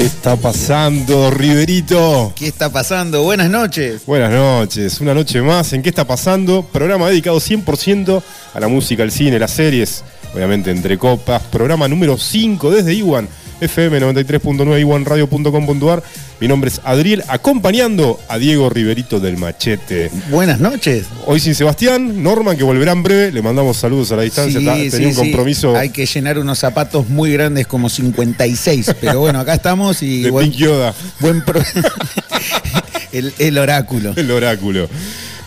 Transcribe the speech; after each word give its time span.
¿Qué 0.00 0.06
está 0.06 0.34
pasando, 0.34 1.30
Riverito? 1.30 2.32
¿Qué 2.34 2.46
está 2.46 2.72
pasando? 2.72 3.22
Buenas 3.22 3.50
noches. 3.50 4.06
Buenas 4.06 4.32
noches, 4.32 4.98
una 5.02 5.12
noche 5.12 5.42
más 5.42 5.74
en 5.74 5.82
¿Qué 5.82 5.90
está 5.90 6.06
pasando? 6.06 6.62
Programa 6.62 7.10
dedicado 7.10 7.36
100% 7.36 8.22
a 8.54 8.60
la 8.60 8.68
música, 8.68 9.02
al 9.02 9.10
cine, 9.10 9.38
las 9.38 9.50
series, 9.50 10.02
obviamente 10.34 10.70
entre 10.70 10.96
copas. 10.96 11.42
Programa 11.42 11.86
número 11.86 12.16
5 12.16 12.70
desde 12.70 12.94
Iwan, 12.94 13.28
FM 13.60 14.00
93.9, 14.00 14.80
iwanradio.com.ar. 14.80 16.02
Mi 16.40 16.48
nombre 16.48 16.70
es 16.70 16.80
Adriel, 16.84 17.22
acompañando 17.28 18.18
a 18.28 18.38
Diego 18.38 18.70
Riverito 18.70 19.20
del 19.20 19.36
Machete. 19.36 20.10
Buenas 20.30 20.58
noches. 20.60 21.04
Hoy 21.26 21.38
sin 21.40 21.54
Sebastián, 21.54 22.22
Norman, 22.22 22.56
que 22.56 22.64
volverá 22.64 22.92
en 22.92 23.02
breve. 23.02 23.30
Le 23.32 23.42
mandamos 23.42 23.76
saludos 23.76 24.10
a 24.12 24.16
la 24.16 24.22
distancia. 24.22 24.58
Sí, 24.60 24.64
ta- 24.66 24.76
sí, 24.76 24.90
Tenía 24.90 25.08
un 25.08 25.14
sí. 25.14 25.20
compromiso 25.20 25.76
Hay 25.76 25.90
que 25.90 26.06
llenar 26.06 26.38
unos 26.38 26.58
zapatos 26.58 27.08
muy 27.08 27.32
grandes, 27.32 27.66
como 27.66 27.88
56. 27.90 28.94
Pero 29.00 29.20
bueno, 29.20 29.40
acá 29.40 29.54
estamos 29.54 30.02
y 30.02 30.22
de 30.22 30.30
buen, 30.30 30.46
Pink 30.50 30.58
Yoda, 30.60 30.94
buen 31.20 31.42
pro- 31.44 31.60
el, 33.12 33.32
el 33.38 33.58
oráculo. 33.58 34.12
el 34.16 34.30
oráculo. 34.30 34.88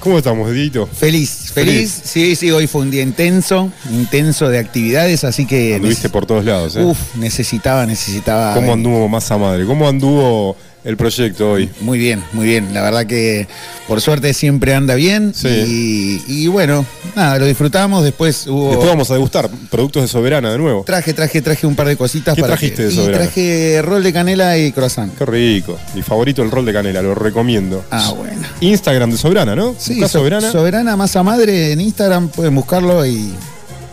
¿Cómo 0.04 0.18
estamos, 0.18 0.52
Dieguito? 0.52 0.86
Feliz, 0.86 1.54
feliz. 1.54 2.02
Sí, 2.04 2.36
sí, 2.36 2.52
hoy 2.52 2.68
fue 2.68 2.82
un 2.82 2.92
día 2.92 3.02
intenso, 3.02 3.72
intenso 3.90 4.50
de 4.50 4.60
actividades, 4.60 5.24
así 5.24 5.46
que 5.46 5.76
Anduviste 5.76 6.10
por 6.10 6.26
todos 6.26 6.44
lados, 6.44 6.76
¿eh? 6.76 6.84
uf, 6.84 7.16
necesitaba, 7.16 7.86
necesitaba. 7.86 8.54
¿Cómo 8.54 8.74
anduvo 8.74 9.08
Masa 9.08 9.38
Madre? 9.38 9.66
¿Cómo 9.66 9.88
anduvo 9.88 10.58
el 10.84 10.98
proyecto 10.98 11.52
hoy? 11.52 11.70
Muy 11.82 11.98
bien, 12.00 12.24
muy 12.34 12.46
bien. 12.46 12.74
La 12.74 12.82
verdad 12.82 13.06
que 13.06 13.48
por 13.88 14.02
suerte 14.02 14.34
siempre 14.34 14.74
anda 14.74 14.96
bien. 14.96 15.34
Sí. 15.34 16.22
Y, 16.28 16.44
y 16.44 16.48
bueno, 16.48 16.86
nada, 17.16 17.40
lo 17.40 17.46
disfrutamos. 17.46 18.04
Después 18.04 18.48
hubo. 18.48 18.70
Después 18.70 18.90
vamos 18.90 19.10
a 19.12 19.14
degustar 19.14 19.50
productos 19.70 20.02
de 20.04 20.08
Soberana 20.08 20.52
de 20.52 20.58
nuevo. 20.58 20.84
Traje, 20.86 21.14
traje, 21.14 21.42
traje 21.42 21.66
un 21.68 21.76
par 21.76 21.88
de 21.88 21.96
cositas 21.96 22.36
¿Qué 22.36 22.42
para. 22.42 22.54
trajiste 22.54 22.78
que- 22.78 22.84
de 22.88 22.94
y 22.94 22.96
Soberana? 22.96 23.24
traje 23.24 23.82
rol 23.82 24.04
de 24.04 24.14
canela 24.14 24.58
y 24.58 24.72
croissant. 24.72 25.16
Qué 25.18 25.26
rico. 25.26 25.80
Mi 25.96 26.02
favorito 26.02 26.42
el 26.44 26.52
rol 26.52 26.66
de 26.66 26.74
canela, 26.74 27.02
lo 27.02 27.16
recomiendo. 27.16 27.84
Ah, 27.92 28.12
bueno. 28.16 28.42
Instagram 28.62 29.12
de 29.12 29.18
Soberana, 29.18 29.56
¿no? 29.56 29.76
Sí, 29.78 30.00
So- 30.02 30.08
Soberana. 30.08 30.52
Soberana 30.52 30.96
Masa 30.96 31.24
Madre 31.24 31.72
en 31.72 31.82
Instagram, 31.82 32.30
pueden 32.30 32.56
buscarlo 32.56 33.06
y. 33.06 33.34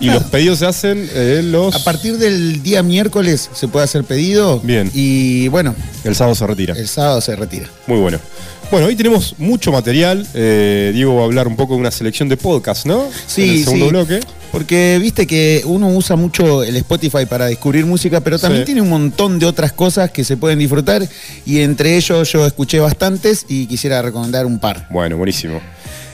y 0.00 0.06
los 0.06 0.24
pedidos 0.24 0.58
se 0.60 0.66
hacen 0.66 1.08
eh, 1.14 1.42
los. 1.44 1.74
A 1.74 1.84
partir 1.84 2.16
del 2.18 2.62
día 2.62 2.82
miércoles 2.82 3.50
se 3.52 3.68
puede 3.68 3.84
hacer 3.84 4.04
pedido. 4.04 4.60
Bien. 4.60 4.90
Y 4.94 5.48
bueno, 5.48 5.74
El 6.04 6.14
sábado 6.16 6.34
se 6.34 6.46
retira. 6.46 6.74
el 6.76 6.88
sábado 6.88 7.20
se 7.20 7.36
retira. 7.36 7.66
Muy 7.86 7.98
bueno. 7.98 8.18
Bueno, 8.70 8.86
hoy 8.86 8.94
tenemos 8.94 9.34
mucho 9.38 9.72
material. 9.72 10.26
Eh, 10.32 10.92
Diego 10.94 11.16
va 11.16 11.22
a 11.22 11.24
hablar 11.24 11.48
un 11.48 11.56
poco 11.56 11.74
de 11.74 11.80
una 11.80 11.90
selección 11.90 12.28
de 12.28 12.36
podcasts, 12.36 12.86
¿no? 12.86 13.08
Sí, 13.26 13.42
En 13.42 13.50
el 13.50 13.64
segundo 13.64 13.84
sí. 13.86 13.90
bloque. 13.90 14.20
Porque 14.52 14.98
viste 15.00 15.26
que 15.28 15.62
uno 15.64 15.88
usa 15.90 16.16
mucho 16.16 16.62
el 16.64 16.76
Spotify 16.76 17.24
para 17.28 17.46
descubrir 17.46 17.84
música, 17.86 18.20
pero 18.20 18.36
también 18.38 18.62
Sí. 18.62 18.66
tiene 18.66 18.80
un 18.80 18.88
montón 18.88 19.38
de 19.38 19.46
otras 19.46 19.72
cosas 19.72 20.10
que 20.10 20.24
se 20.24 20.36
pueden 20.36 20.58
disfrutar 20.58 21.06
y 21.46 21.60
entre 21.60 21.96
ellos 21.96 22.32
yo 22.32 22.44
escuché 22.46 22.80
bastantes 22.80 23.44
y 23.48 23.66
quisiera 23.66 24.02
recomendar 24.02 24.46
un 24.46 24.58
par. 24.58 24.86
Bueno, 24.90 25.16
buenísimo. 25.16 25.60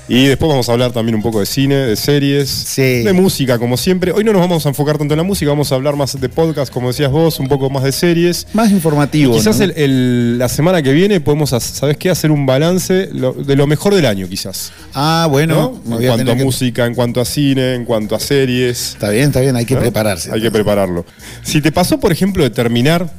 Y 0.08 0.26
después 0.26 0.48
vamos 0.48 0.68
a 0.68 0.72
hablar 0.72 0.92
también 0.92 1.16
un 1.16 1.22
poco 1.22 1.40
de 1.40 1.46
cine, 1.46 1.74
de 1.74 1.96
series, 1.96 2.48
Sí. 2.48 3.02
de 3.02 3.12
música, 3.12 3.58
como 3.58 3.76
siempre. 3.76 4.12
Hoy 4.12 4.22
no 4.22 4.32
nos 4.32 4.40
vamos 4.40 4.64
a 4.64 4.68
enfocar 4.68 4.98
tanto 4.98 5.14
en 5.14 5.18
la 5.18 5.24
música, 5.24 5.50
vamos 5.50 5.72
a 5.72 5.74
hablar 5.74 5.96
más 5.96 6.20
de 6.20 6.28
podcast, 6.28 6.72
como 6.72 6.88
decías 6.88 7.10
vos, 7.10 7.40
un 7.40 7.48
poco 7.48 7.70
más 7.70 7.82
de 7.82 7.90
series. 7.90 8.46
Más 8.52 8.70
informativo. 8.70 9.34
Quizás 9.34 9.58
¿no? 9.58 9.64
el- 9.64 9.72
el- 9.77 10.38
la 10.38 10.48
semana 10.48 10.80
que 10.80 10.92
viene 10.92 11.20
podemos, 11.20 11.50
¿sabes 11.50 11.96
qué? 11.96 12.08
Hacer 12.08 12.30
un 12.30 12.46
balance 12.46 13.08
de 13.08 13.56
lo 13.56 13.66
mejor 13.66 13.96
del 13.96 14.06
año, 14.06 14.28
quizás. 14.28 14.70
Ah, 14.94 15.27
bueno, 15.28 15.80
En 15.84 15.92
a 15.94 15.96
cuanto 15.96 16.30
a 16.32 16.36
que- 16.36 16.44
música, 16.44 16.86
en 16.86 16.94
cuanto 16.94 17.20
a 17.20 17.24
cine, 17.24 17.74
en 17.74 17.84
cuanto 17.84 18.14
a 18.14 18.20
series. 18.20 18.90
Está 18.92 19.10
bien, 19.10 19.24
está 19.24 19.40
bien, 19.40 19.56
hay 19.56 19.64
que 19.64 19.74
¿no? 19.74 19.80
prepararse. 19.80 20.30
Hay 20.32 20.40
que 20.40 20.52
prepararlo. 20.52 21.04
Si 21.42 21.60
te 21.60 21.72
pasó, 21.72 21.98
por 21.98 22.12
ejemplo, 22.12 22.44
de 22.44 22.50
terminar 22.50 23.10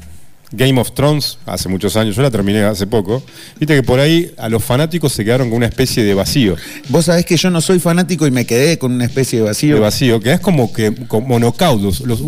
Game 0.52 0.80
of 0.80 0.92
Thrones 0.94 1.38
hace 1.46 1.68
muchos 1.68 1.96
años, 1.98 2.16
yo 2.16 2.22
la 2.22 2.32
terminé 2.32 2.64
hace 2.64 2.88
poco, 2.88 3.22
viste 3.60 3.76
que 3.76 3.84
por 3.84 4.00
ahí 4.00 4.32
a 4.38 4.48
los 4.48 4.64
fanáticos 4.64 5.12
se 5.12 5.26
quedaron 5.26 5.50
con 5.50 5.58
una 5.58 5.66
especie 5.66 6.04
de 6.04 6.14
vacío. 6.14 6.56
Vos 6.90 7.06
sabés 7.06 7.26
que 7.26 7.36
yo 7.36 7.50
no 7.50 7.60
soy 7.60 7.80
fanático 7.80 8.26
y 8.26 8.32
me 8.32 8.46
quedé 8.46 8.78
con 8.78 8.94
una 8.94 9.06
especie 9.06 9.40
de 9.40 9.46
vacío. 9.46 9.76
De 9.76 9.82
vacío, 9.82 10.20
que 10.22 10.32
es 10.34 10.40
como 10.40 10.72
que 10.72 10.94
monocaudos, 11.28 12.00
los- 12.02 12.22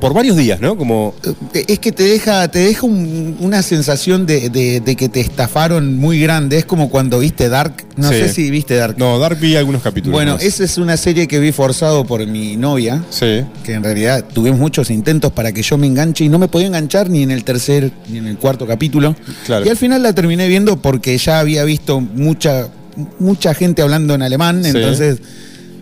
por, 0.00 0.14
varios 0.14 0.36
días, 0.36 0.60
¿no? 0.60 0.76
Como 0.76 1.14
Eh, 1.54 1.64
Es 1.68 1.78
que 1.78 1.92
te 1.92 2.04
deja, 2.04 2.48
te 2.48 2.58
deja 2.60 2.86
un- 2.86 3.36
una 3.40 3.62
sensación 3.62 4.24
de, 4.26 4.48
de- 4.50 4.80
de 4.80 4.96
que 4.96 5.08
te 5.08 5.20
estafaron 5.20 5.96
muy 5.96 6.20
grande. 6.20 6.56
Es 6.58 6.64
como 6.64 6.88
cuando 6.88 7.18
viste 7.18 7.48
Dark. 7.48 7.84
No 7.96 8.08
Sí. 8.10 8.14
sé 8.16 8.28
si 8.32 8.50
viste 8.50 8.74
Dark. 8.76 8.96
no, 8.98 9.18
Dark 9.18 9.38
vi 9.40 9.56
algunos 9.56 9.82
capítulos. 9.82 10.14
bueno, 10.14 10.34
más. 10.34 10.42
esa 10.42 10.64
es 10.64 10.78
una 10.78 10.96
serie 10.96 11.26
que 11.28 11.38
vi 11.40 11.52
forzado 11.52 12.04
por 12.06 12.24
mi 12.26 12.56
novia. 12.56 13.02
sí. 13.10 13.44
que 13.64 13.74
en 13.74 13.84
realidad 13.84 14.24
tuvimos 14.32 14.58
muchos 14.58 14.90
intentos 14.90 15.30
para 15.32 15.52
que 15.52 15.62
yo 15.62 15.76
me 15.76 15.86
enganche 15.86 16.24
y 16.24 16.28
no 16.30 16.38
me 16.38 16.48
podía 16.48 16.68
enganchar 16.68 17.10
ni 17.10 17.22
en 17.22 17.30
el 17.30 17.44
tercer 17.44 17.57
ni 18.08 18.18
en 18.18 18.26
el 18.26 18.36
cuarto 18.38 18.66
capítulo. 18.66 19.14
Claro. 19.46 19.64
Y 19.66 19.68
al 19.68 19.76
final 19.76 20.02
la 20.02 20.12
terminé 20.12 20.48
viendo 20.48 20.80
porque 20.80 21.16
ya 21.18 21.40
había 21.40 21.64
visto 21.64 22.00
mucha 22.00 22.68
mucha 23.20 23.54
gente 23.54 23.80
hablando 23.82 24.14
en 24.14 24.22
alemán, 24.22 24.62
Sí. 24.64 24.70
entonces 24.70 25.18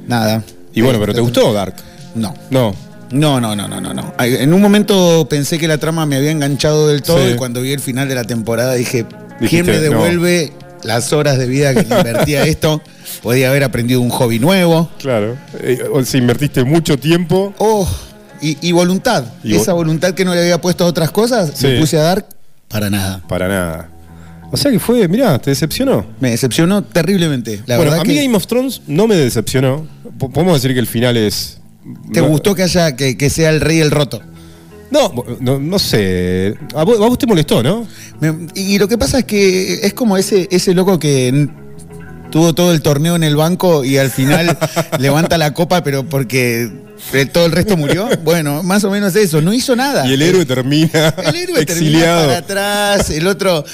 nada. 0.07 0.43
Y 0.75 0.83
bueno, 0.83 0.99
pero 1.01 1.15
¿te 1.15 1.21
gustó 1.21 1.53
Dark? 1.53 1.75
No. 2.15 2.35
No. 2.51 2.75
No, 3.13 3.41
no, 3.41 3.55
no, 3.55 3.69
no, 3.69 3.81
no, 3.81 4.15
En 4.19 4.53
un 4.53 4.61
momento 4.61 5.27
pensé 5.31 5.59
que 5.59 5.69
la 5.69 5.79
trama 5.79 6.07
me 6.07 6.17
había 6.17 6.33
enganchado 6.33 6.89
del 6.89 7.03
todo 7.03 7.25
Sí. 7.25 7.33
y 7.35 7.37
cuando 7.37 7.63
vi 7.63 7.73
el 7.73 7.81
final 7.81 8.09
de 8.09 8.17
la 8.17 8.25
temporada 8.25 8.75
dije, 8.75 9.07
Dijiste, 9.41 9.49
¿quién 9.49 9.67
me 9.67 9.75
no. 9.77 9.81
devuelve 9.81 10.53
las 10.83 11.13
horas 11.13 11.39
de 11.39 11.47
vida 11.47 11.73
que 11.73 11.85
le 11.85 11.97
invertí 11.97 12.35
a 12.35 12.45
esto? 12.45 12.83
Podía 13.23 13.49
haber 13.51 13.63
aprendido 13.65 14.01
un 14.01 14.11
hobby 14.11 14.39
nuevo. 14.41 14.91
Claro. 14.99 15.37
Eh, 15.61 15.79
o 15.93 16.05
sea, 16.05 16.19
invertiste 16.21 16.65
mucho 16.65 16.99
tiempo. 16.99 17.55
Oh, 17.59 17.89
y, 18.41 18.57
y 18.67 18.73
voluntad. 18.73 19.25
Y 19.45 19.55
Esa 19.55 19.73
voluntad 19.73 20.15
que 20.15 20.25
no 20.25 20.35
le 20.35 20.41
había 20.41 20.61
puesto 20.61 20.85
a 20.85 20.87
otras 20.87 21.11
cosas, 21.11 21.53
Sí. 21.55 21.67
le 21.69 21.81
puse 21.81 21.99
a 21.99 22.03
dar 22.03 22.27
para 22.69 22.91
nada. 22.91 23.23
Para 23.29 23.49
nada. 23.49 23.91
O 24.53 24.57
sea 24.57 24.71
que 24.71 24.79
fue, 24.79 25.09
mirá, 25.09 25.39
¿te 25.39 25.51
decepcionó? 25.51 26.07
Me 26.21 26.31
decepcionó 26.31 26.83
terriblemente. 26.83 27.63
La 27.67 27.77
bueno, 27.77 27.91
verdad 27.91 28.01
a 28.01 28.09
mí 28.09 28.15
que 28.15 28.23
Game 28.25 28.37
of 28.37 28.47
Thrones 28.47 28.83
no 28.87 29.07
me 29.09 29.17
decepcionó. 29.17 29.87
P- 30.19 30.29
Podemos 30.29 30.55
decir 30.63 30.73
que 30.73 30.81
el 30.81 30.87
final 30.87 31.17
es. 31.17 31.59
te 32.13 32.21
no- 32.21 32.29
gustó 32.29 32.55
que 32.55 32.63
haya 32.63 32.95
que, 32.97 33.17
que 33.17 33.29
sea 33.31 33.51
el 33.51 33.61
rey 33.61 33.81
el 33.81 33.91
roto. 33.91 34.21
No, 34.91 35.13
no, 35.41 35.59
no 35.59 35.79
sé. 35.81 36.55
A 36.75 36.85
vos, 36.85 36.97
a 36.97 37.09
vos 37.09 37.19
te 37.19 37.27
molestó, 37.27 37.61
¿no? 37.63 37.87
Me- 38.21 38.47
y 38.55 38.79
lo 38.79 38.87
que 38.87 38.97
pasa 38.97 39.19
es 39.19 39.25
que 39.25 39.81
es 39.85 39.93
como 39.95 40.17
ese, 40.17 40.47
ese 40.53 40.75
loco 40.75 40.97
que 40.99 41.49
tuvo 42.31 42.55
todo 42.55 42.73
el 42.73 42.83
torneo 42.83 43.17
en 43.17 43.23
el 43.25 43.37
banco 43.37 43.85
y 43.85 43.99
al 43.99 44.11
final 44.11 44.57
levanta 44.99 45.39
la 45.39 45.53
copa, 45.55 45.83
pero 45.83 46.05
porque 46.09 46.71
eh, 47.13 47.27
todo 47.27 47.47
el 47.47 47.53
resto 47.53 47.77
murió. 47.77 48.09
Bueno, 48.25 48.63
más 48.63 48.85
o 48.85 48.91
menos 48.91 49.15
eso. 49.17 49.41
No 49.43 49.53
hizo 49.53 49.75
nada. 49.77 50.07
Y 50.07 50.15
el 50.15 50.23
héroe 50.23 50.45
termina 50.47 51.15
El 51.25 51.37
héroe 51.37 51.61
exiliado. 51.63 52.29
termina 52.29 52.47
para 52.47 52.93
atrás, 52.97 53.11
el 53.11 53.27
otro. 53.27 53.65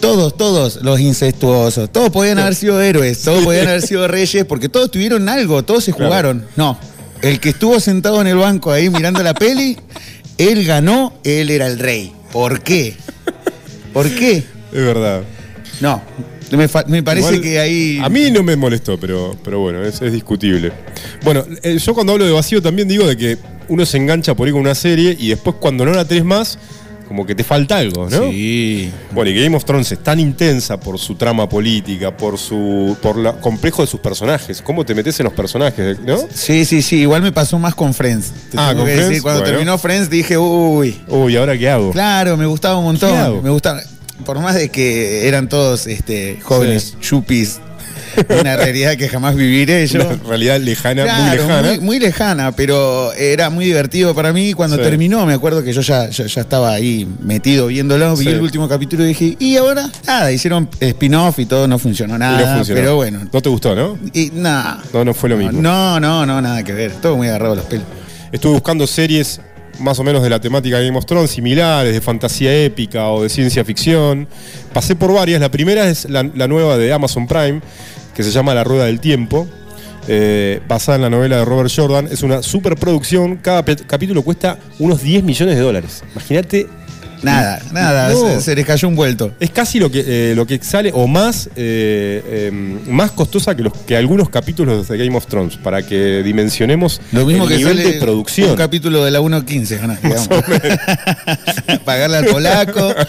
Todos, 0.00 0.36
todos 0.36 0.80
los 0.82 0.98
incestuosos, 0.98 1.88
todos 1.92 2.10
podían 2.10 2.40
haber 2.40 2.56
sido 2.56 2.80
héroes, 2.82 3.22
todos 3.22 3.44
podían 3.44 3.68
haber 3.68 3.82
sido 3.82 4.08
reyes, 4.08 4.44
porque 4.44 4.68
todos 4.68 4.90
tuvieron 4.90 5.28
algo, 5.28 5.62
todos 5.62 5.84
se 5.84 5.92
Claro. 5.92 6.06
jugaron. 6.08 6.46
No, 6.56 6.76
el 7.20 7.38
que 7.38 7.50
estuvo 7.50 7.78
sentado 7.78 8.20
en 8.20 8.26
el 8.26 8.36
banco 8.36 8.72
ahí 8.72 8.90
mirando 8.90 9.22
la 9.22 9.32
peli, 9.32 9.78
él 10.38 10.64
ganó, 10.66 11.12
él 11.22 11.50
era 11.50 11.68
el 11.68 11.78
rey. 11.78 12.12
¿Por 12.32 12.62
qué? 12.62 12.96
¿Por 13.92 14.10
qué? 14.10 14.38
Es 14.38 14.44
verdad. 14.72 15.22
No, 15.80 16.02
me, 16.56 17.02
parece 17.02 17.28
Igual, 17.28 17.40
que 17.42 17.58
ahí. 17.58 17.98
A 18.02 18.08
mí 18.08 18.30
no 18.30 18.42
me 18.42 18.56
molestó, 18.56 18.98
pero, 18.98 19.36
pero 19.44 19.60
bueno, 19.60 19.82
es, 19.84 20.00
es 20.02 20.12
discutible. 20.12 20.72
Bueno, 21.24 21.44
eh, 21.62 21.78
yo 21.78 21.94
cuando 21.94 22.12
hablo 22.12 22.24
de 22.24 22.32
vacío 22.32 22.60
también 22.62 22.88
digo 22.88 23.06
de 23.06 23.16
que 23.16 23.38
uno 23.68 23.86
se 23.86 23.96
engancha 23.96 24.34
por 24.34 24.46
ahí 24.46 24.52
con 24.52 24.60
una 24.62 24.74
serie 24.74 25.16
y 25.18 25.28
después 25.28 25.56
cuando 25.60 25.84
no 25.84 25.92
la 25.92 26.04
tenés 26.04 26.24
más, 26.24 26.58
como 27.08 27.26
que 27.26 27.34
te 27.34 27.44
falta 27.44 27.76
algo, 27.76 28.08
¿no? 28.08 28.30
Sí. 28.30 28.90
Bueno, 29.12 29.30
y 29.30 29.34
Game 29.42 29.54
of 29.54 29.64
Thrones 29.66 29.92
es 29.92 29.98
tan 30.02 30.18
intensa 30.18 30.80
por 30.80 30.98
su 30.98 31.14
trama 31.14 31.46
política, 31.46 32.16
por 32.16 32.38
su 32.38 32.96
por 33.02 33.18
la 33.18 33.34
complejo 33.34 33.82
de 33.82 33.88
sus 33.88 34.00
personajes, 34.00 34.62
cómo 34.62 34.84
te 34.86 34.94
metes 34.94 35.20
en 35.20 35.24
los 35.24 35.34
personajes, 35.34 35.98
¿no? 36.00 36.16
Sí, 36.32 36.64
sí, 36.64 36.80
sí. 36.80 36.96
Igual 37.00 37.20
me 37.20 37.30
pasó 37.30 37.58
más 37.58 37.74
con 37.74 37.92
Friends. 37.92 38.32
Te 38.50 38.56
Ah, 38.58 38.68
tengo 38.70 38.80
¿con 38.80 38.86
que 38.86 38.92
Friends? 38.94 39.08
decir, 39.10 39.22
cuando 39.22 39.40
Bueno. 39.40 39.52
terminó 39.56 39.78
Friends 39.78 40.08
dije, 40.08 40.38
uy. 40.38 41.00
Uy, 41.08 41.36
¿ahora 41.36 41.58
qué 41.58 41.68
hago? 41.68 41.90
Claro, 41.92 42.36
me 42.38 42.46
gustaba 42.46 42.78
un 42.78 42.84
montón. 42.84 43.10
¿Qué 43.10 43.16
hago? 43.16 43.42
Me 43.42 43.50
gustaba. 43.50 43.82
Por 44.24 44.38
más 44.40 44.54
de 44.54 44.68
que 44.70 45.26
eran 45.28 45.48
todos 45.48 45.86
este, 45.86 46.38
jóvenes 46.42 46.96
chupis, 47.00 47.60
una 48.40 48.56
realidad 48.58 48.96
que 48.96 49.08
jamás 49.08 49.34
viviré 49.34 49.86
yo. 49.86 50.06
Una 50.06 50.18
realidad 50.28 50.60
lejana, 50.60 51.04
muy 51.06 51.36
lejana. 51.36 51.62
Muy, 51.68 51.80
muy 51.80 51.98
lejana, 51.98 52.52
pero 52.52 53.12
era 53.14 53.48
muy 53.50 53.64
divertido 53.64 54.14
para 54.14 54.32
mí. 54.32 54.52
Cuando 54.52 54.76
Sí. 54.76 54.82
terminó, 54.82 55.24
me 55.26 55.32
acuerdo 55.34 55.62
que 55.62 55.72
yo 55.72 55.80
ya, 55.80 56.08
ya, 56.10 56.26
ya 56.26 56.40
estaba 56.42 56.72
ahí 56.72 57.06
metido 57.20 57.66
viéndolo, 57.68 58.14
vi 58.16 58.24
Sí. 58.24 58.30
el 58.30 58.40
último 58.40 58.68
capítulo 58.68 59.04
y 59.04 59.08
dije, 59.08 59.36
¿y 59.38 59.56
ahora? 59.56 59.90
Nada, 60.06 60.30
hicieron 60.30 60.68
spin-off 60.80 61.38
y 61.38 61.46
todo, 61.46 61.66
no 61.68 61.78
funcionó 61.78 62.18
nada. 62.18 62.38
no 62.50 62.56
funcionó. 62.56 62.80
Pero 62.80 62.96
bueno. 62.96 63.20
No 63.32 63.40
te 63.40 63.48
gustó, 63.48 63.74
¿no? 63.74 63.98
Y 64.12 64.30
nada. 64.34 64.82
No, 64.92 65.04
no 65.04 65.14
fue 65.14 65.30
lo 65.30 65.36
mismo. 65.36 65.60
No, 65.62 65.98
no, 66.00 66.26
no, 66.26 66.40
nada 66.42 66.62
que 66.62 66.72
ver. 66.72 66.92
Todo 66.92 67.16
muy 67.16 67.28
agarrado 67.28 67.54
a 67.54 67.56
los 67.56 67.64
pelos. 67.64 67.86
Estuve 68.30 68.52
buscando 68.52 68.86
series 68.86 69.40
más 69.78 69.98
o 69.98 70.04
menos 70.04 70.22
de 70.22 70.30
la 70.30 70.40
temática 70.40 70.78
de 70.78 70.86
Game 70.86 70.98
of 70.98 71.06
Thrones, 71.06 71.30
similares, 71.30 71.92
de 71.92 72.00
fantasía 72.00 72.64
épica 72.64 73.08
o 73.08 73.22
de 73.22 73.28
ciencia 73.28 73.64
ficción. 73.64 74.28
Pasé 74.72 74.96
por 74.96 75.12
varias. 75.12 75.40
La 75.40 75.50
primera 75.50 75.88
es 75.88 76.08
la, 76.08 76.22
nueva 76.22 76.76
de 76.76 76.92
Amazon 76.92 77.26
Prime, 77.26 77.60
que 78.14 78.22
se 78.22 78.30
llama 78.30 78.54
La 78.54 78.64
Rueda 78.64 78.84
del 78.84 79.00
Tiempo. 79.00 79.46
eh, 80.08 80.60
basada 80.66 80.96
en 80.96 81.02
la 81.02 81.10
novela 81.10 81.36
de 81.36 81.44
Robert 81.44 81.70
Jordan. 81.74 82.08
Es 82.10 82.22
una 82.22 82.42
superproducción. 82.42 83.36
Cada 83.36 83.62
capítulo 83.62 84.22
cuesta 84.22 84.58
unos 84.78 85.02
10 85.02 85.22
millones 85.22 85.56
de 85.56 85.62
dólares. 85.62 86.02
Imagínate. 86.12 86.81
Nada, 87.22 87.62
nada, 87.72 88.08
No. 88.12 88.16
se, 88.34 88.40
se 88.40 88.54
les 88.56 88.66
cayó 88.66 88.88
un 88.88 88.96
vuelto. 88.96 89.32
Es 89.38 89.50
casi 89.50 89.78
lo 89.78 89.90
que, 89.90 90.04
eh, 90.06 90.34
lo 90.34 90.46
que 90.46 90.58
sale, 90.62 90.90
o 90.92 91.06
más, 91.06 91.46
eh, 91.56 92.22
eh, 92.26 92.50
más 92.88 93.12
costosa 93.12 93.54
que, 93.56 93.62
los, 93.62 93.72
que 93.72 93.96
algunos 93.96 94.28
capítulos 94.28 94.88
de 94.88 94.98
Game 94.98 95.16
of 95.16 95.26
Thrones, 95.26 95.56
para 95.56 95.86
que 95.86 96.22
dimensionemos 96.22 97.00
Lo 97.12 97.24
mismo 97.24 97.44
el 97.44 97.50
que 97.50 97.56
nivel 97.58 97.76
sale 97.78 97.92
de 97.92 98.00
producción. 98.00 98.50
un 98.50 98.56
capítulo 98.56 99.04
de 99.04 99.10
la 99.12 99.20
1.15, 99.20 99.78
ganás, 99.80 100.02
digamos. 100.02 100.28
Pagarle 101.84 102.16
al 102.18 102.24
polaco. 102.26 102.94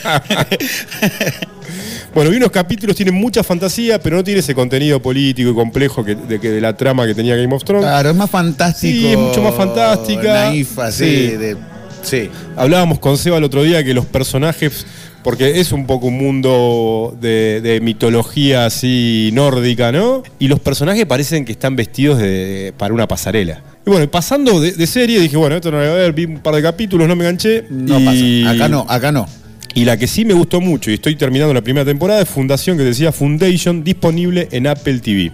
Bueno, 2.14 2.32
y 2.32 2.36
unos 2.38 2.52
capítulos 2.52 2.96
tienen 2.96 3.16
mucha 3.16 3.44
fantasía, 3.44 4.00
pero 4.00 4.18
no 4.18 4.24
tiene 4.24 4.42
ese 4.42 4.54
contenido 4.54 5.02
político 5.02 5.50
y 5.50 5.54
complejo 5.56 6.06
que, 6.06 6.14
de, 6.14 6.40
que- 6.40 6.52
de 6.52 6.62
la 6.62 6.78
trama 6.78 7.08
que 7.08 7.16
tenía 7.16 7.36
Game 7.36 7.54
of 7.56 7.64
Thrones. 7.64 7.86
Claro, 7.86 8.12
es 8.12 8.16
más 8.16 8.30
fantástico. 8.30 9.00
Sí, 9.00 9.08
es 9.08 9.18
mucho 9.18 9.42
más 9.42 9.56
fantástica. 9.56 10.22
Naif, 10.46 10.78
así, 10.78 11.04
Sí. 11.06 11.28
de- 11.38 11.58
sí. 12.04 12.30
Hablábamos 12.56 13.00
con 13.00 13.18
Seba 13.18 13.38
el 13.38 13.44
otro 13.44 13.64
día 13.64 13.84
que 13.84 13.94
los 13.94 14.06
personajes, 14.06 14.86
porque 15.24 15.60
es 15.60 15.72
un 15.72 15.88
poco 15.88 16.08
un 16.08 16.18
mundo 16.18 17.18
de, 17.20 17.62
de 17.62 17.82
mitología 17.82 18.66
así 18.66 19.32
nórdica, 19.34 19.92
¿no? 19.92 20.22
Y 20.40 20.48
los 20.48 20.60
personajes 20.60 21.06
parecen 21.06 21.46
que 21.46 21.54
están 21.54 21.76
vestidos 21.76 22.20
de, 22.20 22.74
para 22.78 22.94
una 22.94 23.08
pasarela. 23.08 23.62
Y 23.86 23.90
bueno, 23.90 24.10
pasando 24.10 24.62
de, 24.62 24.74
de 24.74 24.88
serie, 24.88 25.20
dije, 25.20 25.36
bueno, 25.38 25.56
esto 25.56 25.72
no 25.72 25.78
lo 25.78 25.84
voy 25.84 25.92
a 25.92 25.96
ver, 25.96 26.14
vi 26.14 26.26
un 26.26 26.40
par 26.40 26.56
de 26.56 26.62
capítulos, 26.62 27.08
no 27.08 27.16
me 27.16 27.24
enganché. 27.26 27.66
No 27.70 28.00
y- 28.00 28.44
pasa. 28.44 28.52
Acá 28.56 28.70
no, 28.70 28.86
acá 28.88 29.12
no. 29.12 29.28
Y 29.76 29.86
la 29.86 29.98
que 29.98 30.06
sí 30.06 30.24
me 30.24 30.36
gustó 30.36 30.62
mucho, 30.62 30.92
y 30.92 30.94
estoy 30.94 31.16
terminando 31.16 31.52
la 31.54 31.62
primera 31.64 31.84
temporada, 31.84 32.22
es 32.22 32.30
Fundación, 32.30 32.78
que 32.78 32.84
decía 32.84 33.12
Foundation, 33.12 33.84
disponible 33.84 34.48
en 34.52 34.68
Apple 34.68 35.00
TV. 35.00 35.32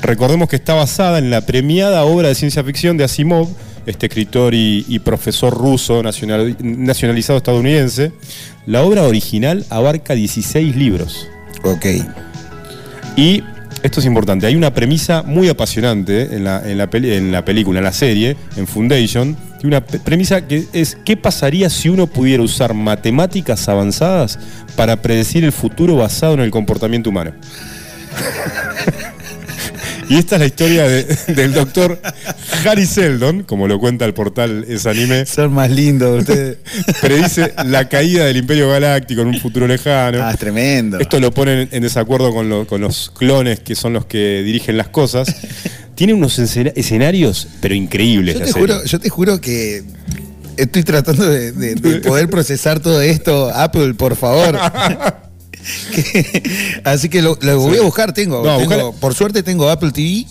Recordemos 0.00 0.48
que 0.48 0.56
está 0.56 0.72
basada 0.74 1.18
en 1.18 1.30
la 1.30 1.42
premiada 1.42 2.04
obra 2.04 2.28
de 2.28 2.34
ciencia 2.34 2.64
ficción 2.64 2.96
de 2.96 3.04
Asimov, 3.04 3.48
este 3.90 4.06
escritor 4.06 4.54
y, 4.54 4.84
y 4.88 4.98
profesor 5.00 5.52
ruso 5.56 6.02
nacional- 6.02 6.56
nacionalizado 6.60 7.36
estadounidense. 7.38 8.12
La 8.66 8.82
obra 8.82 9.02
original 9.04 9.64
abarca 9.70 10.14
16 10.14 10.76
libros. 10.76 11.28
Ok. 11.64 11.86
Y 13.16 13.42
esto 13.82 14.00
es 14.00 14.06
importante, 14.06 14.46
hay 14.46 14.56
una 14.56 14.74
premisa 14.74 15.22
muy 15.22 15.48
apasionante 15.48 16.34
en 16.36 16.44
la, 16.44 16.62
en 16.70 16.76
la, 16.76 16.88
peli- 16.90 17.12
en 17.14 17.32
la 17.32 17.44
película, 17.44 17.78
en 17.78 17.84
la 17.84 17.92
serie, 17.92 18.36
en 18.56 18.66
Foundation, 18.66 19.36
y 19.62 19.66
una 19.66 19.80
premisa 19.84 20.46
que 20.46 20.66
es 20.72 20.96
¿qué 21.04 21.16
pasaría 21.16 21.68
si 21.70 21.88
uno 21.88 22.06
pudiera 22.06 22.42
usar 22.42 22.74
matemáticas 22.74 23.68
avanzadas 23.68 24.38
para 24.76 24.96
predecir 25.00 25.44
el 25.44 25.52
futuro 25.52 25.96
basado 25.96 26.34
en 26.34 26.40
el 26.40 26.50
comportamiento 26.50 27.08
humano? 27.10 27.32
Y 30.10 30.16
esta 30.18 30.34
es 30.34 30.40
la 30.40 30.46
historia 30.46 30.88
de- 30.88 31.04
del 31.34 31.54
doctor 31.54 31.98
Harry 32.66 32.84
Seldon, 32.84 33.44
como 33.44 33.66
lo 33.68 33.78
cuenta 33.78 34.04
el 34.04 34.12
portal 34.12 34.64
Es 34.68 34.84
Anime, 34.86 35.24
Son 35.24 35.52
más 35.52 35.70
lindos 35.70 36.20
ustedes. 36.20 36.58
predice 37.00 37.54
la 37.64 37.88
caída 37.88 38.24
del 38.26 38.36
Imperio 38.36 38.68
Galáctico 38.68 39.22
en 39.22 39.28
un 39.28 39.40
futuro 39.40 39.66
lejano. 39.68 40.18
Ah, 40.22 40.32
es 40.32 40.38
tremendo. 40.38 40.98
Esto 40.98 41.20
lo 41.20 41.30
ponen 41.32 41.68
en 41.70 41.82
desacuerdo 41.82 42.32
con, 42.34 42.48
lo- 42.48 42.66
con 42.66 42.80
los 42.80 43.10
clones 43.10 43.60
que 43.60 43.74
son 43.76 43.92
los 43.92 44.04
que 44.04 44.42
dirigen 44.42 44.76
las 44.76 44.88
cosas. 44.88 45.28
Tiene 45.94 46.12
unos 46.12 46.38
escena- 46.38 46.72
escenarios, 46.74 47.46
pero 47.60 47.74
increíbles. 47.74 48.34
yo, 48.34 48.40
la 48.40 48.46
te 48.46 48.52
serie. 48.52 48.66
juro, 48.66 48.84
yo 48.84 48.98
te 49.00 49.08
juro 49.10 49.40
que 49.40 49.84
estoy 50.56 50.82
tratando 50.82 51.24
de, 51.28 51.52
de- 51.52 51.74
de 51.76 52.00
poder 52.00 52.28
procesar 52.28 52.80
todo 52.80 53.00
esto. 53.00 53.48
Apple, 53.54 53.94
por 53.94 54.16
favor. 54.16 54.58
Que- 55.94 56.80
así 56.84 57.08
que 57.08 57.22
lo, 57.22 57.38
lo 57.40 57.60
voy 57.60 57.78
a 57.78 57.82
buscar. 57.82 58.12
Tengo, 58.12 58.38
No, 58.44 58.58
tengo- 58.58 58.60
buscala. 58.60 58.90
por 59.00 59.14
suerte 59.14 59.42
tengo 59.42 59.68
Apple 59.68 59.90
TV. 59.92 60.24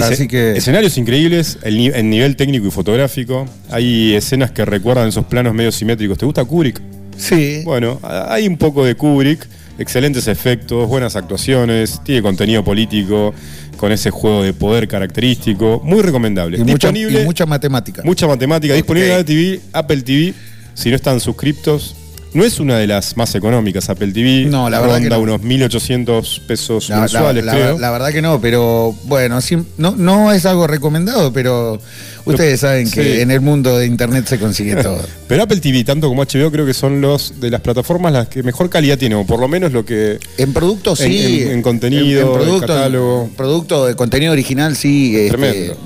Así 0.00 0.26
que. 0.28 0.52
Escenarios 0.56 0.96
increíbles, 0.96 1.58
el, 1.62 1.76
ni- 1.76 1.88
el 1.88 2.08
nivel 2.08 2.36
técnico 2.36 2.66
y 2.66 2.70
fotográfico. 2.70 3.46
Hay 3.70 4.14
escenas 4.14 4.50
que 4.50 4.64
recuerdan 4.64 5.08
esos 5.08 5.26
planos 5.26 5.52
medio 5.54 5.72
simétricos. 5.72 6.16
¿Te 6.16 6.24
gusta 6.24 6.44
Kubrick? 6.44 6.80
Sí. 7.18 7.62
Bueno, 7.64 8.00
hay 8.02 8.46
un 8.46 8.56
poco 8.56 8.84
de 8.84 8.94
Kubrick. 8.94 9.46
Excelentes 9.78 10.26
efectos, 10.28 10.86
buenas 10.88 11.16
actuaciones, 11.16 12.00
tiene 12.04 12.20
contenido 12.20 12.62
político, 12.62 13.32
con 13.78 13.90
ese 13.92 14.10
juego 14.10 14.42
de 14.42 14.52
poder 14.52 14.86
característico. 14.88 15.80
Muy 15.82 16.02
recomendable. 16.02 16.58
Y 16.58 16.60
mucha, 16.60 16.88
Disponible- 16.90 17.22
y 17.22 17.24
mucha 17.24 17.46
matemática. 17.46 18.02
Mucha 18.04 18.26
matemática 18.26 18.74
disponible 18.74 19.08
en 19.14 19.20
Apple 19.20 19.24
TV, 19.34 19.60
Apple 19.72 20.02
TV. 20.02 20.34
Si 20.74 20.90
no 20.90 20.96
están 20.96 21.18
suscriptos, 21.20 21.94
no 22.32 22.44
es 22.44 22.60
una 22.60 22.78
de 22.78 22.86
las 22.86 23.16
más 23.16 23.34
económicas 23.34 23.88
Apple 23.90 24.12
TV. 24.12 24.46
No, 24.46 24.70
la 24.70 24.80
verdad 24.80 24.96
Ronda 24.96 25.08
que 25.08 25.14
no. 25.16 25.20
unos 25.22 25.40
1.800 25.42 26.40
pesos 26.46 26.88
La, 26.88 27.00
mensuales, 27.00 27.44
la- 27.44 27.52
creo. 27.52 27.78
la 27.78 27.90
verdad 27.90 28.10
que 28.12 28.22
no, 28.22 28.40
pero 28.40 28.94
bueno, 29.04 29.40
sí, 29.40 29.58
no, 29.78 29.94
no 29.96 30.32
es 30.32 30.46
algo 30.46 30.66
recomendado, 30.66 31.32
pero 31.32 31.80
ustedes 32.24 32.60
saben 32.60 32.90
que 32.90 33.14
Sí. 33.16 33.20
en 33.20 33.30
el 33.30 33.40
mundo 33.40 33.76
de 33.78 33.86
internet 33.86 34.26
se 34.28 34.38
consigue 34.38 34.76
todo. 34.82 35.00
Pero 35.26 35.42
Apple 35.42 35.58
TV, 35.60 35.84
tanto 35.84 36.08
como 36.08 36.22
HBO, 36.24 36.50
creo 36.50 36.66
que 36.66 36.74
son 36.74 37.00
los 37.00 37.40
de 37.40 37.50
las 37.50 37.60
plataformas 37.60 38.12
las 38.12 38.28
que 38.28 38.42
mejor 38.42 38.70
calidad 38.70 38.98
tienen, 38.98 39.18
o 39.18 39.26
por 39.26 39.40
lo 39.40 39.48
menos 39.48 39.72
lo 39.72 39.84
que. 39.84 40.18
En 40.38 40.52
producto 40.52 40.90
En- 40.90 40.96
sí. 40.96 41.42
en- 41.42 41.50
en 41.52 41.62
contenido, 41.62 42.20
en 42.20 42.32
producto, 42.42 42.66
catálogo. 42.66 43.30
producto 43.36 43.86
de 43.86 43.94
contenido 43.96 44.32
original 44.32 44.76
sí. 44.76 45.16
este, 45.16 45.28
Tremendo. 45.30 45.76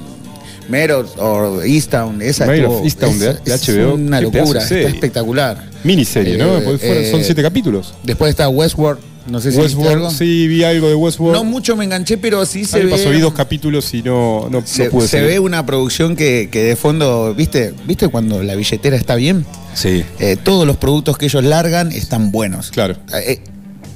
Meros 0.69 1.12
o 1.19 1.62
Easttown, 1.62 2.22
esa 2.22 2.52
estuvo- 2.55 2.78
of 2.78 2.84
Easttown 2.84 3.19
de- 3.19 3.31
es- 3.31 3.44
de 3.44 3.55
es 3.55 3.69
HBO, 3.69 3.94
una 3.94 4.19
pedazo 4.19 4.31
de 4.31 4.38
locura, 4.40 4.62
está 4.62 4.78
espectacular. 4.81 5.64
Miniserie, 5.84 6.37
¿no? 6.38 6.56
Eh, 6.58 6.61
Porque 6.62 6.78
fueron- 6.87 7.11
son 7.11 7.20
eh, 7.20 7.25
siete 7.25 7.43
capítulos. 7.43 7.94
Después 8.02 8.31
está 8.31 8.49
Westworld, 8.49 9.00
no 9.26 9.40
sé 9.40 9.50
si 9.52 9.58
algo. 9.58 9.66
Westworld, 9.82 10.11
sí, 10.16 10.49
vi 10.49 10.64
algo 10.64 10.88
de 10.88 10.94
Westworld. 10.94 11.37
No 11.37 11.44
mucho 11.44 11.76
me 11.76 11.84
enganché, 11.84 12.16
pero 12.16 12.44
sí 12.46 12.64
se 12.64 12.84
ve. 12.84 12.90
pasó, 12.90 13.11
vi 13.11 13.20
dos 13.20 13.34
capítulos 13.34 13.93
y 13.93 14.02
no, 14.02 14.49
no, 14.50 14.61
no 14.61 14.66
se, 14.66 14.90
pude 14.90 15.06
se 15.08 15.20
ve 15.20 15.38
una 15.38 15.64
producción 15.66 16.16
que, 16.16 16.49
que 16.50 16.62
de 16.64 16.76
fondo, 16.76 17.34
¿viste? 17.34 17.75
¿Viste 17.87 18.08
cuando 18.08 18.43
la 18.43 18.55
billetera 18.55 18.96
está 18.96 19.14
bien? 19.14 19.44
Sí, 19.75 20.05
Eh, 20.20 20.37
todos 20.43 20.67
los 20.67 20.76
productos 20.78 21.19
que 21.19 21.26
ellos 21.26 21.44
largan 21.44 21.93
están 21.93 22.31
buenos. 22.31 22.70
claro. 22.70 22.96
Eh, 23.14 23.40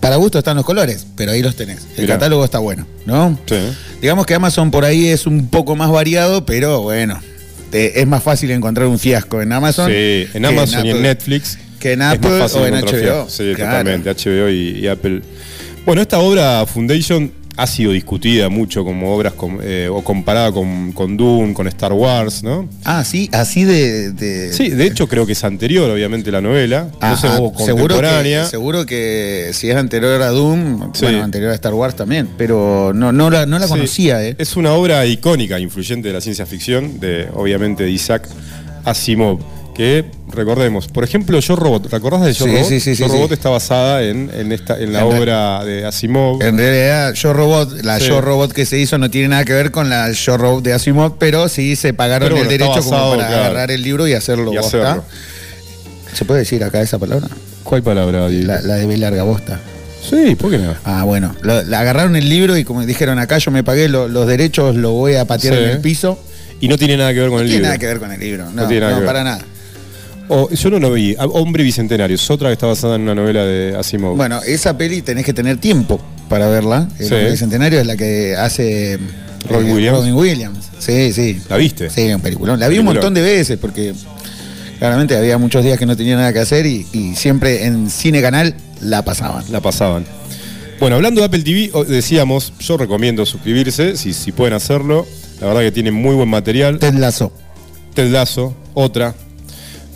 para 0.01 0.17
gusto 0.17 0.39
están 0.39 0.57
los 0.57 0.65
colores, 0.65 1.07
pero 1.17 1.33
ahí 1.33 1.43
los 1.43 1.57
tenés. 1.57 1.87
El 1.97 2.03
Mirá. 2.03 2.15
catálogo 2.15 2.45
está 2.45 2.59
bueno, 2.59 2.87
¿no? 3.07 3.39
Sí. 3.47 3.57
Digamos 4.01 4.27
que 4.27 4.35
Amazon 4.35 4.71
por 4.71 4.85
ahí 4.85 5.09
es 5.09 5.27
un 5.27 5.49
poco 5.49 5.75
más 5.77 5.91
variado, 5.91 6.45
pero 6.47 6.83
bueno, 6.83 7.21
te- 7.71 8.01
es 8.01 8.07
más 8.07 8.23
fácil 8.23 8.51
encontrar 8.51 8.87
un 8.87 8.99
fiasco 8.99 9.43
en 9.43 9.53
Amazon. 9.53 9.91
Sí, 9.91 10.27
en 10.35 10.45
Amazon 10.45 10.87
y 10.87 10.91
en. 10.91 11.03
Netflix. 11.03 11.59
que 11.79 11.93
en 11.93 12.03
Apple 12.03 12.31
o 12.31 12.67
en 12.67 12.75
HBO. 12.75 12.89
fiasco. 12.89 13.27
Sí, 13.31 13.53
Claro. 13.55 13.71
totalmente. 13.79 14.11
HBO 14.11 14.49
y, 14.49 14.81
y 14.81 14.89
Apple. 14.89 15.23
Bueno, 15.87 16.03
esta 16.03 16.19
obra 16.19 16.67
Foundation 16.67 17.33
ha 17.59 17.67
sido 17.67 17.91
discutida 17.91 18.49
mucho 18.49 18.85
como 18.85 19.13
obras 19.15 19.33
com- 19.33 19.59
eh, 19.61 19.89
o 19.93 20.03
comparada 20.05 20.53
con, 20.53 20.93
con 20.93 21.17
Dune, 21.17 21.53
con 21.55 21.67
Star 21.67 21.93
Wars, 21.93 22.45
¿no? 22.45 22.69
Ah, 22.85 23.05
sí, 23.05 23.29
así 23.33 23.65
de. 23.65 24.13
de- 24.13 24.53
Sí, 24.53 24.69
de 24.71 24.87
hecho 24.87 25.09
creo 25.09 25.27
que 25.27 25.33
es 25.33 25.43
anterior, 25.43 25.91
obviamente, 25.91 26.31
la 26.31 26.41
novela. 26.41 26.89
Ah, 27.01 27.11
no 27.11 27.17
sé, 27.17 27.27
ah, 27.27 27.33
seguro, 27.65 27.99
que, 27.99 28.45
seguro 28.49 28.87
que 28.87 29.51
si 29.55 29.69
es 29.69 29.77
anterior 29.77 30.23
a 30.23 30.29
Doom, 30.29 30.93
Sí. 30.95 31.03
bueno, 31.07 31.25
anterior 31.25 31.51
a 31.51 31.55
Star 31.57 31.75
Wars 31.75 31.97
también, 31.97 32.29
pero 32.39 32.93
no, 32.95 33.11
no 33.11 33.29
la, 33.29 33.45
no 33.45 33.59
la 33.59 33.67
Sí. 33.67 33.73
conocía, 33.73 34.25
¿eh? 34.25 34.37
Es 34.39 34.57
una 34.57 34.73
obra 34.75 35.05
icónica, 35.07 35.59
influyente 35.59 36.07
de 36.09 36.15
la 36.15 36.21
ciencia 36.21 36.47
ficción, 36.47 37.01
de 37.01 37.27
obviamente 37.35 37.83
de 37.83 37.91
Isaac 37.91 38.29
Asimov. 38.85 39.41
Que 39.75 40.05
recordemos, 40.33 40.89
por 40.89 41.05
ejemplo, 41.05 41.39
Yo 41.41 41.57
Robot, 41.57 41.89
¿te 41.89 41.97
acordás 41.97 42.23
de 42.23 42.33
Yo 42.33 42.45
Sí, 42.45 42.51
Robot? 42.53 42.69
sí, 42.69 42.81
sí, 42.81 42.95
Yo 42.95 43.07
sí, 43.07 43.13
Robot 43.13 43.29
sí. 43.29 43.35
está 43.35 43.49
basada 43.51 44.03
en, 44.03 44.31
en 44.35 44.53
esta, 44.53 44.79
en 44.79 44.93
la 44.93 45.01
En 45.01 45.05
obra 45.07 45.65
de 45.65 45.85
Asimov. 45.87 46.43
En 46.43 46.57
realidad, 46.59 47.13
Yo 47.15 47.33
Robot, 47.33 47.83
la 47.83 47.99
Sí. 47.99 48.07
Yo 48.09 48.21
Robot 48.21 48.53
que 48.53 48.67
se 48.67 48.79
hizo 48.79 48.99
no 48.99 49.11
tiene 49.11 49.29
nada 49.29 49.45
que 49.45 49.53
ver 49.55 49.71
con 49.71 49.89
la 49.89 50.11
Yo 50.13 50.37
Robot 50.37 50.63
de 50.65 50.73
Asimov, 50.73 51.17
pero 51.19 51.49
sí 51.49 51.77
se 51.77 51.93
pagaron 51.95 52.37
el 52.37 52.49
derecho 52.49 52.83
como 52.83 53.11
para 53.17 53.27
claro. 53.29 53.43
agarrar 53.45 53.71
el 53.71 53.83
libro 53.83 54.07
y 54.07 54.15
hacerlo 54.15 54.53
Y 54.53 54.57
bosta. 54.57 54.79
hacerlo. 54.93 55.05
¿Se 56.13 56.25
puede 56.25 56.41
decir 56.41 56.63
acá 56.65 56.81
esa 56.81 56.99
palabra? 56.99 57.29
¿Cuál 57.65 57.83
palabra? 57.83 58.29
La, 58.29 58.61
la 58.63 58.75
de 58.77 58.87
B 58.87 58.97
larga 58.97 59.23
bosta. 59.25 59.61
Sí, 60.09 60.37
¿por 60.37 60.51
qué 60.51 60.59
no? 60.59 60.75
Ah, 60.85 61.03
bueno. 61.05 61.35
Lo- 61.43 61.63
la 61.65 61.81
agarraron 61.81 62.17
el 62.17 62.29
libro 62.31 62.57
y 62.57 62.65
como 62.65 62.85
dijeron 62.87 63.19
acá, 63.19 63.37
yo 63.39 63.51
me 63.51 63.63
pagué 63.63 63.89
lo- 63.89 64.09
los 64.09 64.27
derechos, 64.27 64.75
lo 64.75 64.93
voy 64.93 65.17
a 65.17 65.27
patear 65.27 65.55
Sí. 65.55 65.61
en 65.65 65.69
el 65.71 65.81
piso. 65.81 66.19
Y 66.61 66.69
no 66.69 66.79
tiene 66.79 66.97
nada 66.97 67.13
que 67.13 67.21
ver 67.21 67.29
con 67.29 67.37
No 67.39 67.43
el 67.43 67.47
tiene 67.49 67.59
libro. 67.59 67.69
nada 67.69 67.79
que 67.79 67.87
ver 67.87 67.99
con 67.99 68.11
el 68.13 68.19
libro. 68.21 68.45
No, 68.53 68.67
tiene 68.67 68.81
nada 68.81 68.93
no, 68.93 68.99
que 68.99 69.01
ver. 69.03 69.07
para 69.07 69.25
nada. 69.25 69.41
O- 70.29 70.51
yo 70.51 70.71
no 70.71 70.79
lo 70.79 70.93
vi. 70.93 71.15
Ah, 71.19 71.27
Hombre 71.27 71.65
Bicentenario, 71.65 72.15
es 72.15 72.31
otra 72.31 72.49
que 72.49 72.53
está 72.55 72.67
basada 72.67 72.97
en 72.97 73.03
una 73.03 73.15
novela 73.15 73.45
de 73.45 73.77
Asimov. 73.77 74.17
Bueno, 74.17 74.41
esa 74.43 74.77
peli 74.77 75.03
tenés 75.03 75.25
que 75.25 75.33
tener 75.33 75.57
tiempo 75.59 76.01
para 76.29 76.49
verla. 76.49 76.89
El 76.99 77.07
Sí. 77.09 77.15
Hombre 77.15 77.31
Bicentenario 77.31 77.81
es 77.81 77.87
la 77.87 77.97
que 77.97 78.37
hace 78.37 78.95
eh, 78.95 78.99
Robin 79.49 79.73
Williams. 79.73 79.99
Robin 79.99 80.15
Williams. 80.15 80.69
Sí, 80.79 81.13
sí. 81.13 81.41
¿La 81.49 81.57
viste? 81.57 81.89
Sí, 81.91 82.03
un 82.13 82.21
peliculón. 82.21 82.61
La 82.61 82.69
vi 82.69 82.79
un 82.79 82.85
montón 82.85 83.15
de 83.15 83.23
veces 83.23 83.59
porque 83.59 83.95
claramente 84.79 85.17
había 85.17 85.39
muchos 85.39 85.65
días 85.65 85.79
que 85.79 85.87
no 85.87 85.97
tenía 85.97 86.17
nada 86.17 86.33
que 86.33 86.39
hacer 86.41 86.67
y, 86.67 86.87
y 86.93 87.15
siempre 87.17 87.65
en 87.65 87.89
Cine 87.91 88.21
Canal 88.21 88.55
la 88.81 89.03
pasaban. 89.05 89.45
La 89.51 89.61
pasaban. 89.61 90.05
Bueno, 90.79 90.97
hablando 90.97 91.21
de 91.21 91.27
Apple 91.27 91.43
TV, 91.43 91.73
decíamos, 91.89 92.53
yo 92.61 92.77
recomiendo 92.77 93.27
suscribirse, 93.27 93.97
si, 93.97 94.13
si 94.13 94.31
pueden 94.31 94.55
hacerlo. 94.55 95.07
La 95.41 95.47
verdad 95.49 95.63
que 95.63 95.73
tiene 95.73 95.91
muy 95.91 96.15
buen 96.15 96.29
material. 96.29 96.79
Ted 97.95 98.09
Lasso, 98.11 98.55
otra. 98.75 99.15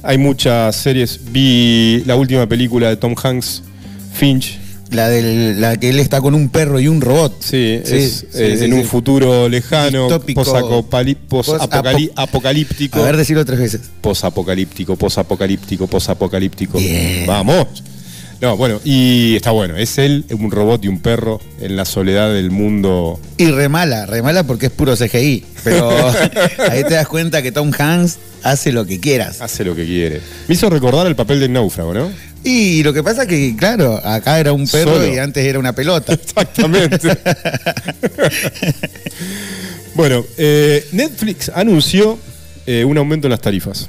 Hay 0.02 0.18
muchas 0.18 0.74
series. 0.76 1.20
Vi 1.30 2.02
la 2.06 2.16
última 2.16 2.46
película 2.48 2.88
de 2.88 2.96
Tom 2.96 3.14
Hanks, 3.20 3.62
Finch. 4.14 4.58
La, 4.90 5.08
del, 5.08 5.58
la 5.58 5.78
que 5.78 5.88
él 5.88 5.98
está 6.00 6.20
con 6.20 6.34
un 6.34 6.50
perro 6.50 6.78
y 6.78 6.86
un 6.86 7.00
robot. 7.00 7.36
Sí, 7.40 7.80
Sí, 7.82 7.94
es 7.94 8.12
sí, 8.12 8.26
eh, 8.34 8.56
sí, 8.58 8.64
en 8.66 8.74
un 8.74 8.84
futuro 8.84 9.48
lejano, 9.48 10.02
Distópico. 10.02 10.42
posacopali- 10.44 11.16
posapocali- 11.30 12.08
Posapo- 12.10 12.12
apocalíptico. 12.16 12.98
A 12.98 13.02
ver, 13.04 13.16
decirlo 13.16 13.42
tres 13.46 13.58
veces. 13.58 13.80
Posapocalíptico, 14.02 14.96
posapocalíptico, 14.96 15.86
posapocalíptico. 15.86 16.76
Bien. 16.78 17.26
Vamos. 17.26 17.82
No, 18.42 18.56
bueno, 18.56 18.80
y 18.82 19.36
está 19.36 19.52
bueno. 19.52 19.76
Es 19.76 19.98
él, 19.98 20.24
un 20.32 20.50
robot 20.50 20.84
y 20.84 20.88
un 20.88 20.98
perro 20.98 21.40
en 21.60 21.76
la 21.76 21.84
soledad 21.84 22.34
del 22.34 22.50
mundo. 22.50 23.20
Y 23.36 23.46
remala, 23.46 24.04
remala 24.04 24.42
porque 24.42 24.66
es 24.66 24.72
puro 24.72 24.96
CGI. 24.96 25.44
Pero 25.62 25.88
ahí 26.68 26.82
te 26.82 26.94
das 26.94 27.06
cuenta 27.06 27.40
que 27.40 27.52
Tom 27.52 27.70
Hanks 27.78 28.18
hace 28.42 28.72
lo 28.72 28.84
que 28.84 28.98
quieras. 28.98 29.40
Hace 29.40 29.64
lo 29.64 29.76
que 29.76 29.86
quiere. 29.86 30.20
Me 30.48 30.56
hizo 30.56 30.68
recordar 30.68 31.06
el 31.06 31.14
papel 31.14 31.38
del 31.38 31.52
náufrago, 31.52 31.94
¿no? 31.94 32.10
Y 32.42 32.82
lo 32.82 32.92
que 32.92 33.04
pasa 33.04 33.26
que, 33.26 33.54
claro, 33.56 34.04
acá 34.04 34.40
era 34.40 34.52
un 34.52 34.66
perro 34.66 34.94
Solo. 34.94 35.14
y 35.14 35.18
antes 35.18 35.46
era 35.46 35.60
una 35.60 35.72
pelota. 35.72 36.12
Exactamente. 36.14 36.98
bueno, 39.94 40.24
eh, 40.36 40.84
Netflix 40.90 41.48
anunció 41.54 42.18
eh, 42.66 42.84
un 42.84 42.98
aumento 42.98 43.28
en 43.28 43.30
las 43.30 43.40
tarifas. 43.40 43.88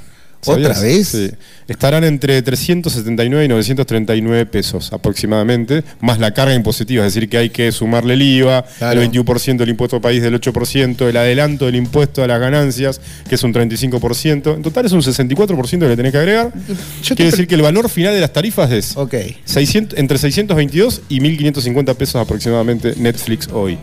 ¿Otra 0.52 0.78
vez? 0.80 1.08
Sí. 1.08 1.30
Estarán 1.68 2.04
entre 2.04 2.42
379 2.42 3.44
y 3.44 3.48
939 3.48 4.46
pesos 4.46 4.92
aproximadamente, 4.92 5.82
más 6.00 6.18
la 6.18 6.34
carga 6.34 6.54
impositiva, 6.54 7.06
es 7.06 7.14
decir, 7.14 7.28
que 7.30 7.38
hay 7.38 7.50
que 7.50 7.72
sumarle 7.72 8.14
el 8.14 8.22
IVA, 8.22 8.64
Claro. 8.78 9.00
el 9.00 9.10
21% 9.10 9.56
del 9.56 9.70
impuesto 9.70 10.00
país 10.00 10.22
del 10.22 10.34
8%, 10.34 11.08
el 11.08 11.16
adelanto 11.16 11.64
del 11.66 11.76
impuesto 11.76 12.22
a 12.22 12.26
las 12.26 12.38
ganancias, 12.38 13.00
que 13.28 13.36
es 13.36 13.42
un 13.42 13.52
35%. 13.54 14.54
En 14.54 14.62
total 14.62 14.84
es 14.86 14.92
un 14.92 15.00
64% 15.02 15.88
que 15.88 15.96
tenés 15.96 16.12
que 16.12 16.18
agregar. 16.18 16.52
Yo 17.02 17.14
Quiere 17.16 17.30
decir 17.30 17.46
que 17.46 17.54
el 17.54 17.62
valor 17.62 17.88
final 17.88 18.12
de 18.14 18.20
las 18.20 18.32
tarifas 18.32 18.70
es 18.70 18.96
Ok. 18.96 19.14
600 19.44 19.98
entre 19.98 20.18
622 20.18 21.02
y 21.08 21.20
1550 21.20 21.94
pesos 21.94 22.16
aproximadamente 22.16 22.94
Netflix 22.96 23.48
hoy. 23.52 23.78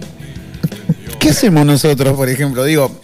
¿Qué 1.20 1.30
hacemos 1.30 1.66
nosotros, 1.66 2.16
por 2.16 2.30
ejemplo? 2.30 2.64
Digo, 2.64 3.02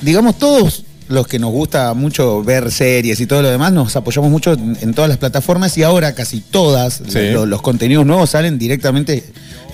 digamos, 0.00 0.38
todos 0.38 0.84
los 1.12 1.26
que 1.26 1.38
nos 1.38 1.50
gusta 1.52 1.92
mucho 1.94 2.42
ver 2.42 2.70
series 2.72 3.20
y 3.20 3.26
todo 3.26 3.42
lo 3.42 3.50
demás, 3.50 3.72
nos 3.72 3.94
apoyamos 3.96 4.30
mucho 4.30 4.52
en, 4.54 4.76
en 4.80 4.94
todas 4.94 5.08
las 5.08 5.18
plataformas 5.18 5.76
y 5.78 5.82
ahora 5.82 6.14
casi 6.14 6.40
todas 6.40 7.02
Sí. 7.08 7.30
los 7.30 7.62
contenidos 7.62 8.04
nuevos 8.06 8.30
salen 8.30 8.58
directamente 8.58 9.24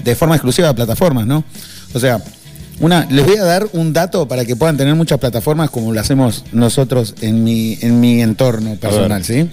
de 0.04 0.14
forma 0.14 0.34
exclusiva 0.36 0.68
a 0.68 0.74
plataformas, 0.74 1.26
¿no? 1.26 1.44
O 1.94 2.00
sea, 2.00 2.20
una, 2.80 3.06
les 3.10 3.24
voy 3.26 3.36
a 3.36 3.44
dar 3.44 3.66
un 3.72 3.92
dato 3.92 4.28
para 4.28 4.44
que 4.44 4.54
puedan 4.54 4.76
tener 4.76 4.94
muchas 4.94 5.18
plataformas 5.18 5.70
como 5.70 5.92
lo 5.92 6.00
hacemos 6.00 6.44
nosotros 6.52 7.14
en 7.20 7.42
mi, 7.44 7.76
en 7.80 7.98
mi 8.00 8.20
entorno 8.22 8.74
personal, 8.76 9.24
¿sí? 9.24 9.48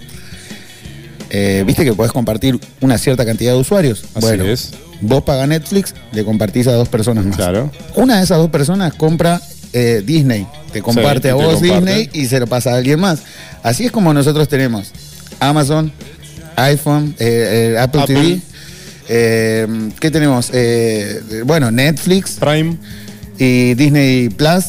Eh, 1.32 1.63
Viste 1.65 1.84
que 1.84 1.94
podés 1.94 2.12
compartir 2.12 2.60
una 2.82 2.98
cierta 2.98 3.25
cantidad 3.25 3.54
de 3.54 3.60
usuarios. 3.60 4.04
Así 4.13 4.22
bueno, 4.27 4.46
es. 4.46 4.72
vos 5.01 5.24
pagas 5.24 5.48
Netflix, 5.48 5.94
le 6.12 6.24
compartís 6.24 6.68
a 6.68 6.74
dos 6.74 6.88
personas 6.88 7.25
más. 7.25 7.36
Claro. 7.36 7.72
Una 7.96 8.18
de 8.18 8.24
esas 8.24 8.38
dos 8.38 8.50
personas 8.51 8.94
compra 8.94 9.42
eh, 9.77 10.01
Disney, 10.05 10.48
te 10.72 10.82
comparte 10.82 11.27
Sí, 11.27 11.27
a 11.27 11.32
y 11.32 11.34
vos 11.34 11.55
comparte. 11.55 11.75
Disney 11.75 12.10
y 12.13 12.25
se 12.27 12.39
lo 12.39 12.48
pasa 12.48 12.72
a 12.72 12.77
alguien 12.77 13.00
más. 13.00 13.20
Así 13.62 13.86
es 13.86 13.91
como 13.91 14.13
nosotros 14.13 14.48
tenemos 14.48 14.91
Amazon, 15.39 15.91
iPhone, 16.55 17.13
eh, 17.20 17.74
eh, 17.75 17.79
Apple, 17.79 18.01
Apple. 18.01 18.15
TV. 18.15 18.41
eh, 19.10 19.67
¿Qué 20.00 20.10
tenemos? 20.12 20.50
Eh, 20.53 21.22
bueno, 21.46 21.72
Netflix 21.72 22.38
Prime, 22.39 22.77
y 23.38 23.74
Disney 23.74 24.29
Plus 24.29 24.65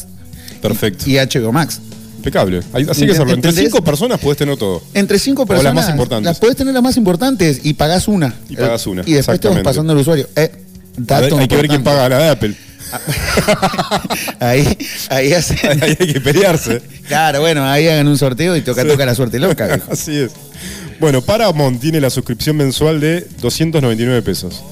perfecto. 0.61 1.05
y 1.09 1.17
HBO 1.17 1.51
Max. 1.51 1.79
Impecable. 2.17 2.59
Hay- 2.73 2.85
Así 2.89 3.05
que. 3.05 3.13
Entre 3.13 3.33
¿Entendés? 3.35 3.63
cinco 3.71 3.81
personas 3.83 4.19
puedes 4.19 4.37
tener 4.37 4.57
todo. 4.57 4.83
Entre 4.93 5.17
cinco 5.19 5.43
las 5.43 5.47
personas. 5.49 5.73
más 5.75 5.89
importantes. 5.89 6.25
Las 6.25 6.39
puedes 6.39 6.57
tener 6.57 6.73
las 6.73 6.83
más 6.83 6.97
importantes 6.97 7.61
y 7.63 7.73
pagás 7.75 8.09
una. 8.09 8.33
Y 8.49 8.57
pagás 8.57 8.85
una, 8.87 9.03
Y 9.05 9.13
después 9.13 9.39
te 9.39 9.47
vas 9.47 9.59
pasando 9.59 9.93
el 9.93 9.99
usuario. 9.99 10.27
Dato 10.97 11.37
hay 11.37 11.47
que 11.47 11.55
ver 11.55 11.67
quién 11.69 11.83
paga 11.83 12.09
la 12.09 12.17
de 12.17 12.29
Apple. 12.29 12.55
Ahí, 14.39 14.77
ahí 15.09 15.33
hacen. 15.33 15.81
Ahí 15.83 15.97
hay 15.99 16.13
que 16.13 16.21
pelearse. 16.21 16.81
Claro, 17.07 17.41
bueno, 17.41 17.65
ahí 17.65 17.87
hagan 17.87 18.07
un 18.07 18.17
sorteo 18.17 18.55
y 18.55 18.61
toca, 18.61 18.83
Sí. 18.83 18.87
toca 18.87 19.05
la 19.05 19.15
suerte 19.15 19.39
loca. 19.39 19.67
viejo. 19.75 19.91
Así 19.91 20.17
es. 20.17 20.31
Bueno, 20.99 21.21
Paramount 21.21 21.79
tiene 21.79 22.01
la 22.01 22.09
suscripción 22.09 22.57
mensual 22.57 22.99
de 22.99 23.27
299 23.41 24.21
pesos. 24.21 24.63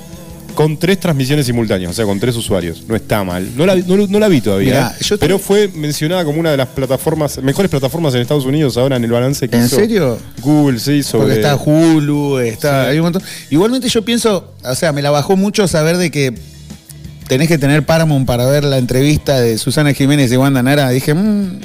Con 0.55 0.77
tres 0.77 1.01
transmisiones 1.01 1.45
simultáneas, 1.47 1.91
o 1.91 1.93
sea, 1.93 2.05
con 2.05 2.17
tres 2.17 2.33
usuarios. 2.37 2.83
No 2.87 2.95
está 2.95 3.23
mal. 3.25 3.49
No 3.57 3.65
la, 3.65 3.75
no, 3.75 4.07
no 4.07 4.19
la 4.19 4.29
vi 4.29 4.39
todavía. 4.39 4.73
Mirá, 4.73 4.95
¿eh? 4.97 5.17
pero 5.19 5.37
fue 5.37 5.67
mencionada 5.67 6.23
como 6.23 6.39
una 6.39 6.51
de 6.51 6.57
las 6.57 6.69
plataformas, 6.69 7.39
mejores 7.43 7.69
plataformas 7.69 8.15
en 8.15 8.21
Estados 8.21 8.45
Unidos 8.45 8.77
ahora 8.77 8.95
en 8.95 9.03
el 9.03 9.11
balance 9.11 9.49
que 9.49 9.57
¿En 9.57 9.65
hizo 9.65 9.75
serio? 9.75 10.17
Google, 10.39 10.79
sí, 10.79 11.03
sobre. 11.03 11.25
Porque 11.25 11.41
está 11.41 11.55
Hulu, 11.57 12.39
está. 12.39 12.85
Sí. 12.85 12.91
Hay 12.91 12.97
un 12.99 13.03
montón. 13.03 13.21
Igualmente 13.49 13.89
yo 13.89 14.05
pienso, 14.05 14.53
o 14.63 14.75
sea, 14.75 14.93
me 14.93 15.01
la 15.01 15.11
bajó 15.11 15.35
mucho 15.35 15.67
saber 15.67 15.97
de 15.97 16.09
que 16.09 16.33
tenés 17.27 17.47
que 17.47 17.57
tener 17.57 17.83
Paramount 17.83 18.25
para 18.27 18.45
ver 18.45 18.63
la 18.63 18.77
entrevista 18.77 19.39
de 19.41 19.57
Susana 19.57 19.93
Jiménez 19.93 20.31
y 20.31 20.37
Wanda 20.37 20.61
Nara. 20.63 20.89
Dije, 20.89 21.13
mmm, 21.13 21.59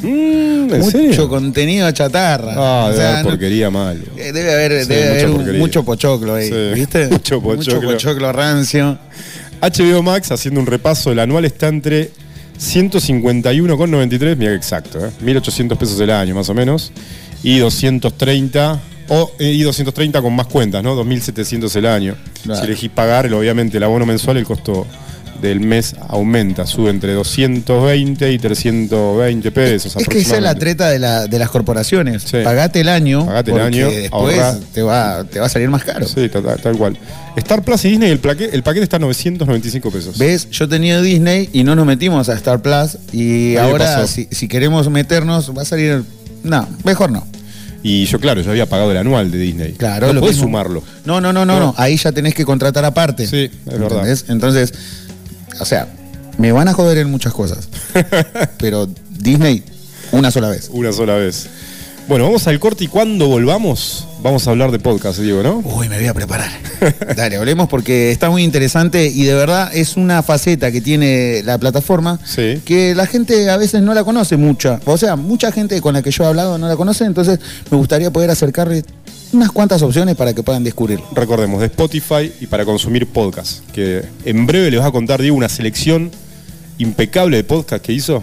Mm, 0.71 0.75
¿En 0.75 0.81
mucho 0.83 0.91
serio? 0.99 1.29
contenido 1.29 1.91
chatarra. 1.91 2.55
Ah, 2.57 2.85
O 2.85 2.89
debe 2.91 2.97
sea, 3.01 3.11
haber 3.15 3.25
no- 3.25 3.31
porquería 3.31 3.71
mal. 3.71 4.01
eh, 4.17 4.31
Debe 4.33 4.53
haber, 4.53 4.83
Sí, 4.85 4.89
debe 4.89 5.11
haber 5.11 5.31
un- 5.31 5.59
mucho 5.59 5.83
pochoclo 5.85 6.35
ahí, 6.35 6.49
Sí. 6.49 6.55
¿viste? 6.75 7.09
Mucho 7.11 7.41
pochoclo. 7.43 7.75
Mucho 7.75 7.81
pochoclo 7.93 8.33
rancio. 8.33 8.97
HBO 9.61 10.03
Max, 10.03 10.31
haciendo 10.31 10.61
un 10.61 10.67
repaso, 10.67 11.11
el 11.11 11.19
anual 11.19 11.45
está 11.45 11.67
entre 11.69 12.11
151,93, 12.59 14.37
mira 14.37 14.55
exacto, 14.55 15.05
¿eh? 15.05 15.11
1.800 15.23 15.77
pesos 15.77 15.99
el 16.01 16.11
año 16.11 16.35
más 16.35 16.49
o 16.49 16.55
menos, 16.55 16.93
y 17.43 17.59
230, 17.59 18.81
o, 19.09 19.33
eh, 19.39 19.51
y 19.51 19.63
230 19.63 20.23
con 20.23 20.35
más 20.35 20.47
cuentas, 20.47 20.83
¿no? 20.83 20.95
2.700 20.95 21.75
el 21.77 21.87
año. 21.87 22.15
Claro. 22.45 22.61
Si 22.61 22.67
elegís 22.67 22.91
pagar, 22.91 23.33
obviamente 23.33 23.77
el 23.79 23.83
abono 23.83 24.07
mensual, 24.07 24.37
el 24.37 24.45
costo 24.45 24.87
del 25.41 25.61
mes 25.61 25.95
aumenta, 26.09 26.67
sube 26.67 26.91
entre 26.91 27.13
220 27.15 28.33
y 28.33 28.39
320 28.39 29.51
pesos. 29.51 29.97
Es 29.97 30.09
que 30.09 30.19
esa 30.19 30.37
es 30.37 30.43
la 30.43 30.55
treta 30.55 30.89
de, 30.91 30.99
la- 30.99 31.27
de 31.27 31.39
las 31.39 31.51
corporaciones. 31.51 32.23
Sí. 32.25 32.39
Pagate 32.45 32.81
el 32.81 32.89
año. 32.89 33.27
Pagate 33.27 33.51
el 33.53 33.61
año, 33.61 33.89
Después 33.91 34.39
ahorrá. 34.39 34.59
te 34.73 34.83
va, 34.83 35.25
te 35.25 35.41
va 35.41 35.47
a 35.47 35.49
salir 35.49 35.69
más 35.69 35.85
caro. 35.85 36.07
Sí, 36.07 36.29
tal, 36.29 36.43
tal 36.63 36.77
cual. 36.77 36.97
Star 37.37 37.63
Plus 37.63 37.85
y 37.85 37.91
Disney, 37.91 38.11
el, 38.11 38.21
plaque- 38.21 38.51
el 38.53 38.63
paquete 38.63 38.85
está 38.85 38.97
a 38.97 39.01
995 39.01 39.91
pesos. 39.91 40.19
¿Ves? 40.19 40.49
Yo 40.51 40.69
tenía 40.69 41.01
Disney 41.01 41.49
y 41.53 41.65
no 41.65 41.75
nos 41.75 41.87
metimos 41.87 42.29
a 42.29 42.35
Star 42.35 42.61
Plus. 42.61 42.99
Y 43.13 43.57
Ahí 43.57 43.57
ahora, 43.57 44.07
si, 44.07 44.29
si 44.31 44.49
queremos 44.49 44.89
meternos, 44.91 45.51
va 45.57 45.63
a 45.63 45.65
salir. 45.65 46.03
No, 46.43 46.69
mejor 46.85 47.11
no. 47.13 47.27
Y 47.83 48.05
yo, 48.05 48.21
claro, 48.21 48.43
yo 48.43 48.51
había 48.51 48.67
pagado 48.69 48.91
el 48.91 48.99
anual 48.99 49.31
de 49.31 49.39
Disney. 49.39 49.73
Claro, 49.73 50.09
no 50.09 50.13
lo 50.13 50.21
mismo. 50.21 50.43
sumarlo. 50.43 50.83
No, 51.07 51.19
no, 51.21 51.33
no, 51.33 51.47
no, 51.47 51.59
No. 51.59 51.75
Ahí 51.79 51.97
ya 51.97 52.13
tenés 52.13 52.35
que 52.35 52.45
contratar 52.45 52.85
aparte. 52.85 53.27
Sí, 53.27 53.51
es 53.67 53.79
verdad. 53.79 54.07
Entonces, 54.29 54.75
o 55.59 55.65
sea, 55.65 55.89
me 56.39 56.53
van 56.53 56.69
a 56.69 56.73
joder 56.75 56.99
en 56.99 57.11
muchas 57.11 57.33
cosas. 57.33 57.69
pero 58.59 58.89
Disney, 59.11 59.63
una 60.13 60.31
sola 60.31 60.49
vez. 60.49 60.69
Una 60.73 60.93
sola 60.93 61.15
vez. 61.15 61.49
Bueno, 62.09 62.25
vamos 62.25 62.47
al 62.49 62.59
corte 62.59 62.83
y 62.85 62.87
cuando 62.89 63.29
volvamos, 63.29 64.05
vamos 64.21 64.49
a 64.49 64.51
hablar 64.51 64.73
de 64.73 64.81
podcast, 64.81 65.21
Diego, 65.21 65.45
¿no? 65.45 65.59
Uy, 65.59 65.89
me 65.89 65.97
voy 65.97 66.09
a 66.09 66.15
preparar. 66.15 66.51
Dale, 67.17 67.37
hablemos 67.37 67.69
porque 67.69 68.11
está 68.11 68.31
muy 68.31 68.43
interesante 68.43 69.07
y 69.07 69.23
de 69.25 69.35
verdad 69.35 69.71
es 69.73 69.97
una 69.97 70.21
faceta 70.25 70.73
que 70.73 70.81
tiene 70.81 71.43
la 71.45 71.57
plataforma 71.59 72.19
Sí. 72.25 72.63
que 72.65 72.97
la 72.97 73.07
gente 73.07 73.49
a 73.49 73.57
veces 73.59 73.83
no 73.83 73.95
la 73.95 74.03
conoce 74.03 74.37
mucha. 74.37 74.81
O 74.87 74.99
sea, 74.99 75.15
mucha 75.15 75.53
gente 75.53 75.81
con 75.81 75.95
la 75.95 76.03
que 76.03 76.11
yo 76.11 76.25
he 76.25 76.27
hablado 76.27 76.59
no 76.59 76.67
la 76.67 76.75
conoce, 76.75 77.05
entonces 77.05 77.39
me 77.71 77.77
gustaría 77.77 78.11
poder 78.11 78.31
acercarle 78.31 78.83
unas 79.33 79.51
cuantas 79.53 79.83
opciones 79.83 80.17
para 80.17 80.35
que 80.35 80.43
puedan 80.43 80.65
descubrir. 80.65 81.01
Recordemos, 81.15 81.61
de 81.61 81.67
Spotify 81.67 82.33
y 82.41 82.47
para 82.47 82.65
consumir 82.65 83.07
podcast. 83.07 83.65
Que 83.71 84.05
en 84.25 84.47
breve 84.47 84.71
les 84.71 84.81
va 84.81 84.87
a 84.87 84.93
contar, 84.93 85.21
Diego, 85.21 85.37
una 85.37 85.49
selección 85.49 86.11
impecable 86.79 87.37
de 87.37 87.45
podcast 87.45 87.85
que 87.85 87.93
hizo. 87.93 88.23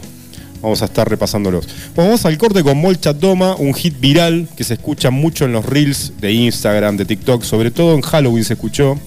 Vamos 0.62 0.82
a 0.82 0.86
estar 0.86 1.08
repasándolos. 1.08 1.68
Vamos 1.96 2.26
al 2.26 2.38
corte 2.38 2.64
con 2.64 2.78
Molcha 2.78 3.14
Toma, 3.14 3.56
un 3.56 3.76
hit 3.76 4.00
viral 4.00 4.48
que 4.58 4.64
se 4.64 4.74
escucha 4.74 5.12
mucho 5.12 5.46
en 5.46 5.54
los 5.54 5.64
reels 5.64 6.14
de 6.20 6.32
Instagram, 6.34 6.98
de 6.98 7.06
TikTok, 7.06 7.44
sobre 7.44 7.70
todo 7.70 7.94
en 7.94 8.02
Halloween 8.02 8.44
se 8.44 8.54
escuchó. 8.54 9.00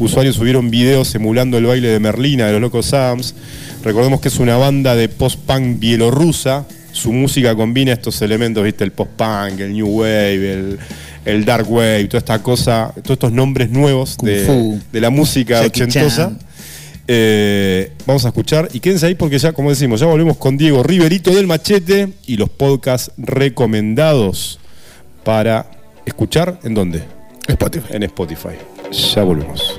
Usuarios 0.00 0.36
subieron 0.36 0.68
videos 0.68 1.14
emulando 1.14 1.58
el 1.58 1.66
baile 1.66 1.88
de 1.88 2.00
Merlina 2.00 2.46
de 2.46 2.52
los 2.52 2.60
Locos 2.60 2.86
Sams. 2.86 3.34
Recordemos 3.84 4.20
que 4.20 4.28
es 4.28 4.38
una 4.38 4.56
banda 4.56 4.96
de 4.96 5.08
post-punk 5.08 5.78
bielorrusa. 5.78 6.66
Su 6.90 7.12
música 7.12 7.54
combina 7.54 7.92
estos 7.92 8.20
elementos, 8.22 8.64
¿viste? 8.64 8.82
El 8.82 8.90
post-punk, 8.90 9.60
el 9.60 9.72
new 9.74 9.86
wave, 9.86 10.52
el, 10.52 10.78
el 11.26 11.44
dark 11.44 11.70
wave, 11.70 12.04
toda 12.06 12.18
esta 12.18 12.42
cosa, 12.42 12.92
todos 13.02 13.10
estos 13.10 13.32
nombres 13.32 13.68
nuevos 13.68 14.16
de, 14.18 14.80
de 14.92 15.00
la 15.00 15.10
música 15.10 15.62
Jackie 15.62 15.82
ochentosa. 15.82 16.32
Eh, 17.08 17.92
vamos 18.06 18.24
a 18.24 18.28
escuchar 18.28 18.68
y 18.72 18.80
quédense 18.80 19.06
ahí 19.06 19.14
porque 19.14 19.38
ya, 19.38 19.52
como 19.52 19.70
decimos, 19.70 20.00
ya 20.00 20.06
volvemos 20.06 20.36
con 20.38 20.56
Diego 20.56 20.82
Riverito 20.82 21.34
del 21.34 21.46
Machete 21.46 22.12
y 22.26 22.36
los 22.36 22.48
podcasts 22.48 23.12
recomendados 23.16 24.58
para 25.24 25.70
escuchar 26.04 26.58
en 26.62 26.74
dónde? 26.74 27.02
Spotify. 27.48 27.86
En 27.90 28.02
Spotify. 28.04 28.54
Ya 29.14 29.22
volvemos. 29.22 29.76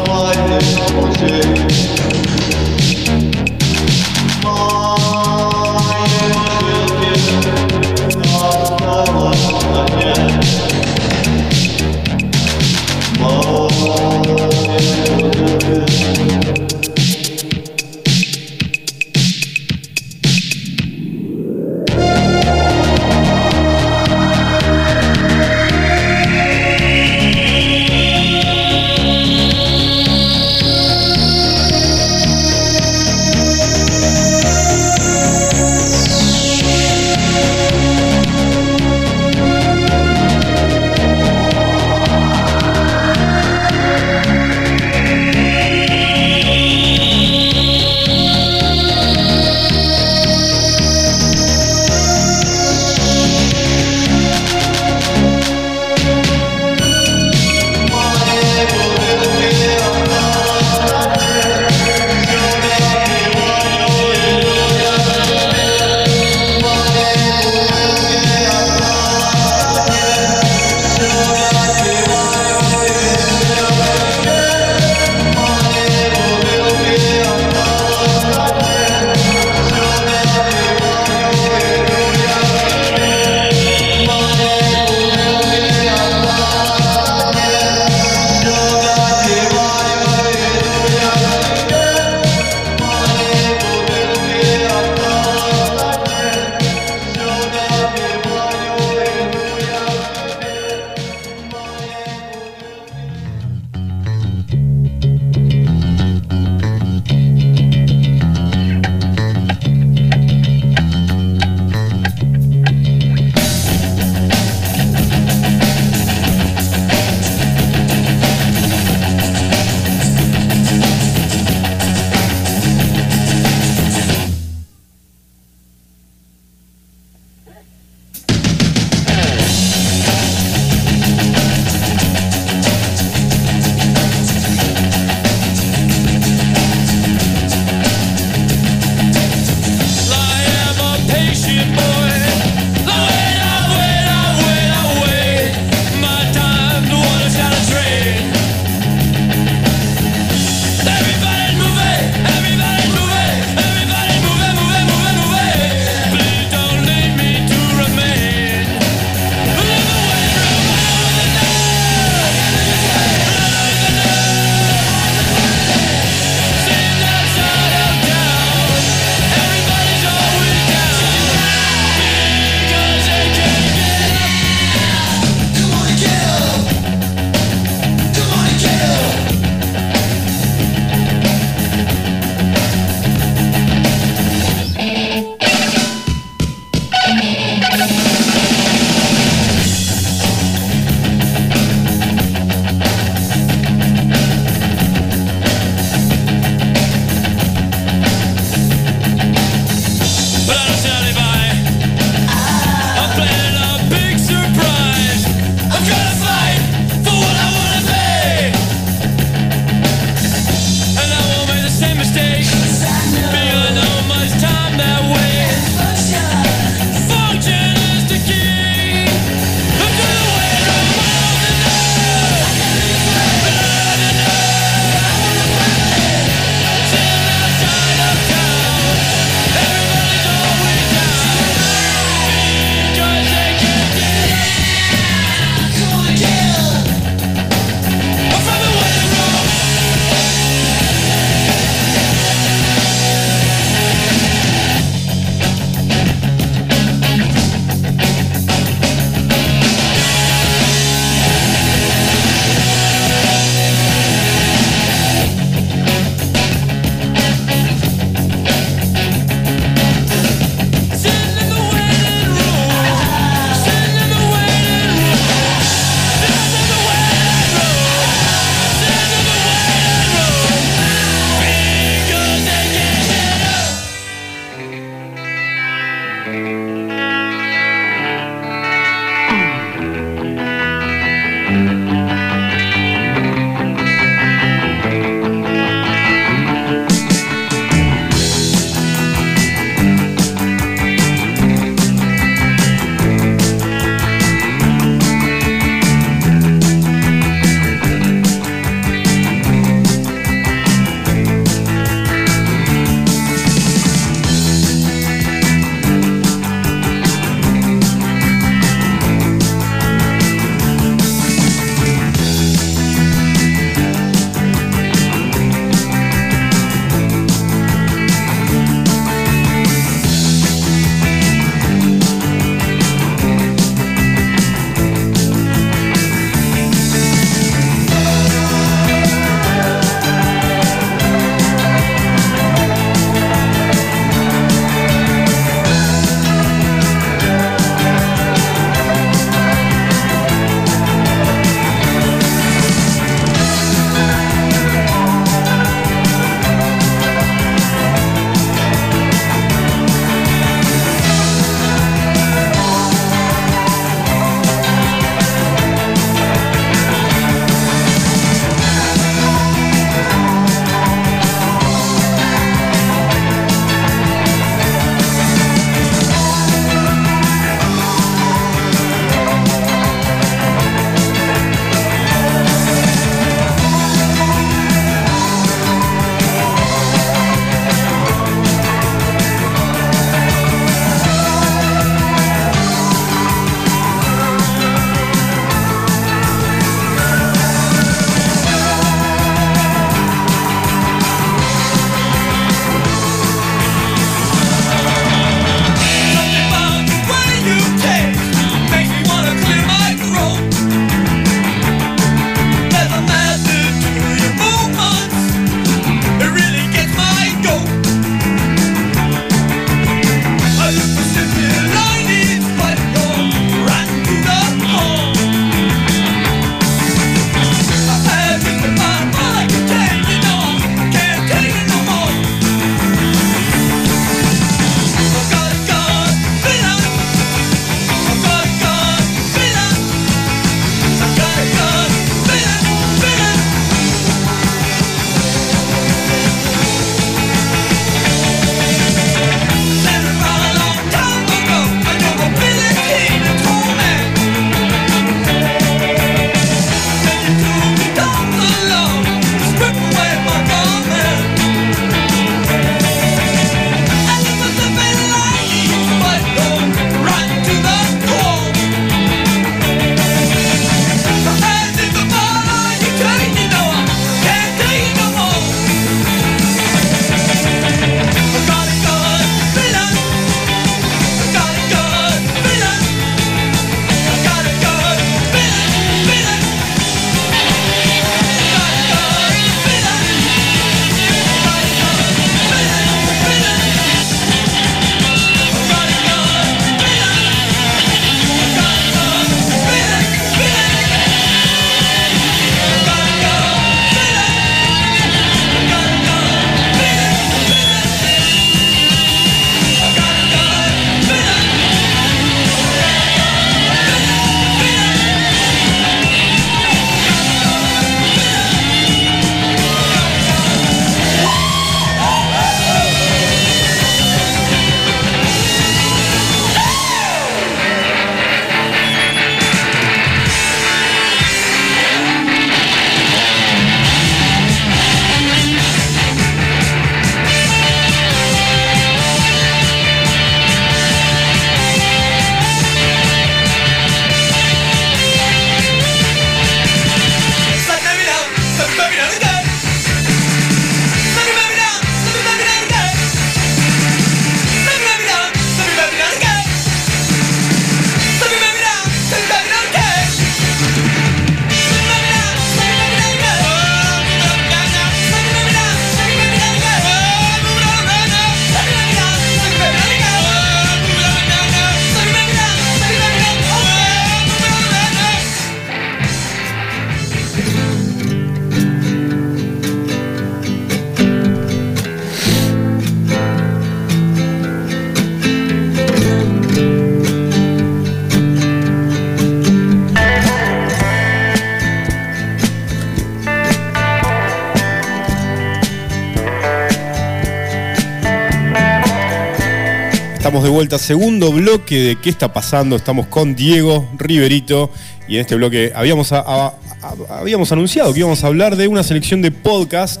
Segundo 590.82 591.32
bloque 591.32 591.78
de 591.80 591.96
¿Qué 592.00 592.10
está 592.10 592.32
pasando? 592.32 592.76
Estamos 592.76 593.06
con 593.06 593.34
Diego 593.34 593.88
Riverito 593.98 594.70
y 595.08 595.14
en 595.16 595.20
este 595.22 595.34
bloque 595.36 595.72
habíamos, 595.74 596.12
a- 596.12 596.20
a- 596.20 596.46
a- 596.82 597.18
habíamos 597.20 597.50
anunciado 597.52 597.92
que 597.92 598.00
íbamos 598.00 598.22
a 598.24 598.26
hablar 598.26 598.56
de 598.56 598.68
una 598.68 598.82
selección 598.82 599.22
de 599.22 599.30
podcast 599.30 600.00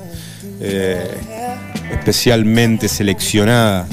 eh, 0.60 1.06
especialmente 1.92 2.88
seleccionada 2.88 3.86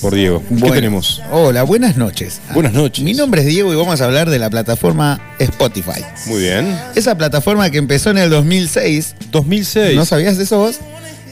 por 0.00 0.14
Diego. 0.14 0.40
¿Qué 0.48 0.54
Bueno, 0.56 0.74
tenemos? 0.74 1.22
Hola, 1.30 1.62
buenas 1.62 1.96
noches. 1.96 2.40
Buenas 2.54 2.72
noches. 2.72 3.04
Mi 3.04 3.12
nombre 3.14 3.42
es 3.42 3.46
Diego 3.46 3.72
y 3.72 3.76
vamos 3.76 4.00
a 4.00 4.04
hablar 4.06 4.28
de 4.30 4.38
la 4.38 4.50
plataforma 4.50 5.20
Spotify. 5.38 6.02
Muy 6.26 6.40
bien. 6.40 6.76
Esa 6.96 7.16
plataforma 7.16 7.70
que 7.70 7.78
empezó 7.78 8.10
en 8.10 8.18
el 8.18 8.30
2006. 8.30 9.14
2006. 9.30 9.94
¿No 9.96 10.04
sabías 10.04 10.38
de 10.38 10.44
eso 10.44 10.58
vos? 10.58 10.80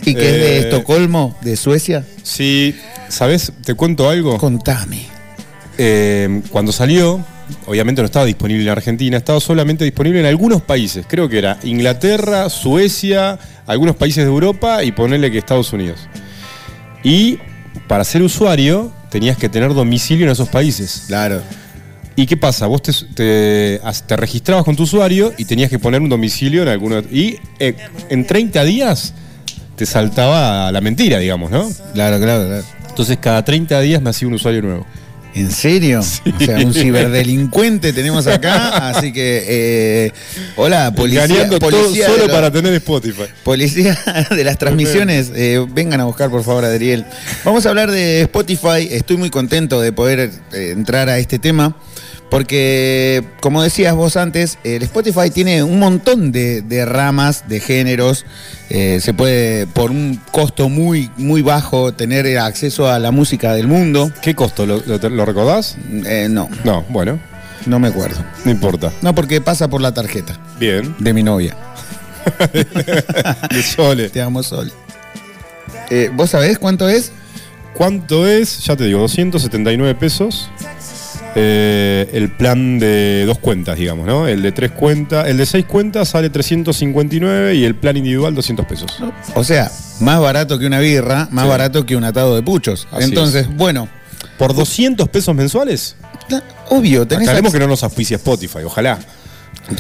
Y 0.04 0.14
que 0.14 0.20
es 0.20 0.32
de 0.34 0.56
Eh. 0.56 0.60
Estocolmo, 0.60 1.36
de 1.42 1.56
Suecia. 1.56 2.04
Sí, 2.22 2.74
¿sabes? 3.08 3.52
Te 3.64 3.74
cuento 3.74 4.08
algo. 4.08 4.38
Contame. 4.38 5.06
Eh, 5.78 6.42
cuando 6.50 6.72
salió, 6.72 7.24
obviamente 7.66 8.02
no 8.02 8.06
estaba 8.06 8.24
disponible 8.26 8.62
en 8.64 8.68
Argentina, 8.70 9.16
estaba 9.16 9.40
solamente 9.40 9.84
disponible 9.84 10.20
en 10.20 10.26
algunos 10.26 10.62
países. 10.62 11.04
Creo 11.08 11.28
que 11.28 11.38
era 11.38 11.58
Inglaterra, 11.62 12.48
Suecia, 12.50 13.38
algunos 13.66 13.96
países 13.96 14.24
de 14.24 14.30
Europa 14.30 14.84
y 14.84 14.92
ponerle 14.92 15.30
que 15.30 15.38
Estados 15.38 15.72
Unidos. 15.72 16.00
Y 17.02 17.38
para 17.88 18.04
ser 18.04 18.22
usuario 18.22 18.92
tenías 19.10 19.36
que 19.36 19.48
tener 19.48 19.72
domicilio 19.74 20.26
en 20.26 20.32
esos 20.32 20.48
países. 20.48 21.04
Claro. 21.06 21.40
¿Y 22.16 22.26
qué 22.26 22.36
pasa? 22.36 22.66
Vos 22.66 22.82
te, 22.82 22.92
te- 23.14 23.80
te 24.06 24.16
registrabas 24.16 24.64
con 24.64 24.76
tu 24.76 24.82
usuario 24.82 25.32
y 25.38 25.46
tenías 25.46 25.70
que 25.70 25.78
poner 25.78 26.02
un 26.02 26.08
domicilio 26.10 26.62
en 26.62 26.68
alguno. 26.68 26.98
Y 27.10 27.36
eh, 27.58 27.74
en 28.10 28.26
30 28.26 28.62
días 28.64 29.14
te 29.80 29.86
saltaba 29.86 30.70
la 30.70 30.82
mentira, 30.82 31.18
digamos, 31.18 31.50
¿no? 31.50 31.66
Claro, 31.94 32.18
claro, 32.20 32.46
claro. 32.46 32.62
Entonces 32.90 33.16
cada 33.18 33.42
30 33.42 33.80
días 33.80 34.02
me 34.02 34.10
hacía 34.10 34.28
un 34.28 34.34
usuario 34.34 34.60
nuevo. 34.60 34.86
¿En 35.34 35.50
serio? 35.50 36.00
O 36.00 36.44
sea, 36.44 36.58
un 36.58 36.74
ciberdelincuente 36.74 37.94
tenemos 37.94 38.26
acá, 38.26 38.90
así 38.90 39.10
que 39.10 39.44
eh, 39.48 40.12
hola, 40.56 40.92
policía, 40.94 41.24
Engañando 41.24 41.58
todo 41.58 41.70
policía, 41.70 42.04
de 42.08 42.12
solo 42.12 42.26
los- 42.26 42.34
para 42.36 42.50
tener 42.50 42.74
Spotify. 42.74 43.22
policía 43.42 43.98
de 44.30 44.44
las 44.44 44.58
transmisiones, 44.58 45.32
eh, 45.34 45.64
vengan 45.72 46.00
a 46.02 46.04
buscar 46.04 46.28
por 46.28 46.44
favor 46.44 46.66
a 46.66 46.68
Adriel. 46.68 47.06
Vamos 47.42 47.64
a 47.64 47.70
hablar 47.70 47.90
de 47.90 48.20
Spotify, 48.22 48.86
estoy 48.90 49.16
muy 49.16 49.30
contento 49.30 49.80
de 49.80 49.92
poder 49.92 50.30
eh, 50.52 50.72
entrar 50.76 51.08
a 51.08 51.16
este 51.18 51.38
tema. 51.38 51.74
Porque, 52.30 53.24
como 53.40 53.60
decías 53.62 53.94
vos 53.94 54.16
antes, 54.16 54.58
el 54.62 54.82
Spotify 54.84 55.30
tiene 55.30 55.64
un 55.64 55.80
montón 55.80 56.30
de, 56.30 56.62
de 56.62 56.84
ramas, 56.86 57.48
de 57.48 57.58
géneros. 57.58 58.24
Eh, 58.70 59.00
se 59.02 59.12
puede, 59.12 59.66
por 59.66 59.90
un 59.90 60.20
costo 60.30 60.68
muy, 60.68 61.10
muy 61.16 61.42
bajo, 61.42 61.92
tener 61.92 62.38
acceso 62.38 62.88
a 62.88 63.00
la 63.00 63.10
música 63.10 63.52
del 63.52 63.66
mundo. 63.66 64.12
¿Qué 64.22 64.36
costo? 64.36 64.64
¿Lo, 64.64 64.80
lo- 64.86 65.08
lo 65.10 65.24
recordás? 65.26 65.76
Eh, 66.06 66.28
no, 66.30 66.48
No, 66.64 66.84
bueno, 66.88 67.18
no 67.66 67.80
me 67.80 67.88
acuerdo. 67.88 68.24
no 68.44 68.52
importa. 68.52 68.92
No, 69.02 69.12
porque 69.12 69.40
pasa 69.40 69.66
por 69.68 69.80
la 69.80 69.92
tarjeta 69.92 70.38
Bien. 70.60 70.94
de 71.00 71.12
mi 71.12 71.24
novia. 71.24 71.56
De 72.52 73.62
Sole. 73.62 74.08
Te 74.08 74.22
amo, 74.22 74.42
Sol. 74.44 74.70
Eh, 75.90 76.10
¿Vos 76.14 76.30
sabés 76.30 76.58
cuánto 76.58 76.88
es? 76.88 77.10
¿Cuánto 77.74 78.26
es? 78.28 78.64
Ya 78.64 78.76
te 78.76 78.84
digo, 78.84 79.00
279 79.00 79.94
pesos. 79.96 80.48
Eh, 81.36 82.10
el 82.12 82.30
plan 82.30 82.78
de 82.78 83.24
dos 83.26 83.38
cuentas, 83.38 83.78
digamos, 83.78 84.06
¿no? 84.06 84.26
El 84.26 84.42
de 84.42 84.50
tres 84.52 84.72
cuentas, 84.72 85.28
el 85.28 85.36
de 85.36 85.46
seis 85.46 85.64
cuentas 85.64 86.08
sale 86.08 86.28
359 86.28 87.54
y 87.54 87.64
el 87.64 87.74
plan 87.76 87.96
individual 87.96 88.34
200 88.34 88.66
pesos. 88.66 88.90
O 89.34 89.44
sea, 89.44 89.70
más 90.00 90.20
barato 90.20 90.58
que 90.58 90.66
una 90.66 90.80
birra, 90.80 91.28
más 91.30 91.44
Sí. 91.44 91.48
barato 91.50 91.86
que 91.86 91.94
un 91.96 92.04
atado 92.04 92.34
de 92.34 92.42
puchos. 92.42 92.88
Así 92.90 93.04
Entonces, 93.04 93.46
bueno, 93.56 93.88
¿Por 94.38 94.54
200 94.54 95.08
pesos 95.08 95.34
mensuales? 95.34 95.96
obvio, 96.70 97.06
tenés 97.06 97.28
Aclaremos 97.28 97.52
que 97.52 97.58
no 97.58 97.66
nos 97.66 97.82
auspicia 97.82 98.16
Spotify, 98.16 98.60
ojalá. 98.64 98.98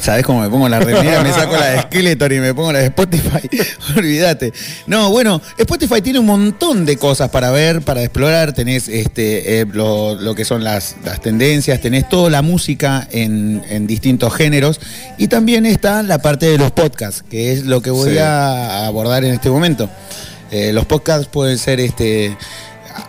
¿Sabés 0.00 0.24
cómo 0.24 0.40
me 0.40 0.48
pongo 0.48 0.68
la 0.68 0.78
remera? 0.80 1.22
Me 1.22 1.32
saco 1.32 1.56
la 1.56 1.66
de 1.66 1.80
Skeletor 1.82 2.32
y 2.32 2.40
me 2.40 2.54
pongo 2.54 2.72
la 2.72 2.78
de 2.80 2.86
Spotify. 2.86 3.48
Olvídate. 3.96 4.52
No, 4.86 5.10
bueno, 5.10 5.40
Spotify 5.58 6.00
tiene 6.00 6.18
un 6.18 6.26
montón 6.26 6.84
de 6.86 6.96
cosas 6.96 7.30
para 7.30 7.50
ver, 7.50 7.82
para 7.82 8.02
explorar. 8.02 8.52
Tenés 8.52 8.88
este, 8.88 9.60
eh, 9.60 9.66
lo, 9.72 10.14
lo 10.14 10.34
que 10.34 10.44
son 10.44 10.62
las, 10.64 10.96
las 11.04 11.20
tendencias, 11.20 11.80
tenés 11.80 12.08
toda 12.08 12.30
la 12.30 12.42
música 12.42 13.08
en, 13.10 13.62
en 13.68 13.86
distintos 13.86 14.34
géneros. 14.34 14.80
Y 15.18 15.28
también 15.28 15.66
está 15.66 16.02
la 16.02 16.18
parte 16.20 16.46
de 16.46 16.58
los 16.58 16.70
podcasts, 16.70 17.24
que 17.28 17.52
es 17.52 17.64
lo 17.64 17.82
que 17.82 17.90
voy 17.90 18.12
Sí. 18.12 18.18
a 18.18 18.86
abordar 18.86 19.24
en 19.24 19.34
este 19.34 19.50
momento. 19.50 19.90
Eh, 20.50 20.72
los 20.72 20.84
podcasts 20.86 21.26
pueden 21.26 21.58
ser 21.58 21.80
este 21.80 22.36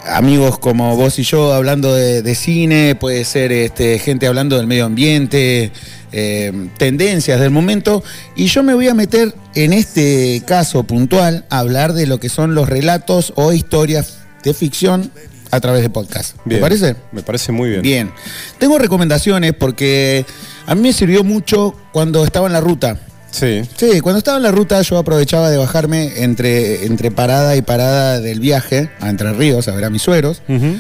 amigos 0.06 0.60
como 0.60 0.96
vos 0.96 1.18
y 1.20 1.24
yo 1.24 1.54
hablando 1.54 1.94
de, 1.94 2.22
de 2.22 2.36
cine, 2.36 2.96
puede 2.96 3.26
ser 3.26 3.52
este, 3.52 4.00
gente 4.00 4.28
hablando 4.28 4.58
del 4.58 4.68
medio 4.68 4.86
ambiente, 4.86 5.72
eh, 6.12 6.52
tendencias 6.78 7.40
del 7.40 7.52
momento, 7.52 8.04
y 8.36 8.46
yo 8.48 8.64
me 8.64 8.74
voy 8.74 8.88
a 8.88 8.94
meter 8.94 9.34
en 9.56 9.74
este 9.74 10.42
caso 10.46 10.84
puntual 10.84 11.46
a 11.50 11.60
hablar 11.60 11.94
de 11.94 12.08
lo 12.08 12.20
que 12.20 12.30
son 12.30 12.56
los 12.56 12.68
relatos 12.70 13.34
o 13.36 13.54
historias 13.54 14.18
de 14.44 14.54
ficción 14.54 15.12
a 15.52 15.60
través 15.60 15.82
de 15.82 15.90
podcast. 15.90 16.36
¿Te 16.38 16.42
Bien. 16.46 16.62
parece? 16.62 16.96
Me 17.12 17.22
parece 17.24 17.52
muy 17.52 17.70
bien. 17.70 17.82
Bien. 17.82 18.12
Tengo 18.58 18.78
recomendaciones 18.78 19.54
porque 19.54 20.26
a 20.66 20.76
mí 20.76 20.82
me 20.82 20.94
sirvió 20.94 21.24
mucho 21.24 21.76
cuando 21.92 22.24
estaba 22.26 22.48
en 22.48 22.54
la 22.54 22.62
ruta. 22.62 22.98
Sí. 23.32 23.62
Sí, 23.78 24.02
cuando 24.02 24.18
estaba 24.20 24.38
en 24.38 24.44
la 24.44 24.52
ruta 24.52 24.82
yo 24.82 24.98
aprovechaba 24.98 25.50
de 25.50 25.58
bajarme 25.58 26.24
entre, 26.24 26.86
entre 26.86 27.12
parada 27.12 27.56
y 27.56 27.62
parada 27.62 28.20
del 28.20 28.40
viaje 28.42 28.90
a 29.00 29.10
Entre 29.10 29.32
Ríos 29.34 29.68
a 29.70 29.72
ver 29.76 29.86
a 29.86 29.90
mis 29.90 30.02
suegros, 30.02 30.42
Ujú. 30.50 30.76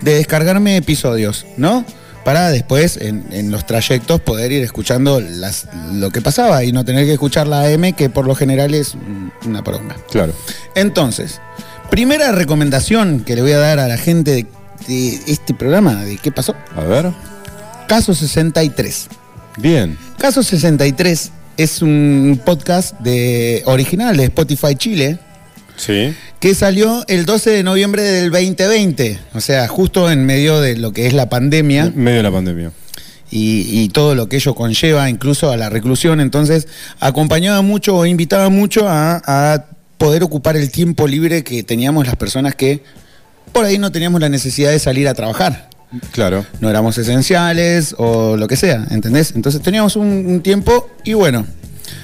de 0.00 0.14
descargarme 0.14 0.76
episodios, 0.76 1.46
¿no? 1.56 1.84
Para 2.24 2.50
después 2.50 2.98
en, 2.98 3.24
en 3.30 3.50
los 3.50 3.66
trayectos 3.66 4.20
poder 4.20 4.52
ir 4.52 4.62
escuchando 4.62 5.20
las, 5.20 5.66
lo 5.94 6.10
que 6.10 6.20
pasaba 6.20 6.64
y 6.64 6.72
no 6.72 6.84
tener 6.84 7.06
que 7.06 7.14
escuchar 7.14 7.46
la 7.46 7.62
AM 7.64 7.94
que 7.94 8.10
por 8.10 8.26
lo 8.26 8.34
general 8.34 8.74
es 8.74 8.94
una 9.46 9.64
poronga. 9.64 9.96
Claro. 10.10 10.34
Entonces, 10.74 11.40
primera 11.90 12.32
recomendación 12.32 13.20
que 13.20 13.34
le 13.34 13.42
voy 13.42 13.52
a 13.52 13.58
dar 13.58 13.78
a 13.78 13.88
la 13.88 13.96
gente 13.96 14.32
de, 14.32 14.46
de 14.86 15.20
este 15.26 15.54
programa, 15.54 16.04
de 16.04 16.18
qué 16.18 16.30
pasó, 16.30 16.54
A 16.76 16.82
ver. 16.82 17.10
Caso 17.88 18.14
63. 18.14 19.08
Bien. 19.56 19.98
Caso 20.18 20.42
63 20.42 21.32
es 21.56 21.82
un 21.82 22.40
podcast 22.44 22.98
de 23.00 23.62
original 23.66 24.16
de 24.16 24.24
Spotify 24.24 24.74
Chile 24.76 25.18
Sí. 25.80 26.14
que 26.40 26.54
salió 26.54 27.04
el 27.08 27.24
12 27.24 27.50
de 27.50 27.62
noviembre 27.62 28.02
del 28.02 28.30
2020, 28.30 29.18
o 29.34 29.40
sea, 29.40 29.66
justo 29.68 30.10
en 30.10 30.26
medio 30.26 30.60
de 30.60 30.76
lo 30.76 30.92
que 30.92 31.06
es 31.06 31.12
la 31.14 31.28
pandemia 31.30 31.84
En 31.86 31.98
medio 32.04 32.18
de 32.18 32.22
la 32.22 32.30
pandemia. 32.30 32.70
y, 33.30 33.66
y 33.80 33.88
todo 33.88 34.14
lo 34.14 34.28
que 34.28 34.36
ello 34.36 34.54
conlleva, 34.54 35.08
incluso 35.08 35.50
a 35.50 35.56
la 35.56 35.70
reclusión. 35.70 36.20
Entonces, 36.20 36.68
acompañaba 36.98 37.62
mucho 37.62 37.96
o 37.96 38.04
invitaba 38.06 38.48
mucho 38.50 38.88
a, 38.88 39.22
a 39.24 39.64
poder 39.98 40.22
ocupar 40.22 40.56
el 40.56 40.70
tiempo 40.70 41.06
libre 41.08 41.44
que 41.44 41.62
teníamos 41.62 42.06
las 42.06 42.16
personas 42.16 42.54
que 42.54 42.82
por 43.52 43.64
ahí 43.64 43.78
no 43.78 43.90
teníamos 43.92 44.20
la 44.20 44.28
necesidad 44.28 44.70
de 44.70 44.78
salir 44.78 45.08
a 45.08 45.14
trabajar 45.14 45.68
Claro. 46.12 46.46
no 46.60 46.70
éramos 46.70 46.96
esenciales 46.98 47.94
o 47.98 48.36
lo 48.36 48.46
que 48.48 48.56
sea, 48.56 48.86
¿entendés? 48.90 49.32
Entonces 49.34 49.60
teníamos 49.60 49.96
un, 49.96 50.06
un 50.26 50.40
tiempo 50.40 50.88
y 51.04 51.14
bueno, 51.14 51.46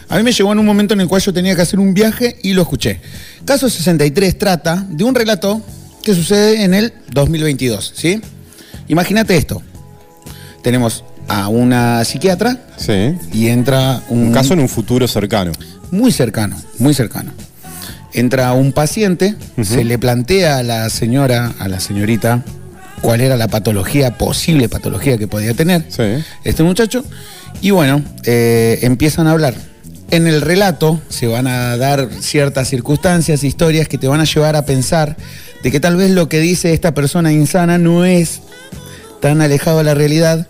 a 0.08 0.16
mí 0.16 0.22
me 0.22 0.32
llegó 0.32 0.52
en 0.52 0.58
un 0.58 0.66
momento 0.66 0.94
en 0.94 1.00
el 1.00 1.08
cual 1.08 1.20
yo 1.22 1.32
tenía 1.32 1.54
que 1.56 1.62
hacer 1.62 1.78
un 1.80 1.94
viaje 1.94 2.36
y 2.42 2.52
lo 2.52 2.62
escuché. 2.62 3.00
Caso 3.44 3.68
63 3.68 4.38
trata 4.38 4.84
de 4.88 5.04
un 5.04 5.14
relato 5.14 5.60
que 6.02 6.14
sucede 6.14 6.62
en 6.64 6.74
el 6.74 6.92
2022, 7.12 7.92
¿sí? 7.96 8.20
Imagínate 8.88 9.36
esto. 9.36 9.62
Tenemos 10.62 11.04
a 11.28 11.48
una 11.48 12.04
psiquiatra 12.04 12.60
Sí. 12.76 13.14
y 13.32 13.48
entra 13.48 14.02
un, 14.08 14.26
Un 14.28 14.32
caso 14.32 14.52
en 14.54 14.60
un 14.60 14.68
futuro 14.68 15.08
cercano. 15.08 15.52
muy 15.90 16.12
cercano, 16.12 16.56
muy 16.78 16.94
cercano. 16.94 17.32
Entra 18.12 18.52
un 18.54 18.72
paciente, 18.72 19.34
se 19.62 19.84
le 19.84 19.98
plantea 19.98 20.58
a 20.58 20.62
la 20.62 20.88
señora, 20.88 21.52
a 21.58 21.68
la 21.68 21.80
señorita, 21.80 22.42
cuál 23.02 23.20
era 23.20 23.36
la 23.36 23.46
patología, 23.48 24.16
posible 24.16 24.68
patología 24.68 25.18
que 25.18 25.28
podía 25.28 25.52
tener 25.54 25.84
Sí. 25.88 26.02
este 26.44 26.62
muchacho, 26.62 27.04
y 27.60 27.70
bueno, 27.70 28.02
eh, 28.24 28.78
empiezan 28.82 29.26
a 29.26 29.32
hablar. 29.32 29.54
En 30.10 30.26
el 30.26 30.40
relato 30.40 31.00
se 31.08 31.26
van 31.26 31.46
a 31.46 31.76
dar 31.76 32.08
ciertas 32.20 32.68
circunstancias, 32.68 33.42
historias 33.42 33.88
que 33.88 33.98
te 33.98 34.08
van 34.08 34.20
a 34.20 34.24
llevar 34.24 34.54
a 34.56 34.64
pensar 34.64 35.16
de 35.62 35.70
que 35.70 35.80
tal 35.80 35.96
vez 35.96 36.10
lo 36.10 36.28
que 36.28 36.40
dice 36.40 36.72
esta 36.72 36.94
persona 36.94 37.32
insana 37.32 37.78
no 37.78 38.04
es 38.04 38.40
tan 39.20 39.40
alejado 39.40 39.78
de 39.78 39.84
la 39.84 39.94
realidad 39.94 40.46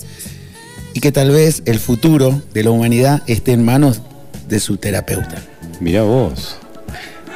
y 0.93 1.01
que 1.01 1.13
tal 1.13 1.31
vez 1.31 1.63
el 1.65 1.79
futuro 1.79 2.43
de 2.53 2.65
la 2.65 2.71
humanidad 2.71 3.23
esté 3.27 3.53
en 3.53 3.65
manos 3.65 4.03
de 4.49 4.61
su 4.61 4.77
terapeuta. 4.77 5.43
Mirá 5.81 6.03
vos. 6.03 6.57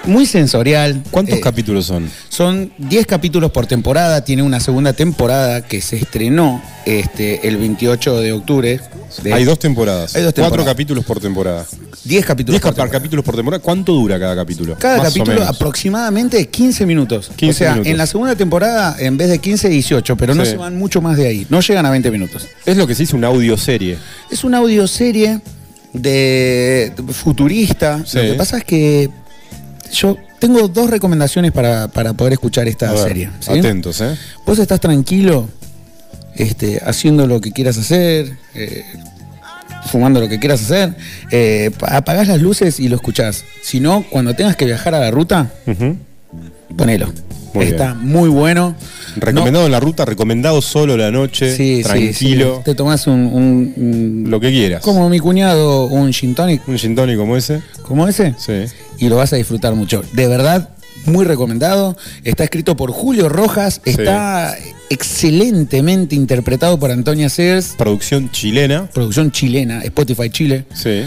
Muy 0.04 0.26
sensorial. 0.26 1.02
¿Cuántos 1.10 1.38
Eh, 1.38 1.40
capítulos 1.40 1.86
son? 1.86 2.10
Son 2.28 2.72
10 2.78 3.06
capítulos 3.06 3.50
por 3.50 3.66
temporada, 3.66 4.24
tiene 4.24 4.42
una 4.42 4.58
segunda 4.60 4.92
temporada 4.92 5.60
que 5.62 5.80
se 5.80 5.96
estrenó 5.96 6.62
este, 6.86 7.46
el 7.48 7.56
28 7.58 8.20
de 8.20 8.32
octubre. 8.32 8.80
de- 9.22 9.34
Hay 9.34 9.44
dos 9.44 9.58
temporadas. 9.58 10.14
Hay 10.14 10.22
dos 10.22 10.32
Cuatro 10.32 10.44
temporadas. 10.44 10.72
capítulos 10.72 11.04
por 11.04 11.20
temporada. 11.20 11.66
10 12.04 12.24
capítulos 12.24 12.54
10 12.54 12.62
por 12.62 12.70
temporada. 12.70 12.90
capítulos 12.92 13.24
por 13.24 13.34
temporada. 13.36 13.62
¿Cuánto 13.62 13.92
dura 13.92 14.18
cada 14.20 14.36
capítulo? 14.36 14.76
Cada 14.78 14.98
Más 14.98 15.08
capítulo 15.08 15.42
aproximadamente 15.44 16.48
15 16.48 16.86
minutos. 16.86 17.30
15 17.36 17.50
o 17.50 17.52
sea, 17.58 17.72
minutos. 17.72 17.90
en 17.90 17.98
la 17.98 18.06
segunda 18.06 18.36
temporada, 18.36 18.96
en 19.00 19.16
vez 19.18 19.28
de 19.28 19.38
15, 19.38 19.68
18, 19.68 20.16
pero 20.16 20.34
no 20.34 20.44
Sí. 20.44 20.52
se 20.52 20.56
van 20.56 20.78
mucho 20.78 21.00
más 21.02 21.16
de 21.16 21.26
ahí. 21.26 21.46
No 21.50 21.60
llegan 21.60 21.84
a 21.86 21.90
20 21.90 22.10
minutos. 22.10 22.46
Es 22.64 22.76
lo 22.76 22.86
que 22.86 22.94
se 22.94 23.02
dice 23.02 23.16
una 23.16 23.26
audioserie. 23.26 23.98
Es 24.30 24.44
una 24.44 24.58
audioserie 24.58 25.40
de 25.92 26.92
de 26.96 27.12
futurista. 27.12 28.03
Sí. 28.07 28.16
Lo 28.18 28.22
que 28.22 28.34
pasa 28.34 28.59
es 28.59 28.64
que 28.64 29.11
yo 29.93 30.16
tengo 30.38 30.68
dos 30.68 30.91
recomendaciones 30.91 31.53
para, 31.53 31.88
para 31.88 32.12
poder 32.14 32.34
escuchar 32.34 32.66
esta 32.68 32.93
ver, 32.93 33.03
serie. 33.03 33.30
¿sí? 33.41 33.59
Atentos, 33.59 34.01
¿eh? 34.01 34.16
Vos 34.47 34.59
estás 34.59 34.80
tranquilo, 34.80 35.49
este, 36.34 36.80
haciendo 36.84 37.26
lo 37.26 37.41
que 37.41 37.53
quieras 37.53 37.76
hacer, 37.78 38.36
eh, 38.55 38.84
fumando 39.91 40.20
lo 40.20 40.28
que 40.28 40.38
quieras 40.38 40.62
hacer, 40.62 40.95
eh, 41.30 41.70
pa- 41.78 41.97
apagás 41.97 42.28
las 42.28 42.41
luces 42.41 42.78
y 42.80 42.88
lo 42.88 42.97
escuchás. 42.97 43.45
Si 43.62 43.80
no, 43.80 44.05
cuando 44.11 44.34
tengas 44.34 44.57
que 44.57 44.64
viajar 44.64 44.95
a 44.95 45.01
la 45.01 45.11
ruta. 45.11 45.51
Ponelo. 46.76 47.12
Muy 47.52 47.64
Está 47.66 47.94
muy 47.94 48.28
bueno. 48.28 48.76
Recomendado 49.16 49.66
en 49.66 49.72
la 49.72 49.80
ruta, 49.80 50.04
recomendado 50.04 50.62
solo 50.62 50.96
la 50.96 51.10
noche, 51.10 51.50
No- 51.50 51.56
sí, 51.56 51.80
tranquilo, 51.82 52.56
sí. 52.58 52.62
Te 52.64 52.74
tomás 52.76 53.08
un, 53.08 53.26
un- 53.26 53.72
un- 53.76 54.24
lo 54.30 54.38
que 54.38 54.50
quieras. 54.50 54.82
como 54.82 55.08
mi 55.08 55.18
cuñado, 55.18 55.86
un 55.86 56.12
gin 56.12 56.34
tonic, 56.36 56.66
Un 56.68 56.78
gin 56.78 56.94
tonic 56.94 57.16
como 57.18 57.36
ese. 57.36 57.60
como 57.82 58.06
ese, 58.06 58.36
Sí. 58.38 58.72
y 58.98 59.08
lo 59.08 59.16
vas 59.16 59.32
a 59.32 59.36
disfrutar 59.36 59.74
mucho. 59.74 60.04
De 60.12 60.28
verdad, 60.28 60.68
muy 61.06 61.24
recomendado. 61.24 61.96
Está 62.22 62.44
escrito 62.44 62.76
por 62.76 62.92
Julio 62.92 63.28
Rojas, 63.28 63.80
está 63.84 64.54
excelentemente 64.88 66.14
interpretado 66.14 66.78
por 66.78 66.92
Antonia 66.92 67.28
Sears, 67.28 67.74
Producción 67.76 68.30
chilena. 68.30 68.86
producción 68.94 69.32
chilena, 69.32 69.82
Spotify 69.82 70.30
Chile. 70.30 70.66
Sí. 70.72 71.02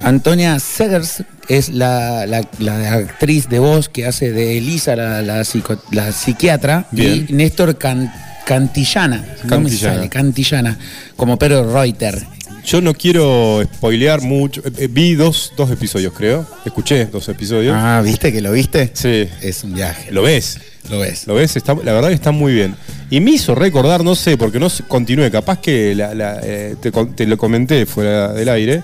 Antonia 0.00 0.58
Segers 0.60 1.24
es 1.48 1.68
la, 1.70 2.26
la- 2.26 2.46
la 2.58 2.92
actriz 2.94 3.48
de 3.48 3.58
voz 3.58 3.88
que 3.88 4.06
hace 4.06 4.32
de 4.32 4.58
Elisa, 4.58 4.94
la, 4.96 5.22
la 5.22 5.40
psico- 5.44 5.80
la 5.90 6.12
psiquiatra, 6.12 6.86
Bien. 6.92 7.26
y 7.28 7.32
Néstor 7.32 7.76
Can- 7.78 8.12
Cantillana, 8.46 9.24
no 9.44 9.48
Cantillana. 9.50 9.94
sale, 9.96 10.08
Cantillana, 10.08 10.78
como 11.16 11.38
Pedro 11.38 11.72
Reuter. 11.72 12.18
Yo 12.64 12.80
no 12.82 12.92
quiero 12.94 13.62
spoilear 13.76 14.20
mucho. 14.20 14.62
Eh, 14.76 14.88
vi 14.90 15.14
dos, 15.14 15.52
dos 15.56 15.70
episodios, 15.70 16.12
creo. 16.14 16.46
Escuché 16.66 17.06
dos 17.06 17.28
episodios. 17.28 17.74
Ah, 17.76 18.02
¿viste 18.04 18.30
que 18.32 18.40
lo 18.42 18.52
viste? 18.52 18.90
Sí. 18.92 19.26
Es 19.40 19.64
un 19.64 19.74
viaje. 19.74 20.12
Lo 20.12 20.22
ves. 20.22 20.58
Lo 20.90 20.98
ves. 20.98 21.26
Lo 21.26 21.34
ves, 21.34 21.56
está, 21.56 21.74
la 21.74 21.92
verdad 21.92 22.08
que 22.08 22.14
está 22.14 22.30
muy 22.30 22.52
bien. 22.52 22.74
Y 23.10 23.20
me 23.20 23.32
hizo 23.32 23.54
recordar, 23.54 24.04
no 24.04 24.14
sé, 24.14 24.36
porque 24.36 24.58
no 24.58 24.68
continúe, 24.86 25.30
capaz 25.30 25.60
que 25.60 25.94
la- 25.94 26.14
la, 26.14 26.40
eh, 26.42 26.76
te 27.14 27.26
lo 27.26 27.38
comenté 27.38 27.86
fuera 27.86 28.32
del 28.34 28.48
aire, 28.50 28.82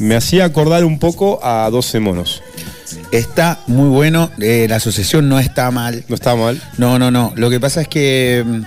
me 0.00 0.16
hacía 0.16 0.44
acordar 0.44 0.84
un 0.84 0.98
poco 0.98 1.38
a 1.44 1.68
12 1.70 2.00
monos. 2.00 2.42
Está 3.12 3.60
muy 3.66 3.88
bueno, 3.88 4.30
eh, 4.40 4.66
la 4.68 4.76
asociación 4.76 5.28
no 5.28 5.38
está 5.38 5.70
mal. 5.70 6.04
No 6.08 6.14
está 6.14 6.34
mal. 6.34 6.60
No, 6.78 6.98
no, 6.98 7.10
no. 7.10 7.32
Lo 7.36 7.50
que 7.50 7.60
pasa 7.60 7.82
es 7.82 7.88
que 7.88 8.42
mm, 8.44 8.62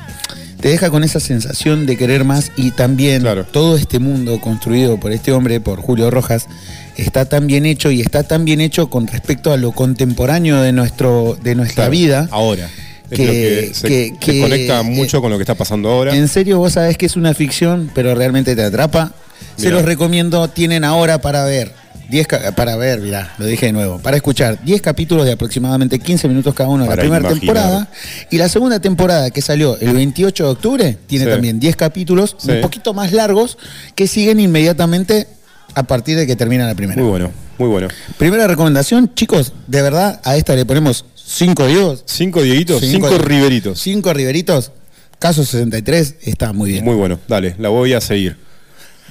te 0.62 0.70
deja 0.70 0.90
con 0.90 1.04
esa 1.04 1.20
sensación 1.20 1.86
de 1.86 1.98
querer 1.98 2.24
más 2.24 2.52
y 2.56 2.72
también 2.72 3.22
Claro. 3.22 3.44
todo 3.46 3.76
este 3.78 4.00
mundo 4.00 4.40
construido 4.40 4.98
por 5.00 5.12
este 5.12 5.32
hombre, 5.34 5.60
por 5.60 5.82
Julio 5.82 6.10
Rojas, 6.10 6.48
está 6.96 7.26
tan 7.26 7.48
bien 7.48 7.66
hecho 7.66 7.92
y 7.92 8.00
está 8.02 8.24
tan 8.24 8.46
bien 8.46 8.62
hecho 8.62 8.90
con 8.90 9.08
respecto 9.08 9.52
a 9.52 9.58
lo 9.58 9.72
contemporáneo 9.74 10.62
de 10.62 10.72
nuestro 10.72 11.38
de 11.42 11.56
nuestra 11.56 11.76
Claro, 11.86 11.92
vida. 11.92 12.28
Ahora. 12.32 12.70
Es 13.12 13.18
que- 13.20 13.26
lo 13.26 13.32
que 13.32 13.72
se, 13.74 14.18
que- 14.20 14.42
conecta 14.42 14.80
eh, 14.80 14.84
mucho 14.84 15.22
con 15.22 15.30
lo 15.32 15.38
que 15.38 15.44
está 15.44 15.56
pasando 15.56 15.90
ahora. 15.90 16.16
En 16.16 16.28
serio, 16.30 16.58
vos 16.60 16.74
sabés 16.74 16.98
que 16.98 17.06
es 17.06 17.16
una 17.18 17.34
ficción, 17.34 17.92
pero 17.94 18.16
realmente 18.16 18.56
te 18.56 18.64
atrapa. 18.64 19.12
Se 19.56 19.70
los 19.70 19.84
recomiendo, 19.84 20.48
tienen 20.50 20.84
ahora 20.84 21.22
para 21.22 21.46
ver. 21.46 21.72
10 22.10 22.28
ca- 22.28 22.52
para 22.52 22.76
ver, 22.76 23.00
mirá, 23.00 23.34
lo 23.40 23.46
dije 23.46 23.68
de 23.68 23.72
nuevo, 23.72 23.98
para 23.98 24.18
escuchar 24.18 24.62
10 24.64 24.82
capítulos 24.82 25.26
de 25.26 25.32
aproximadamente 25.32 25.98
15 26.00 26.28
minutos 26.28 26.54
cada 26.54 26.70
uno 26.70 26.84
de 26.84 26.90
la 26.90 26.96
primera 26.98 27.20
imaginar. 27.22 27.40
temporada. 27.40 27.90
Y 28.30 28.38
la 28.38 28.50
segunda 28.50 28.80
temporada 28.80 29.32
que 29.32 29.42
salió 29.42 29.78
el 29.80 29.94
28 29.94 30.44
de 30.44 30.50
octubre 30.50 30.98
tiene 31.08 31.26
Sí. 31.26 31.32
también 31.32 31.60
10 31.60 31.76
capítulos, 31.76 32.36
Sí. 32.38 32.52
un 32.52 32.62
poquito 32.62 32.94
más 32.94 33.14
largos, 33.14 33.58
que 33.96 34.06
siguen 34.08 34.40
inmediatamente 34.42 35.28
a 35.76 35.84
partir 35.84 36.18
de 36.18 36.28
que 36.28 36.36
termina 36.36 36.68
la 36.68 36.76
primera. 36.76 37.02
Muy 37.02 37.10
bueno, 37.10 37.32
muy 37.58 37.70
bueno. 37.70 37.88
Primera 38.18 38.48
recomendación, 38.48 39.16
chicos, 39.16 39.54
de 39.68 39.82
verdad, 39.82 40.20
a 40.24 40.36
esta 40.36 40.56
le 40.56 40.66
ponemos 40.66 41.06
5 41.16 41.66
dios, 41.68 42.04
Cinco 42.06 42.44
Dieguitos, 42.44 42.82
cinco, 42.82 43.10
Cinco- 43.10 43.24
Riveritos. 43.24 43.80
5 43.80 44.14
riberitos, 44.14 44.72
caso 45.20 45.44
63, 45.46 46.16
está 46.22 46.52
muy 46.54 46.72
bien. 46.74 46.84
Muy 46.84 46.96
bueno, 46.96 47.18
dale, 47.28 47.56
la 47.58 47.70
voy 47.70 47.94
a 47.94 48.02
seguir. 48.02 48.38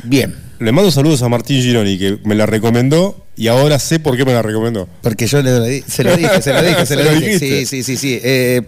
Bien. 0.04 0.34
Le 0.58 0.70
mando 0.72 0.90
saludos 0.90 1.22
a 1.22 1.28
Martín 1.28 1.60
Gironi, 1.62 1.98
que 1.98 2.18
me 2.24 2.34
la 2.34 2.46
recomendó 2.46 3.26
y 3.36 3.48
ahora 3.48 3.78
sé 3.78 3.98
por 3.98 4.16
qué 4.16 4.24
me 4.24 4.32
la 4.32 4.42
recomendó. 4.42 4.88
Porque 5.02 5.26
yo 5.26 5.42
le, 5.42 5.82
se 5.82 6.04
lo 6.04 6.16
dije, 6.16 6.40
se 6.42 6.52
lo 6.52 6.62
dije, 6.62 6.86
se 6.86 6.96
lo 7.02 7.10
dije. 7.14 7.38
Sí, 7.38 7.66
sí, 7.66 7.82
sí, 7.82 7.96
sí. 7.96 8.20
Eh, 8.22 8.62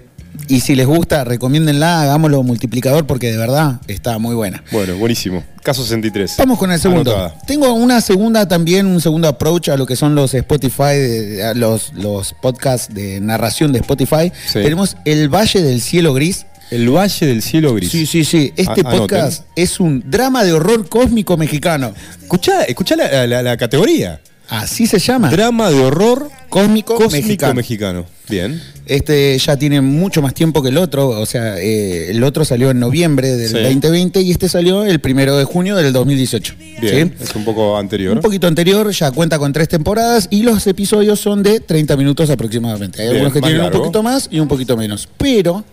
y 0.48 0.58
si 0.60 0.74
les 0.74 0.86
gusta, 0.86 1.22
recomiéndenla, 1.22 2.02
hagámoslo 2.02 2.42
multiplicador 2.42 3.06
porque 3.06 3.30
de 3.30 3.36
verdad 3.38 3.80
está 3.86 4.18
muy 4.18 4.34
buena. 4.34 4.64
Bueno, 4.72 4.96
buenísimo. 4.96 5.44
Caso 5.62 5.82
63. 5.84 6.34
Vamos 6.38 6.58
con 6.58 6.72
el 6.72 6.80
segundo. 6.80 7.14
Anotada. 7.16 7.40
Tengo 7.46 7.72
una 7.72 8.00
segunda 8.00 8.48
también, 8.48 8.86
un 8.86 9.00
segundo 9.00 9.28
approach 9.28 9.68
a 9.68 9.76
lo 9.76 9.86
que 9.86 9.94
son 9.94 10.16
los 10.16 10.34
Spotify, 10.34 10.96
de- 10.98 11.52
los, 11.54 11.92
los 11.94 12.34
podcasts 12.42 12.92
de 12.92 13.20
narración 13.20 13.72
de 13.72 13.78
Spotify. 13.78 14.32
Sí. 14.46 14.54
Tenemos 14.54 14.96
El 15.04 15.28
Valle 15.32 15.62
del 15.62 15.80
Cielo 15.80 16.12
Gris. 16.12 16.46
El 16.70 16.88
Valle 16.90 17.26
del 17.26 17.42
Cielo 17.42 17.74
Gris. 17.74 17.90
Sí, 17.90 18.06
sí, 18.06 18.24
sí. 18.24 18.52
Este 18.56 18.80
A- 18.80 18.88
anoten. 18.88 18.98
podcast 18.98 19.44
es 19.56 19.80
un 19.80 20.02
drama 20.06 20.44
de 20.44 20.52
horror 20.52 20.88
cósmico 20.88 21.36
mexicano. 21.36 21.92
Escuchá, 22.22 22.64
escuchá 22.64 22.96
la, 22.96 23.26
la- 23.26 23.42
la 23.42 23.56
categoría. 23.56 24.20
Así 24.48 24.86
se 24.86 24.98
llama. 24.98 25.30
Drama 25.30 25.70
de 25.70 25.80
horror 25.80 26.30
cósmico, 26.50 26.96
cósmico 26.96 27.12
mexicano. 27.16 27.54
mexicano. 27.54 28.06
Bien. 28.28 28.60
Este 28.86 29.38
ya 29.38 29.56
tiene 29.56 29.80
mucho 29.80 30.20
más 30.20 30.34
tiempo 30.34 30.62
que 30.62 30.68
el 30.68 30.76
otro, 30.76 31.08
o 31.08 31.24
sea, 31.24 31.58
eh, 31.58 32.10
el 32.10 32.22
otro 32.22 32.44
salió 32.44 32.70
en 32.70 32.78
noviembre 32.78 33.34
del 33.36 33.48
Sí. 33.48 33.54
2020 33.62 34.20
y 34.20 34.30
este 34.30 34.50
salió 34.50 34.84
el 34.84 35.00
primero 35.00 35.38
de 35.38 35.44
junio 35.44 35.76
del 35.76 35.92
2018. 35.94 36.54
Bien. 36.80 37.14
¿sí? 37.18 37.24
Es 37.24 37.34
un 37.34 37.44
poco 37.46 37.78
anterior. 37.78 38.14
Un 38.16 38.20
poquito 38.22 38.46
anterior, 38.46 38.90
ya 38.90 39.10
cuenta 39.12 39.38
con 39.38 39.52
tres 39.54 39.68
temporadas 39.68 40.28
y 40.30 40.42
los 40.42 40.66
episodios 40.66 41.18
son 41.20 41.42
de 41.42 41.60
30 41.60 41.96
minutos 41.96 42.28
aproximadamente. 42.28 43.00
Hay 43.00 43.08
Bien, 43.08 43.16
algunos 43.16 43.32
que 43.32 43.40
tienen 43.40 43.58
largo. 43.62 43.78
un 43.78 43.82
poquito 43.84 44.02
más 44.02 44.28
y 44.30 44.40
un 44.40 44.48
poquito 44.48 44.76
menos. 44.76 45.08
Pero 45.16 45.64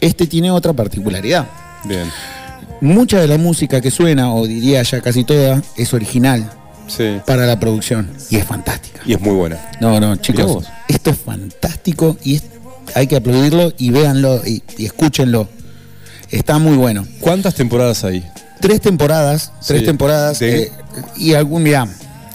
este 0.00 0.26
tiene 0.26 0.50
otra 0.50 0.72
particularidad. 0.72 1.46
Bien. 1.84 2.10
Mucha 2.80 3.20
de 3.20 3.28
la 3.28 3.36
música 3.38 3.80
que 3.80 3.90
suena, 3.90 4.32
o 4.34 4.46
diría 4.46 4.82
ya 4.82 5.00
casi 5.00 5.24
toda, 5.24 5.62
es 5.76 5.92
original 5.92 6.50
Sí. 6.86 7.20
para 7.26 7.46
la 7.46 7.60
producción 7.60 8.10
y 8.30 8.36
es 8.36 8.44
fantástica. 8.44 9.00
Y 9.06 9.12
es 9.12 9.20
muy 9.20 9.34
buena. 9.34 9.58
No, 9.80 10.00
no, 10.00 10.16
chicos, 10.16 10.64
esto 10.88 11.10
es 11.10 11.18
fantástico 11.18 12.16
y 12.24 12.36
es- 12.36 12.44
hay 12.94 13.06
que 13.06 13.16
aplaudirlo 13.16 13.72
y 13.78 13.90
véanlo 13.90 14.42
y, 14.46 14.62
y 14.78 14.86
escúchenlo. 14.86 15.48
Está 16.30 16.58
muy 16.58 16.76
bueno. 16.76 17.06
¿Cuántas 17.20 17.54
temporadas 17.54 18.02
hay? 18.04 18.24
Tres 18.60 18.80
temporadas, 18.80 19.52
tres 19.66 19.84
temporadas 19.84 20.38
De- 20.38 20.62
eh, 20.64 20.72
y 21.16 21.34
algún, 21.34 21.62
mirá, 21.62 21.86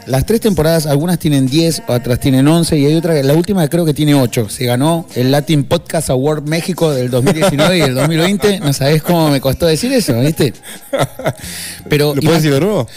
las 0.08 0.26
tres 0.26 0.42
temporadas, 0.42 0.86
algunas 0.86 1.20
tienen 1.20 1.48
10, 1.48 1.84
otras 1.88 2.20
tienen 2.20 2.48
11 2.48 2.78
y 2.78 2.86
hay 2.86 2.96
otra, 2.96 3.22
la 3.24 3.34
última 3.34 3.68
creo 3.68 3.86
que 3.86 3.94
tiene 3.94 4.14
8. 4.16 4.50
Se 4.50 4.66
ganó 4.66 5.06
el 5.16 5.32
Latin 5.32 5.64
Podcast 5.64 6.10
Award 6.10 6.44
México 6.44 6.92
del 6.92 7.10
2019 7.10 7.78
y 7.78 7.82
el 7.82 7.96
2020. 7.96 8.60
No 8.60 8.74
sabés 8.74 9.02
cómo 9.02 9.30
me 9.30 9.42
costó 9.42 9.66
decir 9.66 9.92
eso, 9.94 10.20
¿viste? 10.20 10.54
Pero 11.90 12.14
¿Lo 12.16 12.22
puedes 12.22 12.44
decir 12.44 12.54
de 12.54 12.60
nuevo? 12.60 12.88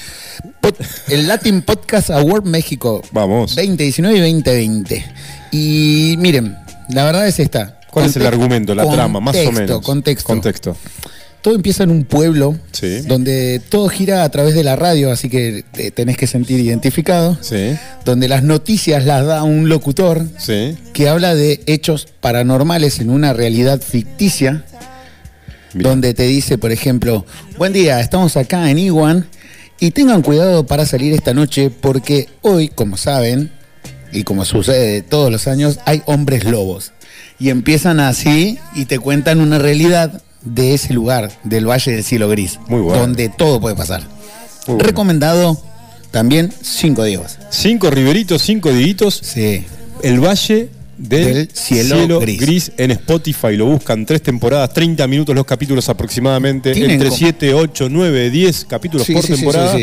El 1.08 1.26
Latin 1.26 1.62
Podcast 1.62 2.10
Award 2.10 2.44
México 2.44 3.02
Vamos. 3.12 3.54
2019 3.56 4.16
y 4.16 4.20
2020. 4.20 5.04
Y 5.52 6.14
miren, 6.18 6.58
la 6.90 7.04
verdad 7.04 7.26
es 7.26 7.38
esta. 7.38 7.80
¿Cuál 7.90 8.06
es 8.06 8.16
el 8.16 8.26
argumento, 8.26 8.74
la 8.74 8.88
trama, 8.90 9.18
más 9.20 9.36
o 9.36 9.52
menos? 9.52 9.80
Contexto. 9.80 10.26
Contexto. 10.26 10.76
Todo 11.42 11.54
empieza 11.54 11.84
en 11.84 11.90
un 11.90 12.04
pueblo 12.04 12.56
Sí. 12.72 13.00
donde 13.06 13.60
todo 13.68 13.88
gira 13.88 14.24
a 14.24 14.28
través 14.28 14.54
de 14.54 14.64
la 14.64 14.74
radio, 14.76 15.12
así 15.12 15.28
que 15.28 15.64
te 15.72 15.90
tenés 15.92 16.16
que 16.16 16.26
sentir 16.26 16.58
identificado. 16.60 17.38
Sí. 17.40 17.76
Donde 18.04 18.28
las 18.28 18.42
noticias 18.42 19.04
las 19.04 19.24
da 19.24 19.44
un 19.44 19.68
locutor 19.68 20.26
Sí. 20.38 20.76
que 20.92 21.08
habla 21.08 21.34
de 21.34 21.60
hechos 21.66 22.08
paranormales 22.20 22.98
en 23.00 23.10
una 23.10 23.32
realidad 23.32 23.80
ficticia. 23.80 24.64
Donde 25.74 26.14
te 26.14 26.24
dice, 26.24 26.58
por 26.58 26.72
ejemplo, 26.72 27.24
buen 27.56 27.72
día, 27.72 28.00
estamos 28.00 28.36
acá 28.36 28.70
en 28.70 28.78
Iguan 28.78 29.26
y 29.78 29.90
tengan 29.92 30.22
cuidado 30.22 30.66
para 30.66 30.86
salir 30.86 31.12
esta 31.12 31.34
noche 31.34 31.70
porque 31.70 32.28
hoy, 32.42 32.68
como 32.68 32.96
saben, 32.96 33.52
y 34.10 34.24
como 34.24 34.44
sucede 34.46 35.02
todos 35.02 35.30
los 35.30 35.46
años, 35.46 35.78
hay 35.84 36.02
hombres 36.06 36.44
lobos. 36.44 36.92
Y 37.38 37.50
empiezan 37.50 38.00
así 38.00 38.58
y 38.74 38.86
te 38.86 38.98
cuentan 38.98 39.40
una 39.40 39.58
realidad 39.58 40.22
de 40.42 40.74
ese 40.74 40.94
lugar, 40.94 41.30
del 41.44 41.68
Valle 41.68 41.92
del 41.92 42.04
Cielo 42.04 42.28
Gris, 42.28 42.58
Muy 42.68 42.80
bueno. 42.80 43.00
donde 43.00 43.28
todo 43.28 43.60
puede 43.60 43.74
pasar. 43.76 44.02
Bueno. 44.66 44.82
Recomendado 44.84 45.60
también 46.10 46.52
cinco 46.62 47.04
días. 47.04 47.38
Cinco 47.50 47.90
Riveritos, 47.90 48.42
cinco 48.42 48.70
Dieguitos. 48.70 49.20
Sí. 49.22 49.64
El 50.02 50.20
Valle 50.24 50.68
del, 50.98 51.48
cielo, 51.52 52.20
gris. 52.20 52.72
en 52.76 52.90
Spotify. 52.90 53.56
Lo 53.56 53.66
buscan 53.66 54.04
tres 54.04 54.22
temporadas, 54.22 54.72
30 54.72 55.06
minutos 55.06 55.34
los 55.34 55.46
capítulos 55.46 55.88
aproximadamente. 55.88 56.72
Entre 56.72 57.10
7, 57.10 57.54
8, 57.54 57.88
9, 57.90 58.30
10 58.30 58.64
capítulos 58.64 59.06
por 59.06 59.24
temporada. 59.24 59.76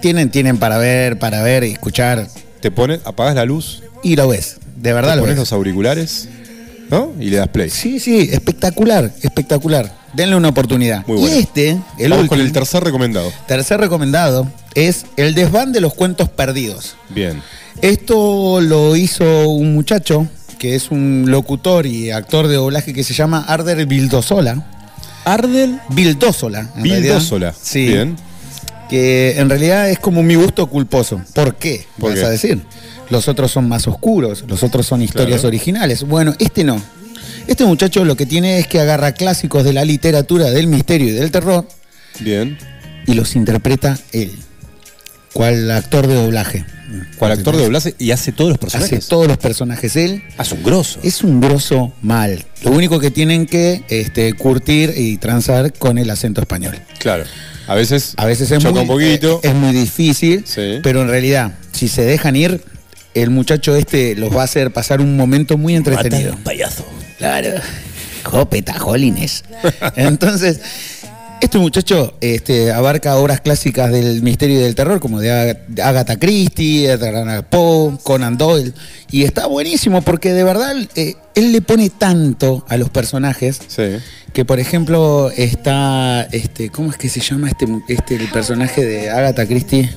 tienen, 0.00 0.30
tienen 0.30 0.58
para 0.58 0.78
ver, 0.78 1.18
para 1.18 1.42
ver 1.42 1.64
y 1.64 1.72
escuchar. 1.72 2.28
Te 2.60 2.70
pones, 2.70 3.00
apagas 3.04 3.34
la 3.34 3.44
luz. 3.44 3.82
Y 4.02 4.16
lo 4.16 4.28
ves. 4.28 4.56
De 4.76 4.92
verdad 4.92 5.12
te 5.12 5.16
lo 5.16 5.22
pones 5.22 5.36
ves. 5.36 5.40
los 5.40 5.52
auriculares. 5.52 6.28
¿No? 6.90 7.12
Y 7.18 7.30
le 7.30 7.36
das 7.38 7.48
play. 7.48 7.70
Sí, 7.70 7.98
sí, 8.00 8.28
espectacular, 8.32 9.10
espectacular. 9.22 9.92
Denle 10.12 10.36
una 10.36 10.48
oportunidad. 10.50 11.04
Muy 11.06 11.16
bueno. 11.18 11.34
Y 11.36 11.38
este, 11.40 11.70
el 11.70 12.10
Vamos 12.10 12.24
último, 12.24 12.28
con 12.28 12.40
el 12.40 12.52
tercer 12.52 12.84
recomendado. 12.84 13.32
tercer 13.48 13.80
recomendado, 13.80 14.46
es 14.74 15.06
El 15.16 15.34
desván 15.34 15.72
de 15.72 15.80
los 15.80 15.94
cuentos 15.94 16.28
perdidos. 16.28 16.94
Bien. 17.08 17.42
Esto 17.82 18.60
lo 18.60 18.94
hizo 18.96 19.48
un 19.48 19.74
muchacho 19.74 20.28
que 20.58 20.76
es 20.76 20.90
un 20.90 21.24
locutor 21.28 21.84
y 21.86 22.10
actor 22.12 22.46
de 22.46 22.54
doblaje 22.56 22.92
que 22.94 23.02
se 23.02 23.12
llama 23.12 23.44
Arder 23.46 23.84
Vildosola. 23.86 24.64
Ardel 25.24 25.80
Vildosola. 25.90 26.70
en 26.76 26.84
realidad. 26.84 27.54
Sí. 27.60 27.86
Bien. 27.88 28.16
Que 28.88 29.38
en 29.40 29.48
realidad 29.48 29.90
es 29.90 29.98
como 29.98 30.22
mi 30.22 30.34
gusto 30.36 30.66
culposo. 30.68 31.20
¿Por 31.34 31.56
qué? 31.56 31.86
¿Por 31.98 32.10
Vas 32.10 32.20
qué? 32.20 32.26
a 32.26 32.30
decir. 32.30 32.62
Los 33.14 33.28
otros 33.28 33.52
son 33.52 33.68
más 33.68 33.86
oscuros, 33.86 34.44
los 34.48 34.64
otros 34.64 34.86
son 34.86 35.00
historias 35.00 35.36
Claro. 35.42 35.48
originales. 35.48 36.02
Bueno, 36.02 36.34
este 36.40 36.64
no. 36.64 36.82
Este 37.46 37.64
muchacho 37.64 38.04
lo 38.04 38.16
que 38.16 38.26
tiene 38.26 38.58
es 38.58 38.66
que 38.66 38.80
agarra 38.80 39.12
clásicos 39.12 39.62
de 39.62 39.72
la 39.72 39.84
literatura, 39.84 40.50
del 40.50 40.66
misterio 40.66 41.08
y 41.08 41.12
del 41.12 41.30
terror 41.30 41.64
Bien. 42.18 42.58
y 43.06 43.14
los 43.14 43.36
interpreta 43.36 43.96
él. 44.12 44.32
¿Cuál 45.32 45.70
actor 45.70 46.06
de 46.08 46.14
doblaje? 46.14 46.64
¿Cuál 47.18 47.32
actor 47.32 47.56
de 47.56 47.62
doblaje 47.64 47.94
y 48.00 48.10
hace 48.10 48.32
todos 48.32 48.50
los 48.50 48.58
Hace 48.58 48.78
personajes? 48.78 49.08
todos 49.08 49.26
los 49.28 49.36
personajes 49.38 49.94
él. 49.96 50.22
Hace 50.36 50.54
un 50.56 50.62
grosso. 50.64 50.98
Es 51.04 51.22
un 51.22 51.40
grosso 51.40 51.92
mal. 52.02 52.44
Lo 52.62 52.70
único 52.72 52.98
que 52.98 53.10
tienen 53.12 53.46
que 53.46 53.84
este, 53.90 54.32
curtir 54.34 54.92
y 54.96 55.18
transar 55.18 55.72
con 55.72 55.98
el 55.98 56.10
acento 56.10 56.40
español. 56.40 56.76
Claro. 56.98 57.24
A 57.68 57.74
veces, 57.74 58.14
A 58.16 58.26
veces 58.26 58.50
es 58.50 58.62
muy, 58.64 58.80
un 58.80 58.86
poquito. 58.88 59.40
eh, 59.44 59.48
es 59.48 59.54
muy 59.54 59.72
difícil, 59.72 60.44
Sí. 60.46 60.80
pero 60.82 61.02
en 61.02 61.08
realidad, 61.08 61.52
si 61.72 61.86
se 61.88 62.02
dejan 62.02 62.36
ir, 62.36 62.60
el 63.14 63.30
muchacho 63.30 63.74
este 63.76 64.14
los 64.16 64.34
va 64.34 64.42
a 64.42 64.44
hacer 64.44 64.72
pasar 64.72 65.00
un 65.00 65.16
momento 65.16 65.56
muy 65.58 65.74
entretenido. 65.74 66.36
payaso. 66.44 66.84
Claro. 67.18 67.50
Jopeta, 68.24 68.78
jolines. 68.78 69.44
Entonces, 69.96 70.60
este 71.40 71.58
muchacho 71.58 72.14
este, 72.20 72.72
abarca 72.72 73.16
obras 73.16 73.40
clásicas 73.40 73.92
del 73.92 74.22
misterio 74.22 74.58
y 74.58 74.62
del 74.62 74.74
terror, 74.74 74.98
como 75.00 75.20
de 75.20 75.30
Ag- 75.30 75.66
de 75.68 75.82
Agatha 75.82 76.16
Christie, 76.18 76.90
Edgar 76.90 77.14
Allan 77.16 77.46
Poe, 77.50 77.98
Conan 78.02 78.36
Doyle. 78.38 78.72
Y 79.10 79.24
está 79.24 79.46
buenísimo 79.46 80.00
porque 80.02 80.32
de 80.32 80.42
verdad 80.42 80.74
eh, 80.96 81.14
él 81.34 81.52
le 81.52 81.60
pone 81.60 81.90
tanto 81.90 82.64
a 82.68 82.76
los 82.78 82.88
personajes 82.88 83.60
Sí. 83.68 83.82
que, 84.32 84.44
por 84.44 84.58
ejemplo, 84.58 85.30
está. 85.36 86.22
Este, 86.32 86.70
¿Cómo 86.70 86.90
es 86.90 86.96
que 86.96 87.08
se 87.10 87.20
llama 87.20 87.48
este, 87.48 87.66
este 87.88 88.16
el 88.16 88.28
personaje 88.30 88.84
de 88.84 89.10
Agatha 89.10 89.46
Christie? 89.46 89.90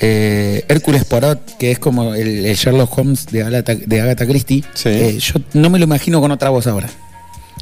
Eh, 0.00 0.64
Hércules 0.68 1.04
Poirot, 1.04 1.58
que 1.58 1.70
es 1.70 1.78
como 1.78 2.14
el, 2.14 2.46
el 2.46 2.56
Sherlock 2.56 2.96
Holmes 2.96 3.26
de 3.26 3.42
Agatha, 3.42 3.74
de 3.74 4.00
Agatha 4.00 4.26
Christie. 4.26 4.64
Sí. 4.74 4.88
Eh, 4.88 5.18
yo 5.18 5.34
no 5.52 5.68
me 5.68 5.78
lo 5.78 5.84
imagino 5.84 6.20
con 6.20 6.30
otra 6.30 6.48
voz 6.48 6.66
ahora. 6.66 6.88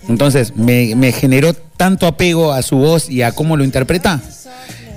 Entonces, 0.08 0.56
me, 0.56 0.94
me 0.94 1.12
generó 1.12 1.52
tanto 1.52 2.06
apego 2.06 2.52
a 2.52 2.62
su 2.62 2.76
voz 2.76 3.10
y 3.10 3.22
a 3.22 3.32
cómo 3.32 3.56
lo 3.56 3.64
interpreta. 3.64 4.20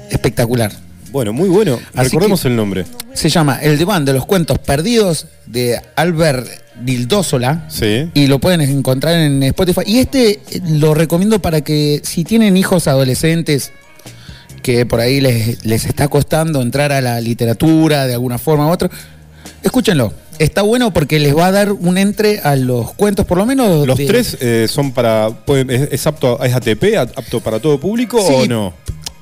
Espectacular. 0.10 0.72
Bueno, 1.12 1.34
muy 1.34 1.50
bueno. 1.50 1.80
Así 1.94 2.10
Recordemos 2.10 2.46
el 2.46 2.56
nombre. 2.56 2.86
Se 3.14 3.30
llama 3.30 3.60
El 3.62 3.78
Diván 3.78 4.06
de 4.06 4.14
los 4.14 4.26
Cuentos 4.26 4.60
Perdidos 4.60 5.28
de 5.46 5.82
Albert 5.96 6.48
Dildósola. 6.82 7.66
Sí. 7.70 8.10
Y 8.14 8.28
lo 8.28 8.40
pueden 8.40 8.62
encontrar 8.62 9.16
en 9.16 9.44
Spotify. 9.44 9.82
Y 9.86 10.00
este 10.00 10.32
eh, 10.32 10.62
lo 10.70 10.94
recomiendo 10.94 11.40
para 11.40 11.62
que 11.62 12.02
si 12.04 12.24
tienen 12.24 12.56
hijos 12.56 12.88
adolescentes 12.88 13.72
que 14.62 14.86
por 14.86 15.00
ahí 15.00 15.20
les, 15.22 15.66
les 15.66 15.86
está 15.86 16.08
costando 16.08 16.62
entrar 16.62 16.92
a 16.92 17.02
la 17.02 17.20
literatura 17.22 18.08
de 18.08 18.14
alguna 18.14 18.38
forma 18.38 18.68
u 18.68 18.72
otra, 18.72 18.90
escúchenlo. 19.64 20.14
Está 20.40 20.64
bueno 20.64 20.92
porque 20.92 21.20
les 21.20 21.38
va 21.38 21.48
a 21.48 21.52
dar 21.52 21.72
un 21.72 21.98
entre 22.00 22.40
a 22.40 22.56
los 22.56 22.94
cuentos, 22.94 23.26
por 23.28 23.38
lo 23.38 23.46
menos. 23.46 23.86
¿Los 23.86 23.98
de- 23.98 24.06
tres 24.08 24.38
eh, 24.42 24.68
son 24.68 24.92
para. 24.92 25.30
pueden- 25.46 25.70
es, 25.70 25.90
es 25.92 26.08
apto, 26.08 26.42
es 26.44 26.54
ATP, 26.54 26.98
apto 26.98 27.42
para 27.42 27.60
todo 27.60 27.80
público 27.80 28.20
Sí. 28.26 28.34
o 28.34 28.48
no? 28.48 28.74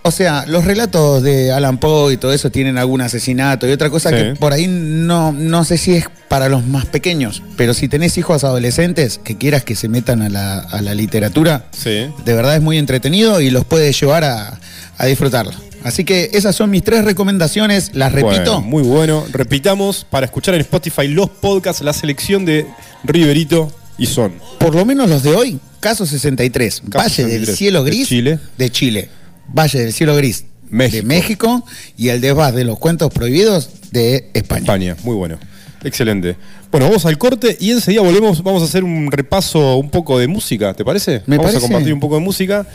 O 0.10 0.12
sea, 0.12 0.46
los 0.48 0.66
relatos 0.66 1.22
de 1.22 1.52
Alan 1.52 1.78
Poe 1.78 2.14
y 2.14 2.18
todo 2.18 2.34
eso 2.34 2.50
tienen 2.50 2.80
algún 2.80 3.00
asesinato 3.00 3.68
y 3.68 3.72
otra 3.72 3.92
cosa 3.92 4.10
Sí. 4.10 4.16
que 4.16 4.24
por 4.40 4.54
ahí 4.54 4.66
no, 4.68 5.32
no 5.32 5.64
sé 5.64 5.78
si 5.78 5.94
es 5.94 6.06
para 6.28 6.50
los 6.50 6.66
más 6.66 6.88
pequeños, 6.88 7.44
pero 7.58 7.76
si 7.76 7.88
tenés 7.88 8.18
hijos 8.18 8.44
adolescentes 8.44 9.20
que 9.24 9.38
quieras 9.38 9.64
que 9.64 9.76
se 9.76 9.88
metan 9.88 10.24
a 10.24 10.30
la, 10.30 10.58
a 10.62 10.82
la 10.82 10.96
literatura, 10.96 11.66
Sí. 11.72 12.08
de 12.26 12.34
verdad 12.34 12.56
es 12.56 12.62
muy 12.64 12.80
entretenido 12.80 13.40
y 13.40 13.52
los 13.52 13.66
puede 13.66 13.94
llevar 13.94 14.24
a, 14.24 14.60
a 14.98 15.06
disfrutarlo. 15.06 15.52
Así 15.84 16.04
que 16.04 16.32
esas 16.34 16.56
son 16.56 16.72
mis 16.72 16.84
tres 16.84 17.06
recomendaciones, 17.06 17.92
las 17.94 18.12
repito. 18.12 18.56
Bueno, 18.56 18.62
muy 18.62 18.82
bueno. 18.84 19.26
Repitamos 19.32 20.08
para 20.10 20.26
escuchar 20.26 20.56
en 20.56 20.62
Spotify 20.62 21.08
los 21.08 21.30
podcasts, 21.30 21.84
la 21.84 21.94
selección 21.94 22.46
de 22.46 22.66
Riverito 23.04 23.72
y 24.00 24.08
son. 24.08 24.34
Por 24.60 24.74
lo 24.74 24.86
menos 24.86 25.08
los 25.08 25.22
de 25.22 25.36
hoy, 25.36 25.60
Caso 25.80 26.06
63, 26.06 26.82
Caso 26.90 26.98
Valle 26.98 27.24
del 27.24 27.46
63, 27.46 27.58
Cielo 27.58 27.84
de 27.84 27.92
Gris 27.92 28.08
Chile. 28.10 28.40
de 28.58 28.70
Chile. 28.72 29.10
Valle 29.54 29.80
del 29.80 29.94
Cielo 29.94 30.16
Gris 30.16 30.46
México. 30.70 30.98
de 30.98 31.04
México 31.04 31.66
y 31.98 32.10
el 32.10 32.22
desvás 32.22 32.54
de 32.54 32.64
los 32.64 32.78
cuentos 32.80 33.12
prohibidos 33.12 33.70
de 33.92 34.30
España. 34.34 34.62
España, 34.62 34.96
muy 35.04 35.16
bueno. 35.16 35.40
Excelente. 35.84 36.36
Bueno, 36.72 36.88
vamos 36.88 37.06
al 37.06 37.18
corte 37.18 37.58
y 37.60 37.72
enseguida 37.72 38.02
volvemos. 38.02 38.44
Vamos 38.44 38.62
a 38.62 38.66
hacer 38.66 38.84
un 38.84 39.12
repaso 39.12 39.78
un 39.78 39.90
poco 39.90 40.20
de 40.20 40.28
música, 40.28 40.74
¿te 40.74 40.86
parece? 40.86 41.24
Me 41.26 41.38
vamos 41.38 41.52
parece. 41.52 41.58
a 41.58 41.62
compartir 41.62 41.94
un 41.94 42.00
poco 42.00 42.16
de 42.16 42.22
música 42.22 42.68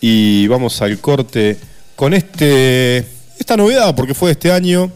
y 0.00 0.46
vamos 0.46 0.80
al 0.82 0.98
corte 0.98 1.56
con 1.96 2.14
este 2.14 2.98
esta 3.38 3.56
novedad, 3.56 3.94
porque 3.96 4.14
fue 4.14 4.28
de 4.28 4.32
este 4.32 4.52
año, 4.52 4.92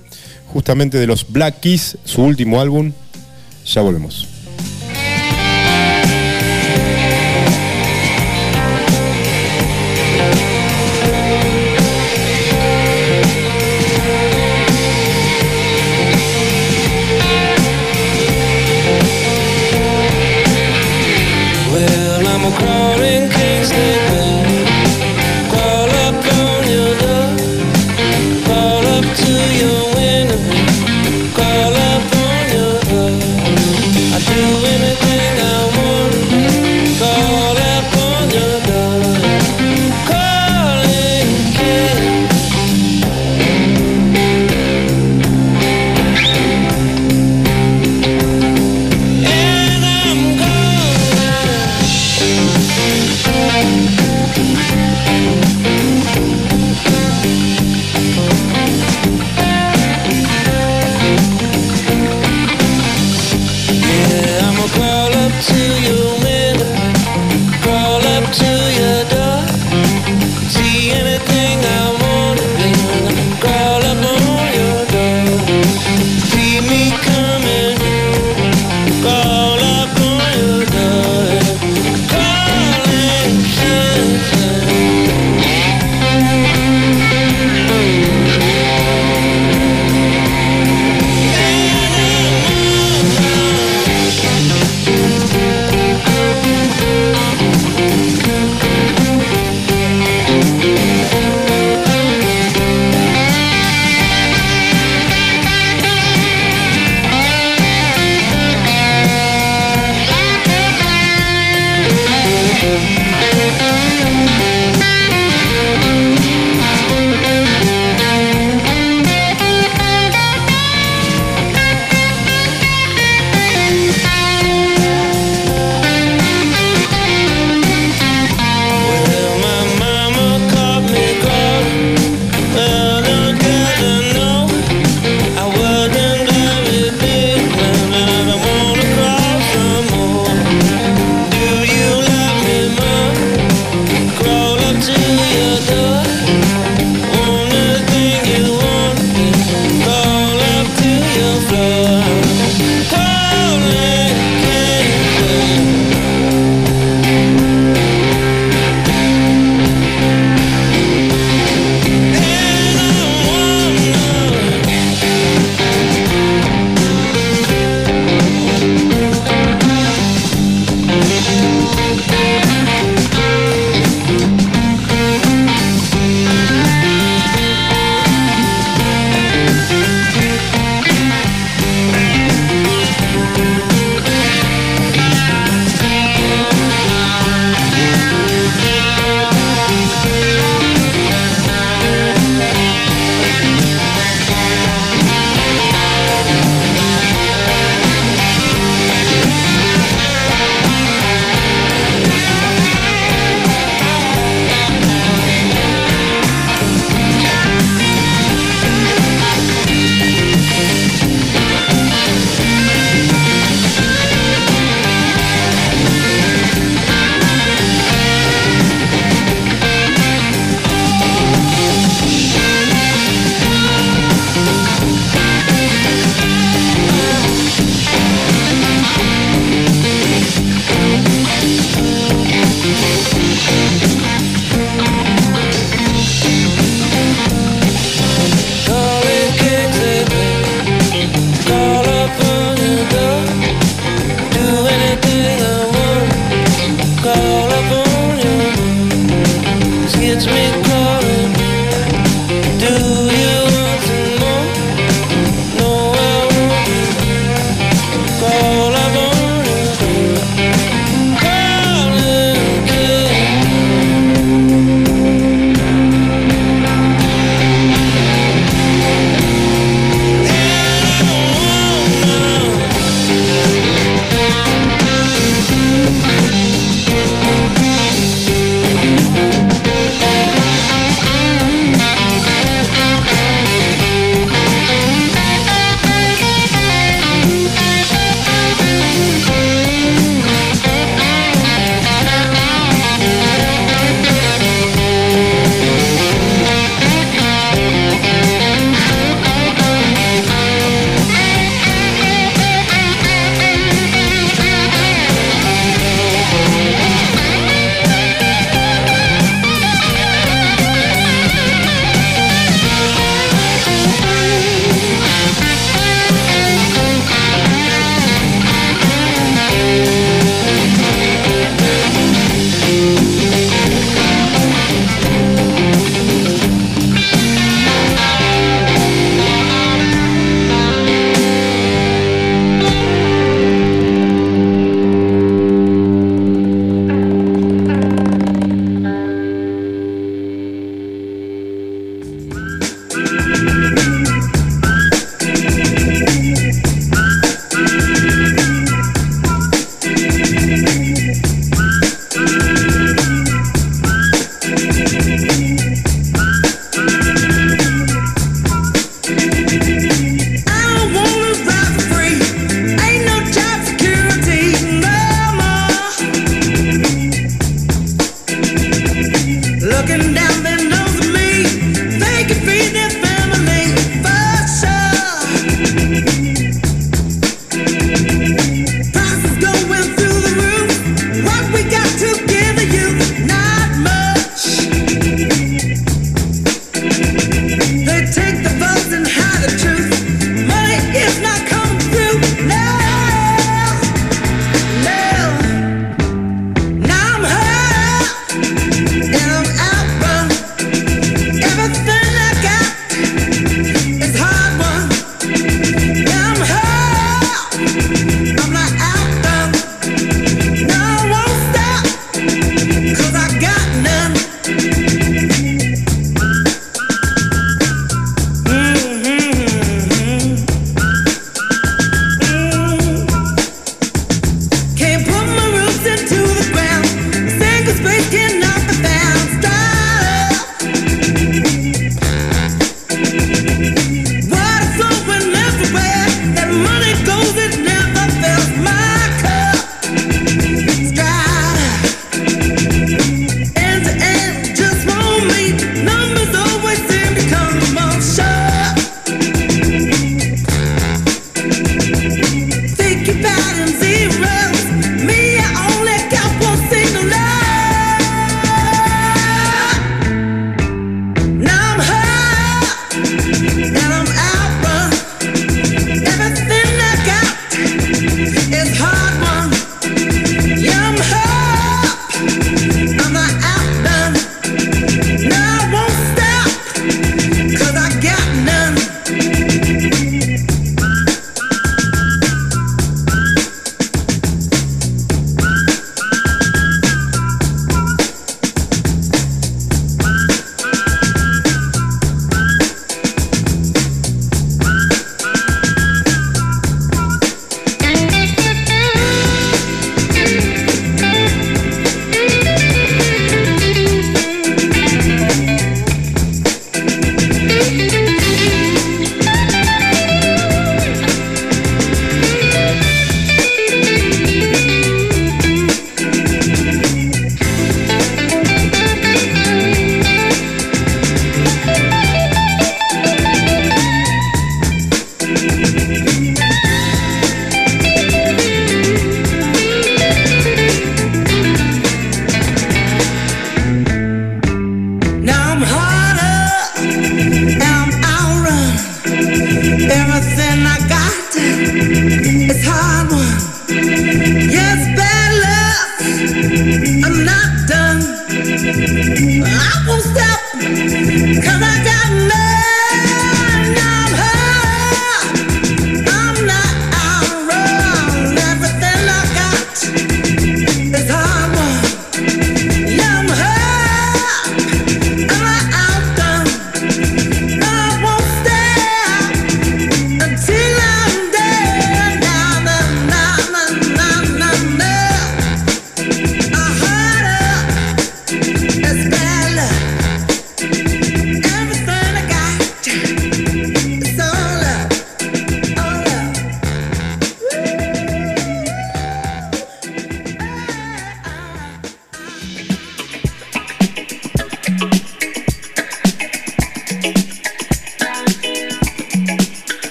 justamente 0.53 0.99
de 0.99 1.07
los 1.07 1.27
Black 1.31 1.61
Keys, 1.61 1.99
su 2.05 2.23
último 2.23 2.61
álbum. 2.61 2.93
Ya 3.67 3.81
volvemos. 3.83 4.29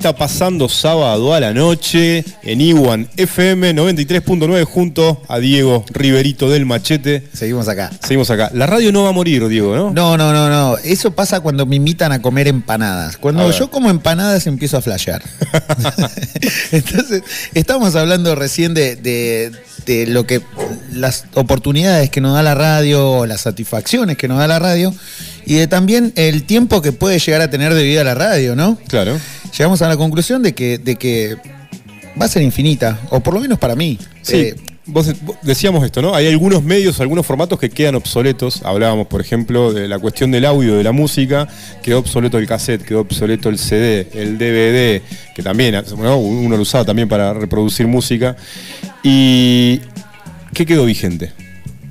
Está 0.00 0.14
pasando? 0.16 0.66
Sábado 0.70 1.34
a 1.34 1.40
la 1.40 1.52
noche 1.52 2.24
en 2.42 2.62
Iwan 2.62 3.06
FM 3.18 3.74
93.9 3.74 4.64
junto 4.64 5.20
a 5.28 5.38
Diego 5.38 5.84
Riverito 5.90 6.48
del 6.48 6.64
Machete. 6.64 7.28
Seguimos 7.34 7.68
acá. 7.68 7.90
Seguimos 8.02 8.30
acá. 8.30 8.50
La 8.54 8.66
radio 8.66 8.92
no 8.92 9.02
va 9.02 9.10
a 9.10 9.12
morir, 9.12 9.46
Diego, 9.48 9.76
¿no? 9.76 9.90
No, 9.92 10.16
no, 10.16 10.32
no, 10.32 10.48
no. 10.48 10.78
Eso 10.78 11.10
pasa 11.10 11.40
cuando 11.40 11.66
me 11.66 11.76
invitan 11.76 12.12
a 12.12 12.22
comer 12.22 12.48
empanadas. 12.48 13.18
Cuando 13.18 13.50
yo 13.50 13.70
como 13.70 13.90
empanadas 13.90 14.46
empiezo 14.46 14.78
a 14.78 14.80
flashear. 14.80 15.22
Entonces, 16.72 17.22
estamos 17.52 17.94
hablando 17.94 18.34
recién 18.34 18.72
de, 18.72 18.96
de- 18.96 19.52
de 19.86 20.06
lo 20.06 20.24
que 20.26 20.40
las 20.92 21.24
oportunidades 21.34 22.10
que 22.10 22.20
nos 22.20 22.34
da 22.34 22.42
la 22.42 22.54
radio, 22.54 23.26
las 23.26 23.40
satisfacciones 23.42 24.16
que 24.16 24.28
nos 24.28 24.38
da 24.38 24.46
la 24.46 24.58
radio, 24.58 24.94
y 25.46 25.54
de 25.54 25.66
también 25.66 26.12
el 26.16 26.44
tiempo 26.44 26.80
que 26.82 26.92
puede 26.92 27.18
llegar 27.18 27.40
a 27.40 27.50
tener 27.50 27.74
de 27.74 27.82
vida 27.82 28.04
la 28.04 28.14
radio, 28.14 28.54
¿no? 28.54 28.78
Claro. 28.88 29.18
Llegamos 29.56 29.82
a 29.82 29.88
la 29.88 29.96
conclusión 29.96 30.42
de 30.42 30.54
que, 30.54 30.78
de 30.78 30.96
que 30.96 31.36
va 32.20 32.26
a 32.26 32.28
ser 32.28 32.42
infinita, 32.42 32.98
o 33.10 33.20
por 33.20 33.34
lo 33.34 33.40
menos 33.40 33.58
para 33.58 33.74
mí. 33.74 33.98
Sí. 34.22 34.36
Eh, 34.36 34.54
Vos, 34.92 35.12
decíamos 35.42 35.84
esto, 35.84 36.02
¿no? 36.02 36.14
Hay 36.16 36.26
algunos 36.26 36.64
medios, 36.64 37.00
algunos 37.00 37.24
formatos 37.24 37.60
que 37.60 37.70
quedan 37.70 37.94
obsoletos. 37.94 38.62
Hablábamos, 38.64 39.06
por 39.06 39.20
ejemplo, 39.20 39.72
de 39.72 39.86
la 39.86 40.00
cuestión 40.00 40.32
del 40.32 40.44
audio, 40.44 40.74
de 40.76 40.82
la 40.82 40.90
música. 40.90 41.46
Quedó 41.82 42.00
obsoleto 42.00 42.38
el 42.38 42.46
cassette, 42.48 42.82
quedó 42.82 43.00
obsoleto 43.00 43.50
el 43.50 43.58
CD, 43.58 44.08
el 44.14 44.36
DVD, 44.36 45.02
que 45.34 45.42
también 45.44 45.76
¿no? 45.96 46.18
uno 46.18 46.56
lo 46.56 46.62
usaba 46.62 46.84
también 46.84 47.08
para 47.08 47.32
reproducir 47.34 47.86
música. 47.86 48.36
¿Y 49.04 49.80
qué 50.54 50.66
quedó 50.66 50.86
vigente? 50.86 51.32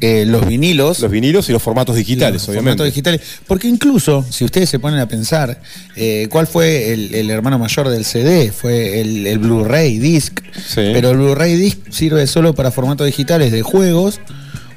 Eh, 0.01 0.25
los 0.25 0.45
vinilos. 0.47 0.99
Los 0.99 1.11
vinilos 1.11 1.49
y 1.49 1.51
los 1.51 1.61
formatos 1.61 1.95
digitales, 1.95 2.41
Los 2.41 2.49
obviamente. 2.49 2.77
formatos 2.77 2.85
digitales. 2.87 3.21
Porque 3.47 3.67
incluso, 3.67 4.25
si 4.29 4.45
ustedes 4.45 4.69
se 4.69 4.79
ponen 4.79 4.99
a 4.99 5.07
pensar, 5.07 5.61
eh, 5.95 6.27
¿cuál 6.29 6.47
fue 6.47 6.93
el, 6.93 7.13
el 7.15 7.29
hermano 7.29 7.59
mayor 7.59 7.89
del 7.89 8.05
CD? 8.05 8.51
Fue 8.51 9.01
el, 9.01 9.27
el 9.27 9.39
Blu-ray 9.39 9.97
disc. 9.99 10.39
Sí. 10.55 10.89
Pero 10.93 11.11
el 11.11 11.17
Blu-ray 11.17 11.55
disc 11.55 11.77
sirve 11.89 12.25
solo 12.27 12.53
para 12.53 12.71
formatos 12.71 13.05
digitales 13.07 13.51
de 13.51 13.61
juegos 13.61 14.19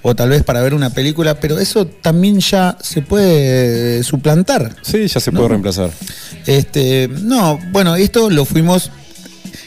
o 0.05 0.17
tal 0.17 0.31
vez 0.31 0.43
para 0.43 0.61
ver 0.63 0.75
una 0.75 0.91
película, 0.91 1.39
pero 1.39 1.61
eso 1.61 1.87
también 1.87 2.41
ya 2.41 2.77
se 2.83 3.03
puede 3.03 4.01
eh, 4.01 4.03
suplantar. 4.03 4.75
Sí, 4.83 5.07
ya 5.07 5.21
se 5.21 5.31
puede 5.31 5.45
No. 5.45 5.49
reemplazar. 5.51 5.91
Este, 6.47 7.09
no, 7.23 7.59
bueno, 7.71 7.95
esto 7.95 8.29
lo 8.29 8.45
fuimos. 8.45 8.91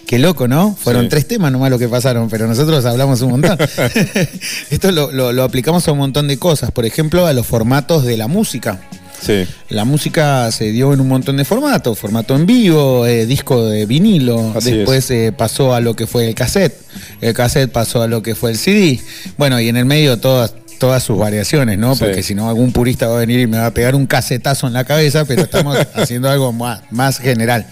Qué 0.06 0.20
loco, 0.20 0.48
¿no? 0.48 0.76
Fueron 0.80 1.04
Sí. 1.04 1.10
tres 1.10 1.28
temas 1.28 1.52
nomás 1.52 1.70
lo 1.72 1.80
que 1.80 1.88
pasaron, 1.90 2.30
pero 2.30 2.48
nosotros 2.48 2.86
hablamos 2.86 3.22
un 3.22 3.32
montón. 3.32 3.58
esto 4.70 4.92
lo, 4.92 5.12
lo- 5.12 5.34
lo 5.34 5.44
aplicamos 5.44 5.88
a 5.88 5.92
un 5.92 5.98
montón 5.98 6.28
de 6.28 6.38
cosas, 6.38 6.72
por 6.72 6.86
ejemplo, 6.86 7.26
a 7.26 7.34
los 7.34 7.46
formatos 7.46 8.04
de 8.06 8.18
la 8.18 8.28
música. 8.28 8.80
Sí. 9.20 9.46
La 9.70 9.86
música 9.86 10.52
se 10.52 10.66
dio 10.72 10.94
en 10.94 11.00
un 11.00 11.08
montón 11.08 11.38
de 11.38 11.46
formatos, 11.46 11.98
formato 11.98 12.36
en 12.36 12.46
vivo, 12.46 13.08
eh, 13.08 13.26
disco 13.26 13.66
de 13.66 13.86
vinilo, 13.88 14.54
Así 14.56 14.72
después 14.72 15.10
eh, 15.10 15.34
pasó 15.36 15.74
a 15.74 15.80
lo 15.80 15.96
que 15.96 16.06
fue 16.06 16.28
el 16.28 16.36
cassette, 16.36 16.76
el 17.22 17.34
cassette 17.34 17.72
pasó 17.72 18.04
a 18.04 18.08
lo 18.08 18.22
que 18.22 18.36
fue 18.36 18.52
el 18.52 18.58
CD, 18.58 19.00
bueno, 19.38 19.60
y 19.60 19.70
en 19.70 19.78
el 19.78 19.86
medio 19.86 20.18
todas 20.20 20.54
todas 20.78 21.02
sus 21.02 21.18
variaciones, 21.18 21.80
¿no? 21.80 21.96
Sí. 21.96 22.04
Porque 22.04 22.22
si 22.22 22.36
no 22.36 22.50
algún 22.50 22.74
purista 22.74 23.08
va 23.08 23.16
a 23.16 23.20
venir 23.20 23.40
y 23.40 23.48
me 23.48 23.58
va 23.58 23.68
a 23.68 23.72
pegar 23.74 23.96
un 23.96 24.06
casetazo 24.06 24.68
en 24.68 24.74
la 24.74 24.84
cabeza, 24.84 25.24
pero 25.24 25.44
estamos 25.44 25.78
haciendo 25.96 26.30
algo 26.30 26.52
más, 26.52 26.82
más 26.92 27.18
general. 27.18 27.66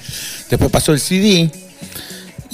Después 0.49 0.71
pasó 0.71 0.93
el 0.93 1.01
CD, 1.01 1.51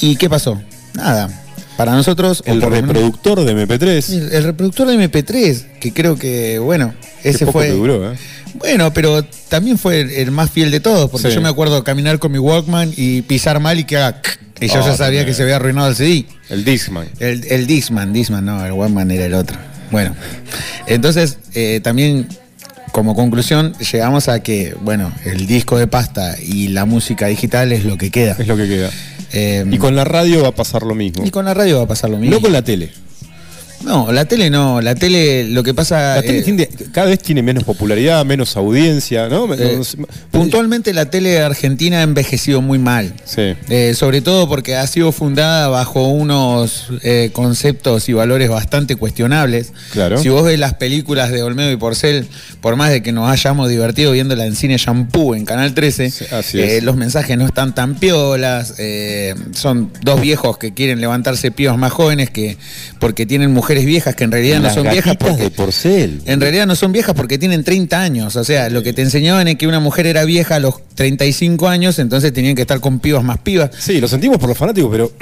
¿y 0.01 0.15
qué 0.15 0.29
pasó? 0.29 0.61
Nada. 0.93 1.29
Para 1.77 1.93
nosotros, 1.93 2.43
El 2.45 2.61
reproductor 2.61 3.43
de 3.45 3.53
MP3. 3.55 4.11
el, 4.13 4.33
el 4.33 4.43
reproductor 4.43 4.87
de 4.87 4.95
MP3, 4.95 5.77
que 5.79 5.93
creo 5.93 6.17
que, 6.17 6.59
bueno, 6.59 6.93
Qué 7.23 7.29
ese 7.29 7.45
poco 7.45 7.59
fue. 7.59 7.69
duró, 7.71 8.11
¿eh? 8.11 8.17
Bueno, 8.55 8.91
pero 8.93 9.23
también 9.47 9.77
fue 9.77 10.01
el, 10.01 10.09
el 10.11 10.31
más 10.31 10.49
fiel 10.51 10.71
de 10.71 10.79
todos, 10.81 11.09
porque 11.09 11.29
Sí. 11.29 11.35
yo 11.35 11.41
me 11.41 11.47
acuerdo 11.49 11.83
caminar 11.83 12.19
con 12.19 12.31
mi 12.33 12.39
Walkman 12.39 12.91
y 12.97 13.21
pisar 13.21 13.59
mal 13.61 13.79
y 13.79 13.85
que 13.85 13.95
haga. 13.97 14.21
Y 14.59 14.67
yo 14.67 14.81
Oh, 14.81 14.85
ya 14.85 14.97
sabía 14.97 15.25
que 15.25 15.33
se 15.33 15.43
había 15.43 15.55
arruinado 15.55 15.87
el 15.87 15.95
CD. 15.95 16.25
El 16.49 16.65
Discman. 16.65 17.07
El, 17.19 17.45
el 17.49 17.65
Discman, 17.65 18.11
Discman, 18.11 18.43
no, 18.43 18.65
el 18.65 18.73
Walkman 18.73 19.09
era 19.11 19.25
el 19.25 19.33
otro. 19.33 19.57
Bueno, 19.91 20.13
entonces 20.87 21.37
eh, 21.53 21.79
también 21.81 22.27
como 22.91 23.15
conclusión 23.15 23.73
llegamos 23.91 24.27
a 24.27 24.41
que, 24.43 24.75
bueno, 24.81 25.13
el 25.23 25.47
disco 25.47 25.77
de 25.77 25.87
pasta 25.87 26.35
y 26.41 26.67
la 26.69 26.83
música 26.85 27.27
digital 27.27 27.71
es 27.71 27.85
lo 27.85 27.97
que 27.97 28.11
queda. 28.11 28.35
Es 28.37 28.47
lo 28.47 28.57
que 28.57 28.67
queda. 28.67 28.89
Eh, 29.33 29.65
Y 29.69 29.77
con 29.77 29.95
la 29.95 30.03
radio 30.03 30.41
va 30.43 30.49
a 30.49 30.55
pasar 30.55 30.83
lo 30.83 30.95
mismo. 30.95 31.25
y 31.25 31.31
con 31.31 31.45
la 31.45 31.53
radio 31.53 31.77
va 31.77 31.83
a 31.83 31.87
pasar 31.87 32.09
lo 32.09 32.17
mismo. 32.17 32.35
No 32.35 32.41
con 32.41 32.51
la 32.51 32.61
tele. 32.63 32.91
No, 33.83 34.11
la 34.11 34.25
tele 34.25 34.49
no, 34.49 34.81
la 34.81 34.93
tele 34.95 35.45
lo 35.45 35.63
que 35.63 35.73
pasa... 35.73 36.15
La 36.15 36.21
tele 36.21 36.39
eh, 36.39 36.43
tiene- 36.43 36.69
cada 36.91 37.07
vez 37.07 37.19
tiene 37.19 37.41
menos 37.41 37.63
popularidad, 37.63 38.25
menos 38.25 38.57
audiencia, 38.57 39.29
¿no? 39.29 39.53
eh, 39.53 39.79
puntualmente 40.31 40.93
la 40.93 41.09
tele 41.09 41.39
argentina 41.39 41.99
ha 41.99 42.03
envejecido 42.03 42.61
muy 42.61 42.77
mal. 42.77 43.13
Sí. 43.25 43.53
Eh, 43.69 43.93
sobre 43.95 44.21
todo 44.21 44.47
porque 44.49 44.75
ha 44.75 44.85
sido 44.87 45.11
fundada 45.11 45.67
bajo 45.69 46.07
unos 46.07 46.87
conceptos 47.33 48.09
y 48.09 48.13
valores 48.13 48.49
bastante 48.49 48.95
cuestionables. 48.95 49.71
Claro. 49.91 50.17
Si 50.21 50.29
vos 50.29 50.43
ves 50.43 50.59
las 50.59 50.73
películas 50.73 51.31
de 51.31 51.41
Olmedo 51.43 51.71
y 51.71 51.77
Porcel, 51.77 52.27
por 52.61 52.75
más 52.75 52.89
de 52.91 53.01
que 53.01 53.11
nos 53.11 53.29
hayamos 53.29 53.69
divertido 53.69 54.11
viéndola 54.11 54.45
en 54.45 54.55
Cine 54.55 54.77
Shampoo 54.77 55.35
en 55.35 55.45
Canal 55.45 55.73
13, 55.73 56.09
Sí, 56.11 56.25
así 56.31 56.59
eh, 56.59 56.77
es. 56.77 56.83
los 56.83 56.95
mensajes 56.97 57.37
no 57.37 57.45
están 57.45 57.73
tan 57.73 57.95
piolas. 57.95 58.73
son 59.53 59.91
dos 60.03 60.19
viejos 60.21 60.57
que 60.57 60.73
quieren 60.73 60.99
levantarse 61.01 61.51
pibas 61.51 61.77
más 61.77 61.91
jóvenes 61.93 62.29
que 62.29 62.57
porque 62.99 63.25
tienen 63.25 63.51
mujeres 63.53 63.68
viejas 63.85 64.15
que 64.15 64.23
en 64.23 64.31
realidad 64.31 64.59
no 64.59 64.69
son 64.73 64.89
viejas 64.89 65.15
porque 65.17 65.43
de 65.43 65.49
porcel. 65.51 66.21
en 66.25 66.41
realidad 66.41 66.65
no 66.67 66.75
son 66.75 66.91
viejas 66.91 67.13
porque 67.15 67.37
tienen 67.37 67.63
30 67.63 68.01
años. 68.01 68.35
O 68.35 68.43
sea, 68.43 68.69
lo 68.69 68.81
que 68.83 68.93
te 68.93 69.01
enseñaban 69.01 69.47
es 69.47 69.55
que 69.57 69.67
una 69.67 69.79
mujer 69.79 70.07
era 70.07 70.23
vieja 70.25 70.55
a 70.55 70.59
los 70.59 70.75
35 70.95 71.67
años, 71.67 71.99
entonces 71.99 72.33
tenían 72.33 72.55
que 72.55 72.61
estar 72.61 72.79
con 72.79 72.99
pibas 72.99 73.23
más 73.23 73.37
pibas. 73.39 73.71
Sí, 73.79 73.99
lo 74.01 74.07
sentimos 74.07 74.37
por 74.37 74.49
los 74.49 74.57
fanáticos, 74.57 74.89
pero 74.91 75.11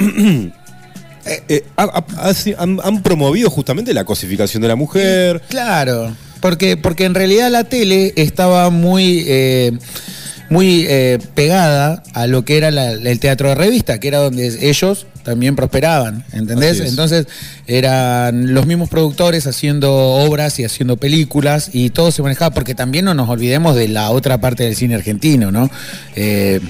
eh, 1.26 1.44
eh, 1.50 1.64
ha- 1.76 1.84
ha- 1.84 2.30
ha- 2.30 2.64
han, 2.64 2.80
han 2.84 3.04
promovido 3.04 3.50
justamente 3.50 3.94
la 3.94 4.06
cosificación 4.06 4.62
de 4.62 4.68
la 4.68 4.76
mujer. 4.76 5.42
Claro, 5.50 6.16
porque, 6.40 6.78
porque 6.78 7.06
en 7.06 7.14
realidad 7.16 7.50
la 7.52 7.64
tele 7.66 8.14
estaba 8.16 8.70
muy, 8.70 9.26
eh, 9.28 9.72
muy 10.50 10.86
eh, 10.88 11.20
pegada 11.36 12.04
a 12.14 12.28
lo 12.28 12.46
que 12.46 12.58
era 12.58 12.72
la- 12.72 12.92
el 12.92 13.20
teatro 13.20 13.50
de 13.50 13.56
revista, 13.56 14.00
que 14.00 14.08
era 14.08 14.20
donde 14.20 14.70
ellos 14.70 15.06
también 15.28 15.58
prosperaban, 15.58 16.24
¿entendés? 16.32 16.78
Entonces 16.88 17.28
eran 17.68 18.54
los 18.54 18.66
mismos 18.66 18.88
productores 18.90 19.46
haciendo 19.46 19.94
obras 19.94 20.58
y 20.60 20.64
haciendo 20.64 20.96
películas 20.96 21.70
y 21.74 21.90
todo 21.90 22.12
se 22.12 22.22
manejaba, 22.24 22.52
porque 22.54 22.74
también 22.76 23.04
no 23.06 23.14
nos 23.14 23.28
olvidemos 23.30 23.76
de 23.76 23.90
la 23.90 24.10
otra 24.12 24.40
parte 24.40 24.64
del 24.64 24.76
cine 24.78 24.96
argentino, 24.96 25.52
¿no? 25.52 25.70
Eh, 26.16 26.62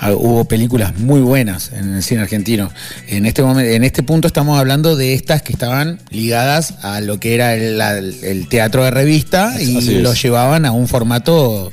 ah, 0.00 0.10
hubo 0.12 0.44
películas 0.46 0.98
muy 0.98 1.20
buenas 1.20 1.70
en 1.72 1.94
el 1.94 2.02
cine 2.02 2.22
argentino. 2.22 2.72
En 3.06 3.24
este 3.24 3.42
momento, 3.42 3.70
en 3.70 3.84
este 3.84 4.02
punto 4.02 4.26
estamos 4.26 4.58
hablando 4.58 4.96
de 4.96 5.14
estas 5.14 5.42
que 5.42 5.52
estaban 5.52 6.00
ligadas 6.10 6.74
a 6.82 7.00
lo 7.00 7.20
que 7.20 7.34
era 7.36 7.54
el, 7.54 7.78
la- 7.78 7.98
el 7.98 8.48
teatro 8.48 8.82
de 8.84 8.90
revista 8.90 9.54
y 9.62 9.80
lo 10.02 10.12
llevaban 10.14 10.66
a 10.66 10.72
un 10.72 10.88
formato, 10.88 11.72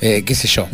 eh, 0.00 0.22
qué 0.24 0.34
sé 0.34 0.48
yo. 0.48 0.66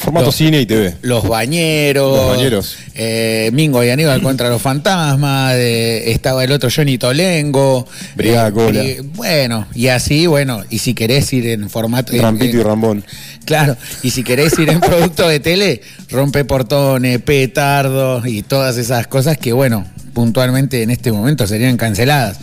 Formato 0.00 0.26
Los- 0.26 0.34
cine 0.36 0.60
y 0.60 0.66
TV. 0.66 0.94
Los 1.02 1.28
bañeros. 1.28 2.16
Los 2.16 2.36
Bañeros. 2.36 2.76
eh, 2.94 3.50
Mingo 3.52 3.84
y 3.84 3.90
Aníbal 3.90 4.22
contra 4.22 4.48
los 4.48 4.60
fantasmas. 4.62 5.54
de- 5.54 6.10
estaba 6.12 6.42
el 6.42 6.52
otro 6.52 6.68
Johnny 6.74 6.96
Tolengo. 6.98 7.86
Brigada 8.16 8.48
eh, 8.48 8.52
Cola. 8.52 8.82
Bueno, 9.14 9.66
y 9.74 9.88
así, 9.88 10.26
bueno, 10.26 10.62
y 10.70 10.78
si 10.78 10.94
querés 10.94 11.32
ir 11.32 11.46
en 11.48 11.68
formato. 11.70 12.12
Rampito 12.16 12.56
y 12.56 12.62
Rambón. 12.62 13.04
Claro, 13.44 13.76
y 14.02 14.10
si 14.10 14.22
querés 14.22 14.58
ir 14.58 14.70
en 14.70 14.80
producto 14.80 15.28
de 15.28 15.40
tele, 15.40 15.80
rompe 16.10 16.44
portones, 16.44 17.20
petardos 17.22 18.26
y 18.26 18.42
todas 18.42 18.76
esas 18.78 19.06
cosas 19.06 19.36
que, 19.38 19.52
bueno, 19.52 19.86
puntualmente 20.14 20.82
en 20.82 20.90
este 20.90 21.12
momento 21.12 21.46
serían 21.46 21.76
canceladas. 21.76 22.38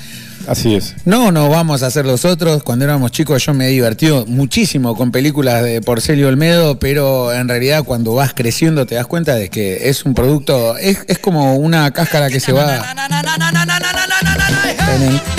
Así 0.47 0.75
es. 0.75 0.95
No, 1.05 1.31
no 1.31 1.49
vamos 1.49 1.83
a 1.83 1.87
hacer 1.87 2.05
los 2.05 2.23
otros. 2.25 2.63
Cuando 2.63 2.85
éramos 2.85 3.11
chicos 3.11 3.45
yo 3.45 3.53
me 3.53 3.67
he 3.67 3.69
divertido 3.69 4.25
muchísimo 4.27 4.95
con 4.95 5.11
películas 5.11 5.63
de 5.63 5.81
Porcelio 5.81 6.27
Olmedo, 6.29 6.79
pero 6.79 7.33
en 7.33 7.47
realidad 7.49 7.83
cuando 7.83 8.13
vas 8.15 8.33
creciendo 8.33 8.85
te 8.85 8.95
das 8.95 9.07
cuenta 9.07 9.35
de 9.35 9.49
que 9.49 9.89
es 9.89 10.05
un 10.05 10.13
producto, 10.13 10.77
es, 10.77 10.99
es 11.07 11.19
como 11.19 11.55
una 11.55 11.91
cáscara 11.91 12.29
que 12.29 12.39
se 12.39 12.51
va... 12.53 12.81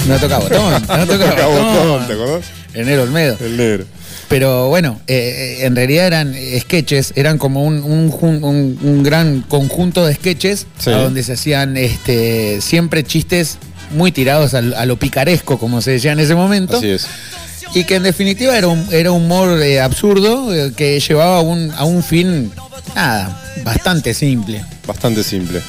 No 0.07 0.17
toca 0.19 0.39
botón, 0.39 0.73
no 0.89 1.07
toca 1.07 1.31
Toca 1.31 1.47
botón. 1.47 1.75
botón, 1.89 2.07
¿te 2.07 2.13
acordás? 2.13 2.45
Enero 2.75 3.03
Olmedo. 3.03 3.37
El 3.41 3.57
negro. 3.57 3.85
Pero 4.29 4.69
bueno, 4.69 5.01
eh, 5.07 5.59
eh, 5.61 5.67
en 5.67 5.75
realidad 5.75 6.07
eran 6.07 6.35
sketches, 6.61 7.15
eran 7.17 7.39
como 7.39 7.65
un, 7.65 7.83
un 7.83 8.11
jun- 8.11 8.43
un- 8.45 8.79
un 8.83 9.03
gran 9.03 9.41
conjunto 9.41 10.05
de 10.07 10.15
sketches 10.15 10.67
Sí. 10.79 10.91
a 10.91 10.99
donde 10.99 11.23
se 11.23 11.33
hacían 11.33 11.79
este, 11.79 12.61
siempre 12.61 13.05
chistes 13.05 13.57
muy 13.91 14.13
tirados 14.13 14.55
al- 14.55 14.75
a, 14.75 14.87
lo 14.87 14.97
picaresco, 14.99 15.59
como 15.59 15.81
se 15.83 15.93
decía 15.93 16.13
en 16.13 16.21
ese 16.21 16.35
momento. 16.35 16.79
Así 16.79 16.89
es. 16.91 17.07
Y 17.75 17.85
que 17.85 17.97
en 17.97 18.03
definitiva 18.05 18.57
era 18.57 18.69
un 18.69 18.89
era 18.93 19.13
humor 19.13 19.61
eh, 19.63 19.81
absurdo 19.81 20.55
eh, 20.55 20.73
que 20.75 20.99
llevaba 21.01 21.39
a 21.39 21.41
un, 21.43 21.71
a 21.77 21.85
un 21.85 22.03
fin, 22.03 22.51
nada, 22.95 23.43
bastante 23.63 24.15
simple. 24.15 24.65
Bastante 24.87 25.23
simple. 25.23 25.61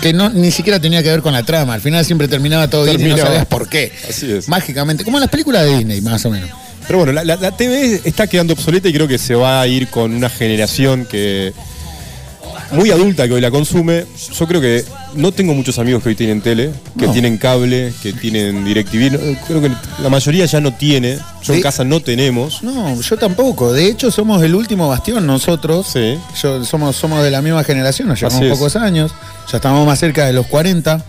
Que 0.00 0.12
no, 0.12 0.30
ni 0.30 0.50
siquiera 0.50 0.80
tenía 0.80 1.02
que 1.02 1.10
ver 1.10 1.22
con 1.22 1.32
la 1.32 1.42
trama. 1.42 1.74
Al 1.74 1.80
final 1.80 2.04
siempre 2.04 2.28
terminaba 2.28 2.68
todo 2.68 2.84
bien 2.84 3.00
y 3.00 3.04
no 3.04 3.16
sabías 3.18 3.46
por 3.46 3.68
qué. 3.68 3.92
Así 4.08 4.30
es. 4.32 4.48
Mágicamente. 4.48 5.04
Como 5.04 5.16
en 5.18 5.22
las 5.22 5.30
películas 5.30 5.64
de 5.64 5.76
Disney, 5.78 6.00
más 6.00 6.24
o 6.26 6.30
menos. 6.30 6.48
Pero 6.86 6.98
bueno, 7.00 7.12
la, 7.12 7.24
la- 7.24 7.36
la 7.36 7.50
TV 7.50 8.00
está 8.04 8.26
quedando 8.26 8.52
obsoleta 8.54 8.88
y 8.88 8.92
creo 8.92 9.08
que 9.08 9.18
se 9.18 9.34
va 9.34 9.60
a 9.60 9.66
ir 9.66 9.88
con 9.88 10.14
una 10.14 10.28
generación 10.30 11.04
que 11.06 11.52
muy 12.72 12.90
adulta 12.90 13.26
que 13.28 13.34
hoy 13.34 13.40
la 13.40 13.50
consume. 13.50 14.04
Yo 14.38 14.46
creo 14.46 14.60
que 14.60 14.84
no 15.14 15.32
tengo 15.32 15.54
muchos 15.54 15.78
amigos 15.78 16.02
que 16.02 16.10
hoy 16.10 16.14
tienen 16.14 16.40
tele, 16.40 16.70
que 16.98 17.06
No. 17.06 17.12
tienen 17.12 17.38
cable, 17.38 17.92
que 18.02 18.12
tienen 18.12 18.64
DirecTV. 18.64 19.10
No, 19.12 19.18
Creo 19.46 19.60
que 19.62 19.70
la 20.02 20.08
mayoría 20.08 20.46
ya 20.46 20.60
no 20.60 20.74
tiene. 20.74 21.18
Yo 21.42 21.52
en 21.52 21.58
Sí. 21.58 21.62
casa 21.62 21.84
no 21.84 22.00
tenemos. 22.00 22.62
No, 22.62 23.00
yo 23.00 23.16
tampoco. 23.16 23.72
De 23.72 23.86
hecho, 23.86 24.10
somos 24.10 24.42
el 24.42 24.54
último 24.54 24.88
bastión 24.88 25.26
nosotros. 25.26 25.86
Sí. 25.92 26.18
Yo, 26.42 26.64
somos, 26.64 26.96
somos 26.96 27.22
de 27.22 27.30
la 27.30 27.40
misma 27.42 27.62
generación, 27.64 28.08
nos 28.08 28.18
llevamos 28.20 28.40
Así 28.40 28.46
es. 28.50 28.52
pocos 28.58 28.76
años. 28.76 29.12
Ya 29.50 29.58
estamos 29.58 29.86
más 29.86 29.98
cerca 29.98 30.26
de 30.26 30.32
los 30.32 30.46
40. 30.46 31.04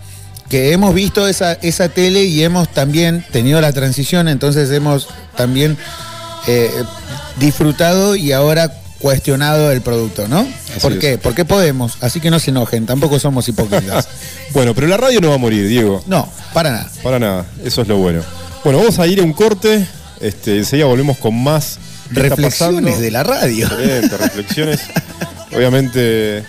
Que 0.49 0.71
hemos 0.71 0.93
visto 0.93 1.27
esa, 1.27 1.53
esa 1.53 1.89
tele 1.89 2.23
y 2.23 2.41
hemos 2.43 2.69
también 2.69 3.25
tenido 3.33 3.59
la 3.59 3.73
transición, 3.73 4.29
entonces 4.29 4.71
hemos 4.71 5.09
también 5.35 5.75
eh, 6.47 6.71
disfrutado 7.37 8.15
y 8.15 8.31
ahora 8.31 8.71
cuestionado 8.99 9.71
el 9.71 9.81
producto, 9.81 10.27
¿no? 10.27 10.47
¿Por 10.81 10.93
es. 10.93 10.99
qué? 10.99 11.17
Porque 11.17 11.45
podemos, 11.45 11.97
así 12.01 12.19
que 12.19 12.29
no 12.29 12.39
se 12.39 12.51
enojen, 12.51 12.85
tampoco 12.85 13.19
somos 13.19 13.47
hipócritas. 13.49 14.07
Bueno, 14.53 14.73
pero 14.73 14.87
la 14.87 14.95
radio 14.97 15.19
no 15.19 15.27
va 15.29 15.35
a 15.35 15.37
morir, 15.39 15.67
Diego. 15.67 16.01
no, 16.07 16.27
para 16.53 16.71
nada. 16.71 16.89
Para 17.03 17.19
nada, 17.19 17.45
eso 17.63 17.81
es 17.81 17.87
lo 17.87 17.97
bueno. 17.97 18.21
Bueno, 18.63 18.79
vamos 18.79 18.97
a 18.97 19.05
ir 19.05 19.19
a 19.19 19.23
un 19.23 19.33
corte. 19.33 19.85
Este, 20.21 20.57
enseguida 20.57 20.85
volvemos 20.87 21.17
con 21.17 21.35
más. 21.43 21.77
¿Qué 22.13 22.21
está 22.21 22.29
Reflexiones 22.35 22.99
de 22.99 23.11
la 23.11 23.23
radio. 23.23 23.67
Excelente, 23.67 24.17
reflexiones. 24.17 24.79
Obviamente. 25.55 26.43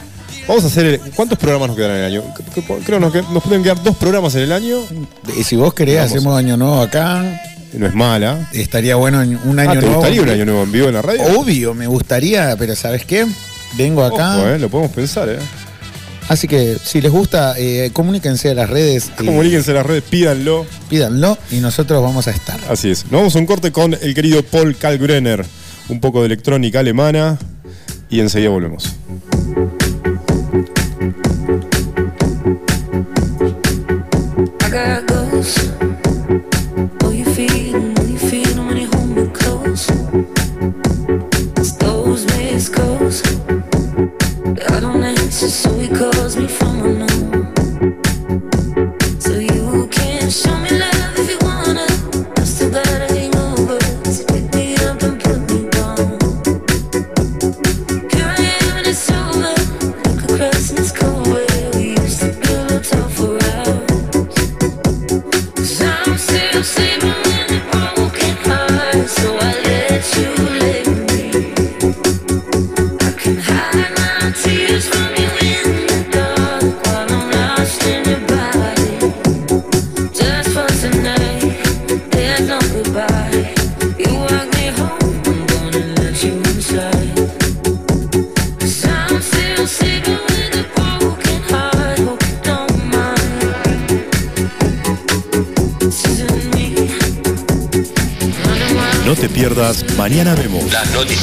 Vamos 0.47 0.65
a 0.65 0.69
hacer. 0.69 0.87
el- 0.87 1.01
¿Cuántos 1.15 1.39
programas 1.39 1.69
nos 1.69 1.77
quedan 1.77 1.91
en 1.91 1.97
el 1.99 2.05
año? 2.05 2.23
Creo 2.87 3.11
que 3.13 3.23
nos, 3.33 3.43
pueden 3.43 3.63
quedar 3.63 3.83
dos 3.83 3.97
programas 3.97 4.35
en 4.37 4.43
el 4.43 4.53
año. 4.53 4.79
Y 5.37 5.43
si 5.45 5.57
vos 5.57 5.75
querés, 5.75 5.97
Vamos. 5.97 6.13
hacemos 6.13 6.39
año 6.39 6.57
nuevo 6.57 6.81
acá. 6.81 7.25
No 7.75 7.87
es 7.87 7.95
mala. 7.95 8.49
Estaría 8.53 8.97
bueno 8.97 9.23
en 9.23 9.39
un 9.45 9.59
año 9.59 9.71
Ah, 9.71 9.75
¿te 9.75 9.81
nuevo. 9.81 9.95
gustaría 9.97 10.23
un 10.23 10.29
año 10.31 10.45
nuevo 10.47 10.63
en 10.63 10.73
vivo 10.73 10.89
en 10.89 10.95
la 10.95 11.03
radio? 11.03 11.23
Obvio, 11.39 11.75
me 11.75 11.87
gustaría, 11.87 12.57
pero 12.59 12.75
¿sabes 12.75 13.05
qué? 13.05 13.27
Vengo 13.77 14.03
acá. 14.05 14.39
Ojo, 14.39 14.49
eh, 14.49 14.59
lo 14.59 14.69
podemos 14.71 14.93
pensar, 14.93 15.29
¿eh? 15.29 15.39
Así 16.29 16.47
que 16.49 16.77
si 16.83 17.01
les 17.01 17.11
gusta, 17.13 17.55
eh, 17.59 17.91
comuníquense 17.93 18.51
a 18.51 18.55
las 18.55 18.69
redes. 18.69 19.11
y 19.21 19.27
Comuníquense 19.27 19.71
en 19.71 19.77
las 19.77 19.87
redes, 19.87 20.03
pídanlo. 20.03 20.67
Pídanlo 20.91 21.39
y 21.51 21.57
nosotros 21.61 22.03
vamos 22.03 22.27
a 22.29 22.31
estar. 22.33 22.59
Así 22.71 22.91
es. 22.91 23.05
Nos 23.05 23.13
vamos 23.13 23.37
a 23.37 23.39
un 23.39 23.47
corte 23.47 23.73
con 23.73 23.95
el 23.95 24.15
querido 24.15 24.43
Paul 24.43 24.77
Kalkbrenner. 24.77 25.45
Un 25.89 26.01
poco 26.01 26.21
de 26.21 26.27
electrónica 26.27 26.81
alemana. 26.81 27.39
Y 28.11 28.21
enseguida 28.21 28.51
volvemos. 28.51 28.95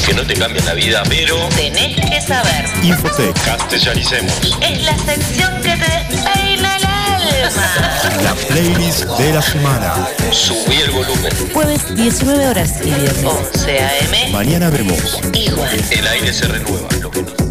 Que 0.06 0.14
no 0.14 0.24
te 0.26 0.34
cambian 0.34 0.64
la 0.64 0.74
vida, 0.74 1.02
pero 1.08 1.36
Tenés 1.56 1.96
que 1.96 2.20
saber. 2.20 2.64
Infotec, 2.82 3.34
castellanicemos. 3.44 4.32
Es 4.60 4.82
la 4.84 4.96
sección 4.98 5.52
que 5.62 5.70
te 5.76 6.14
despeina 6.14 6.76
el 6.76 6.84
alma. 6.86 8.22
la 8.22 8.34
playlist 8.34 9.04
de 9.04 9.32
la 9.32 9.42
semana. 9.42 10.06
Subí 10.30 10.76
el 10.76 10.90
volumen. 10.92 11.32
Jueves 11.52 11.94
19 11.94 12.46
horas 12.46 12.72
y 12.82 12.90
viernes 12.90 13.24
11 13.24 13.80
a.m. 13.80 14.28
Mañana 14.32 14.70
Vemos. 14.70 15.18
Igual. 15.32 15.70
El 15.90 16.06
aire 16.06 16.32
se 16.32 16.46
renueva. 16.46 16.88
Lo 17.00 17.10
que 17.10 17.22
no- 17.22 17.45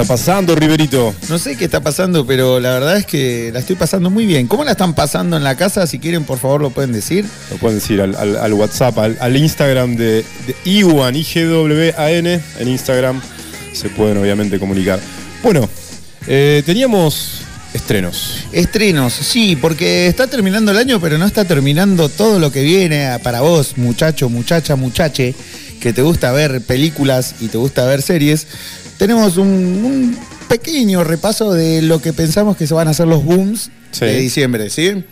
está 0.00 0.14
pasando, 0.14 0.54
Riverito? 0.54 1.12
No 1.28 1.38
sé 1.38 1.56
qué 1.56 1.64
está 1.64 1.80
pasando, 1.80 2.24
pero 2.24 2.60
la 2.60 2.70
verdad 2.74 2.96
es 2.98 3.06
que 3.06 3.50
la 3.52 3.58
estoy 3.58 3.74
pasando 3.74 4.10
muy 4.10 4.26
bien. 4.26 4.46
¿Cómo 4.46 4.62
la 4.62 4.72
están 4.72 4.94
pasando 4.94 5.36
en 5.36 5.42
la 5.42 5.56
casa? 5.56 5.86
Si 5.88 5.98
quieren, 5.98 6.22
por 6.24 6.38
favor, 6.38 6.60
lo 6.60 6.70
pueden 6.70 6.92
decir. 6.92 7.24
Lo 7.50 7.56
pueden 7.56 7.78
decir 7.80 8.00
al, 8.00 8.14
al- 8.14 8.36
al 8.36 8.52
WhatsApp, 8.52 8.96
al, 8.98 9.16
al 9.20 9.36
Instagram 9.36 9.96
de, 9.96 10.24
de 10.46 10.56
Iwan, 10.64 11.16
IGWAN, 11.16 12.26
en 12.26 12.68
Instagram 12.68 13.20
se 13.72 13.88
pueden 13.88 14.18
obviamente 14.18 14.60
comunicar. 14.60 15.00
Bueno, 15.42 15.68
eh, 16.28 16.62
teníamos 16.64 17.40
estrenos. 17.74 18.44
Estrenos, 18.52 19.12
sí, 19.12 19.56
porque 19.56 20.06
está 20.06 20.26
terminando 20.28 20.70
el 20.70 20.78
año, 20.78 21.00
pero 21.00 21.18
no 21.18 21.26
está 21.26 21.44
terminando 21.44 22.08
todo 22.08 22.38
lo 22.38 22.52
que 22.52 22.62
viene 22.62 23.18
para 23.22 23.40
vos, 23.40 23.76
muchacho, 23.76 24.28
muchacha, 24.28 24.76
muchache, 24.76 25.34
que 25.80 25.92
te 25.92 26.02
gusta 26.02 26.32
ver 26.32 26.60
películas 26.62 27.34
y 27.40 27.48
te 27.48 27.58
gusta 27.58 27.84
ver 27.86 28.02
series. 28.02 28.46
Tenemos 28.98 29.36
un, 29.36 29.48
un 29.48 30.18
pequeño 30.48 31.04
repaso 31.04 31.52
de 31.52 31.82
lo 31.82 32.00
que 32.00 32.12
pensamos 32.12 32.56
que 32.56 32.66
se 32.66 32.74
van 32.74 32.88
a 32.88 32.90
hacer 32.92 33.06
los 33.06 33.24
booms 33.24 33.70
Sí. 33.90 34.04
de 34.04 34.18
diciembre, 34.18 34.68
¿sí? 34.70 35.04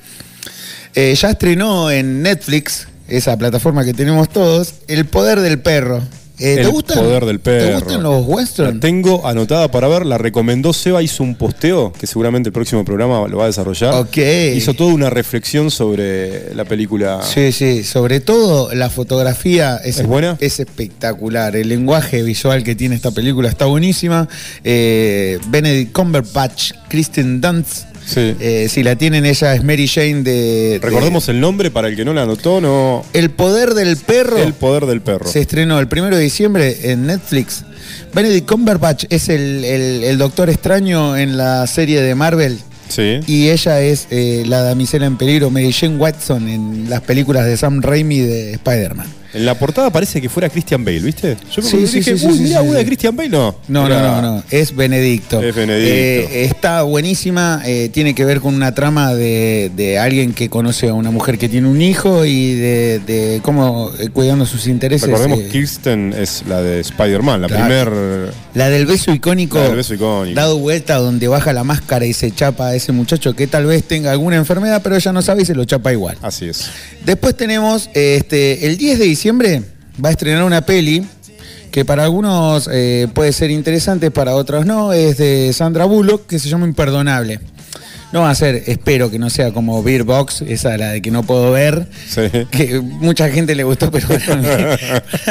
Eh, 0.94 1.14
ya 1.14 1.30
estrenó 1.30 1.90
en 1.90 2.22
Netflix, 2.22 2.88
esa 3.08 3.36
plataforma 3.38 3.84
que 3.84 3.94
tenemos 3.94 4.28
todos, 4.28 4.74
El 4.88 5.06
Poder 5.06 5.40
del 5.40 5.58
Perro. 5.60 6.02
Eh, 6.38 6.56
¿te 6.56 6.60
El 6.62 6.70
gustan- 6.70 6.98
poder 6.98 7.24
del 7.24 7.40
perro. 7.40 7.66
¿Te 7.66 7.74
gustan 7.84 8.02
los 8.02 8.58
La 8.58 8.72
tengo 8.80 9.26
anotada 9.26 9.70
para 9.70 9.88
ver, 9.88 10.04
la 10.04 10.18
recomendó 10.18 10.72
Seba, 10.72 11.02
hizo 11.02 11.22
un 11.22 11.34
posteo, 11.34 11.92
que 11.92 12.06
seguramente 12.06 12.48
el 12.50 12.52
próximo 12.52 12.84
programa 12.84 13.26
lo 13.26 13.38
va 13.38 13.44
a 13.44 13.46
desarrollar. 13.46 13.94
Ok. 13.94 14.18
Hizo 14.54 14.74
toda 14.74 14.92
una 14.92 15.08
reflexión 15.08 15.70
sobre 15.70 16.54
la 16.54 16.64
película. 16.66 17.22
Sí, 17.22 17.52
sí, 17.52 17.84
sobre 17.84 18.20
todo 18.20 18.74
la 18.74 18.90
fotografía 18.90 19.76
es, 19.78 19.98
¿Es 20.00 20.06
buena? 20.06 20.36
es 20.40 20.60
espectacular. 20.60 21.56
El 21.56 21.68
lenguaje 21.70 22.22
visual 22.22 22.62
que 22.64 22.74
tiene 22.74 22.94
esta 22.96 23.10
película 23.12 23.48
está 23.48 23.64
buenísima. 23.64 24.28
Eh, 24.62 25.38
Benedict 25.48 25.92
Cumberbatch, 25.92 26.72
Kristen 26.88 27.40
Dunst. 27.40 27.85
Sí. 28.06 28.36
eh, 28.38 28.68
si 28.70 28.82
la 28.84 28.94
tienen, 28.96 29.26
ella 29.26 29.54
es 29.54 29.64
Mary 29.64 29.88
Jane 29.88 30.22
de. 30.22 30.32
de 30.78 30.78
Recordemos 30.80 31.28
el 31.28 31.40
nombre 31.40 31.70
para 31.72 31.88
el 31.88 31.96
que 31.96 32.04
no 32.04 32.14
la 32.14 32.22
anotó, 32.22 32.60
no. 32.60 33.04
El 33.12 33.30
poder 33.30 33.74
del 33.74 33.96
perro. 33.96 34.38
El 34.38 34.52
poder 34.54 34.86
del 34.86 35.00
perro. 35.00 35.26
Se 35.28 35.40
estrenó 35.40 35.78
el 35.80 35.88
primero 35.88 36.16
de 36.16 36.22
diciembre 36.22 36.76
en 36.92 37.06
Netflix. 37.06 37.64
Benedict 38.14 38.48
Cumberbatch 38.48 39.04
es 39.10 39.28
el, 39.28 39.64
el- 39.64 40.04
el 40.04 40.18
doctor 40.18 40.48
extraño 40.50 41.16
en 41.16 41.36
la 41.36 41.66
serie 41.66 42.00
de 42.00 42.14
Marvel. 42.14 42.58
Sí. 42.88 43.18
Y 43.26 43.48
ella 43.48 43.80
es 43.80 44.06
eh, 44.10 44.44
la 44.46 44.62
damisela 44.62 45.06
en 45.06 45.16
peligro, 45.16 45.50
Mary 45.50 45.72
Jane 45.72 45.96
Watson, 45.96 46.48
en 46.48 46.88
las 46.88 47.00
películas 47.00 47.44
de 47.44 47.56
Sam 47.56 47.82
Raimi 47.82 48.20
de 48.20 48.52
Spider-Man. 48.52 49.08
En 49.36 49.46
la 49.46 49.54
portada 49.58 49.90
parece 49.90 50.20
que 50.20 50.28
fuera 50.28 50.48
Christian 50.48 50.84
Bale, 50.84 51.00
¿viste? 51.00 51.36
Yo 51.54 51.62
Sí, 51.62 51.76
me 51.76 51.86
sí, 51.86 51.98
dije, 51.98 52.16
sí, 52.18 52.26
uy, 52.26 52.38
mirá, 52.40 52.62
una 52.62 52.78
de 52.78 52.84
Christian 52.86 53.14
Bale, 53.16 53.28
no. 53.28 53.54
No, 53.68 53.88
no, 53.88 54.00
no, 54.02 54.22
no, 54.22 54.42
es 54.50 54.74
Benedicto. 54.74 55.42
Es 55.42 55.54
Benedicto. 55.54 55.94
Eh, 55.94 56.44
está 56.44 56.82
buenísima, 56.82 57.62
eh, 57.66 57.90
tiene 57.92 58.14
que 58.14 58.24
ver 58.24 58.40
con 58.40 58.54
una 58.54 58.74
trama 58.74 59.14
de, 59.14 59.70
de 59.76 59.98
alguien 59.98 60.32
que 60.32 60.48
conoce 60.48 60.88
a 60.88 60.94
una 60.94 61.10
mujer 61.10 61.38
que 61.38 61.48
tiene 61.48 61.68
un 61.68 61.82
hijo 61.82 62.24
y 62.24 62.54
de, 62.54 63.00
de 63.06 63.40
cómo 63.42 63.90
eh, 63.98 64.08
cuidando 64.12 64.46
sus 64.46 64.66
intereses. 64.66 65.08
Recordemos 65.08 65.40
Kirsten 65.52 66.14
es 66.16 66.44
la 66.48 66.62
de 66.62 66.80
Spider-Man, 66.80 67.42
la 67.42 67.48
Claro. 67.48 67.64
primer. 67.90 68.32
la 68.54 68.68
del 68.70 68.86
beso 68.86 69.12
icónico, 69.12 69.58
La 69.58 69.64
del 69.68 69.76
beso 69.76 69.94
icónico. 69.94 70.34
dado 70.34 70.58
vuelta 70.58 70.96
donde 70.96 71.28
baja 71.28 71.52
la 71.52 71.64
máscara 71.64 72.06
y 72.06 72.12
se 72.12 72.30
chapa 72.30 72.68
a 72.68 72.74
ese 72.74 72.92
muchacho 72.92 73.34
que 73.34 73.46
tal 73.46 73.66
vez 73.66 73.84
tenga 73.84 74.10
alguna 74.12 74.36
enfermedad, 74.36 74.80
pero 74.82 74.96
ella 74.96 75.12
no 75.12 75.20
sabe 75.22 75.42
y 75.42 75.44
se 75.44 75.54
lo 75.54 75.64
chapa 75.64 75.92
igual. 75.92 76.16
Así 76.22 76.46
es. 76.48 76.70
Después 77.04 77.36
tenemos 77.36 77.88
este, 77.94 78.66
el 78.66 78.76
10 78.78 78.98
de 78.98 79.04
diciembre 79.04 79.25
va 79.32 80.08
a 80.08 80.12
estrenar 80.12 80.44
una 80.44 80.60
peli 80.62 81.06
que 81.70 81.84
para 81.84 82.04
algunos 82.04 82.68
eh, 82.72 83.06
puede 83.12 83.32
ser 83.32 83.50
interesante, 83.50 84.10
para 84.10 84.34
otros 84.34 84.64
no. 84.66 84.92
Es 84.92 85.18
de 85.18 85.52
Sandra 85.52 85.84
Bullock 85.84 86.26
que 86.26 86.38
se 86.38 86.48
llama 86.48 86.66
Imperdonable. 86.66 87.40
No 88.12 88.22
va 88.22 88.30
a 88.30 88.34
ser, 88.34 88.62
espero 88.66 89.10
que 89.10 89.18
no 89.18 89.28
sea 89.30 89.52
como 89.52 89.82
Beer 89.82 90.04
Box, 90.04 90.42
esa 90.42 90.76
la 90.78 90.90
de 90.92 91.02
que 91.02 91.10
no 91.10 91.24
puedo 91.24 91.50
ver, 91.52 91.86
Sí. 92.08 92.22
que 92.50 92.80
mucha 92.80 93.28
gente 93.28 93.54
le 93.54 93.64
gustó, 93.64 93.90
pero 93.90 94.06
para 94.08 94.36
mí 94.36 94.46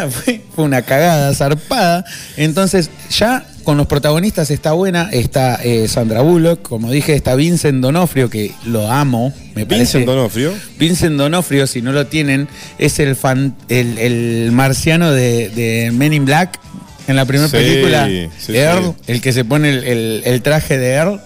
fue, 0.09 0.41
fue 0.55 0.65
una 0.65 0.81
cagada 0.81 1.33
zarpada. 1.33 2.05
Entonces, 2.37 2.89
ya 3.09 3.45
con 3.65 3.75
los 3.75 3.87
protagonistas 3.87 4.49
está 4.51 4.71
buena, 4.71 5.09
está 5.11 5.59
eh, 5.63 5.87
Sandra 5.89 6.21
Bullock, 6.21 6.61
como 6.61 6.89
dije, 6.91 7.13
está 7.15 7.35
Vincent 7.35 7.81
Donofrio, 7.81 8.29
que 8.29 8.51
lo 8.65 8.89
amo, 8.89 9.33
me 9.55 9.65
parece. 9.65 9.97
Vincent 9.97 10.05
Donofrio. 10.05 10.53
Vincent 10.79 11.17
Donofrio, 11.17 11.67
si 11.67 11.81
no 11.81 11.91
lo 11.91 12.07
tienen, 12.07 12.47
es 12.77 12.99
el 12.99 13.17
fan, 13.17 13.53
el, 13.67 13.97
el 13.97 14.51
marciano 14.53 15.11
de, 15.11 15.49
de 15.49 15.91
Men 15.91 16.13
in 16.13 16.23
Black. 16.25 16.59
En 17.07 17.15
la 17.15 17.25
primera 17.25 17.47
Sí, 17.49 17.57
película, 17.57 18.07
sí, 18.07 18.55
Earl, 18.55 18.93
sí. 19.05 19.11
el 19.11 19.21
que 19.21 19.31
se 19.33 19.45
pone 19.45 19.69
el, 19.69 19.83
el- 19.83 20.21
el 20.25 20.41
traje 20.41 20.77
de 20.79 20.89
Earl. 20.93 21.21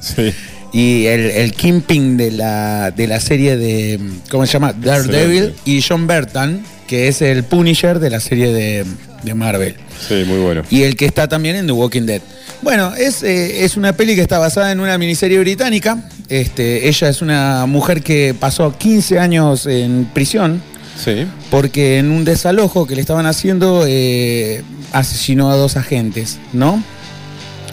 Y 0.71 1.05
el, 1.07 1.21
el 1.31 1.53
Kingpin 1.53 2.15
de 2.17 2.31
la, 2.31 2.91
de 2.91 3.07
la 3.07 3.19
serie 3.19 3.57
de, 3.57 3.99
¿cómo 4.29 4.45
se 4.45 4.53
llama? 4.53 4.73
Daredevil. 4.73 5.37
Excelente. 5.45 5.59
Y 5.65 5.81
John 5.81 6.05
Bertan, 6.05 6.63
que 6.89 7.07
es 7.07 7.21
el 7.21 7.43
Punisher 7.43 7.99
de 7.99 8.09
la 8.09 8.19
serie 8.19 8.51
de, 8.51 8.83
de 9.21 9.33
Marvel. 9.35 9.75
Sí, 10.07 10.23
muy 10.25 10.39
bueno. 10.39 10.63
Y 10.71 10.81
el 10.81 10.95
que 10.95 11.05
está 11.05 11.27
también 11.27 11.55
en 11.55 11.67
The 11.67 11.71
Walking 11.71 12.01
Dead. 12.07 12.21
Bueno, 12.63 12.95
es, 12.95 13.21
eh, 13.21 13.63
es 13.63 13.77
una 13.77 13.93
peli 13.93 14.15
que 14.15 14.21
está 14.21 14.39
basada 14.39 14.71
en 14.71 14.79
una 14.79 14.97
miniserie 14.97 15.37
británica. 15.39 16.03
Este, 16.29 16.89
ella 16.89 17.09
es 17.09 17.21
una 17.21 17.67
mujer 17.67 18.01
que 18.01 18.33
pasó 18.37 18.75
15 18.75 19.19
años 19.19 19.67
en 19.67 20.05
prisión 20.15 20.63
Sí. 20.97 21.27
porque 21.51 21.99
en 21.99 22.09
un 22.11 22.25
desalojo 22.25 22.87
que 22.87 22.95
le 22.95 23.01
estaban 23.01 23.27
haciendo 23.27 23.85
eh, 23.87 24.63
asesinó 24.91 25.51
a 25.51 25.55
dos 25.57 25.77
agentes, 25.77 26.39
¿no? 26.53 26.83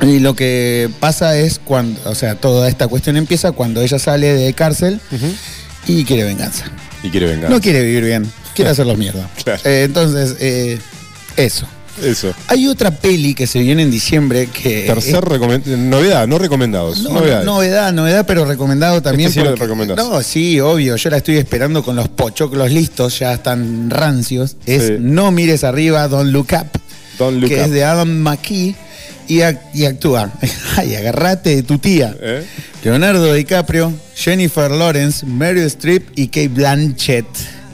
Y 0.03 0.19
lo 0.21 0.37
que 0.37 0.91
pasa 1.01 1.39
es 1.39 1.59
cuando, 1.59 1.99
o 2.05 2.15
sea, 2.15 2.35
toda 2.35 2.69
esta 2.69 2.87
cuestión 2.87 3.17
empieza 3.17 3.53
cuando 3.53 3.81
ella 3.81 3.99
sale 3.99 4.35
de 4.35 4.53
cárcel 4.53 5.01
y 5.89 6.05
quiere 6.05 6.25
venganza. 6.25 6.67
Y 7.03 7.09
quiere 7.09 7.27
vengar. 7.27 7.51
No 7.51 7.61
quiere 7.63 7.83
vivir 7.83 8.05
bien, 8.05 8.31
quiere 8.57 8.71
hacerlo 8.73 8.97
mierda. 8.97 9.31
Claro. 9.45 9.61
Eh, 9.65 9.85
entonces, 9.85 10.37
eh, 10.41 10.79
eso. 11.37 11.67
Eso. 12.03 12.35
Hay 12.49 12.67
otra 12.69 12.91
peli 12.91 13.33
que 13.35 13.47
se 13.47 13.59
viene 13.59 13.83
en 13.83 13.91
diciembre 13.91 14.49
que... 14.49 14.85
Tercer 14.87 15.25
recomen- 15.25 15.65
novedad, 15.65 16.27
no 16.27 16.39
recomendados. 16.39 17.01
No, 17.01 17.11
novedad, 17.43 17.91
novedad, 17.95 18.27
pero 18.27 18.45
recomendado 18.45 19.01
también. 19.01 19.29
Este 19.31 19.41
sí 19.41 19.47
porque-. 19.57 19.95
No, 19.97 20.23
sí, 20.23 20.61
obvio. 20.61 20.97
Yo 20.97 21.09
la 21.09 21.17
estoy 21.17 21.39
esperando 21.39 21.83
con 21.83 21.97
los 21.97 22.09
pochoclos 22.09 22.71
listos, 22.71 23.19
ya 23.19 23.33
están 23.33 23.89
rancios. 23.89 24.57
Es 24.67 24.83
Sí. 24.89 24.93
No 25.01 25.31
mires 25.31 25.65
arriba, 25.65 26.07
Don't 26.09 26.33
Look 26.33 26.49
Up, 26.53 26.79
Don't 27.19 27.41
look 27.41 27.49
que 27.49 27.61
up. 27.61 27.65
es 27.65 27.71
de 27.71 27.85
Adam 27.85 28.11
McKee 28.11 28.75
y, 29.29 29.37
ac- 29.39 29.61
y 29.73 29.87
actúa. 29.87 30.31
Ay, 30.77 30.97
agarrate 30.97 31.57
de 31.57 31.63
tu 31.63 31.79
tía. 31.79 32.15
¿Eh? 32.21 32.45
Leonardo 32.85 33.33
DiCaprio, 33.33 33.95
Jennifer 34.15 34.71
Lawrence, 34.71 35.25
Meryl 35.25 35.65
Streep 35.65 36.11
y 36.15 36.27
Kate 36.29 36.49
Blanchett. 36.49 37.25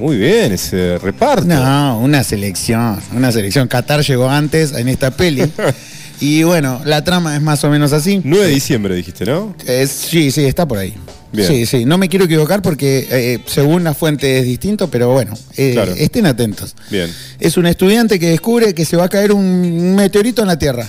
Muy 0.02 0.16
bien, 0.16 0.50
ese 0.50 0.98
reparto. 0.98 1.44
No, 1.46 2.00
una 2.00 2.24
selección, 2.24 2.98
una 3.14 3.30
selección. 3.30 3.68
Qatar 3.68 4.02
llegó 4.02 4.28
antes 4.28 4.72
en 4.72 4.88
esta 4.88 5.12
peli. 5.12 5.44
y 6.20 6.42
bueno, 6.42 6.80
la 6.84 7.04
trama 7.04 7.36
es 7.36 7.40
más 7.40 7.62
o 7.62 7.70
menos 7.70 7.92
así. 7.92 8.20
9 8.24 8.46
de 8.46 8.52
diciembre 8.52 8.96
dijiste, 8.96 9.24
¿no? 9.24 9.54
Es- 9.64 9.90
sí, 9.92 10.32
sí, 10.32 10.44
está 10.44 10.66
por 10.66 10.78
ahí. 10.78 10.92
Bien. 11.30 11.46
Sí, 11.46 11.66
sí, 11.66 11.84
no 11.84 11.98
me 11.98 12.08
quiero 12.08 12.24
equivocar 12.24 12.62
porque 12.62 13.06
eh, 13.12 13.38
según 13.46 13.84
la 13.84 13.94
fuente 13.94 14.40
es 14.40 14.44
distinto, 14.44 14.90
pero 14.90 15.12
bueno, 15.12 15.34
eh, 15.56 15.70
Claro. 15.74 15.92
estén 15.96 16.26
atentos. 16.26 16.74
Bien. 16.90 17.08
Es 17.38 17.56
un 17.56 17.66
estudiante 17.66 18.18
que 18.18 18.30
descubre 18.30 18.74
que 18.74 18.84
se 18.84 18.96
va 18.96 19.04
a 19.04 19.08
caer 19.08 19.30
un 19.32 19.94
meteorito 19.94 20.42
en 20.42 20.48
la 20.48 20.58
Tierra. 20.58 20.84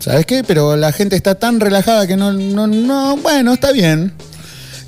¿Sabes 0.00 0.24
qué? 0.24 0.42
Pero 0.42 0.74
la 0.74 0.90
gente 0.92 1.16
está 1.16 1.34
tan 1.34 1.60
relajada 1.60 2.06
que 2.06 2.16
no, 2.16 2.32
no, 2.32 2.66
no 2.66 3.18
bueno, 3.18 3.52
está 3.52 3.72
bien. 3.72 4.14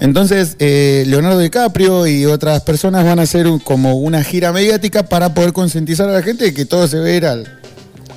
Entonces, 0.01 0.57
eh, 0.59 1.05
Leonardo 1.07 1.39
DiCaprio 1.39 2.07
y 2.07 2.25
otras 2.27 2.63
personas 2.63 3.05
van 3.05 3.19
a 3.19 3.23
hacer 3.23 3.47
un- 3.47 3.59
como 3.59 3.97
una 3.97 4.25
gira 4.25 4.51
mediática 4.53 5.03
para 5.05 5.35
poder 5.35 5.53
concientizar 5.53 6.09
a 6.09 6.13
la 6.13 6.23
gente 6.23 6.45
de 6.45 6.55
que 6.55 6.65
todo 6.65 6.89
se 6.89 6.99
va 6.99 7.05
a 7.07 7.11
ir 7.11 7.27
al, 7.27 7.47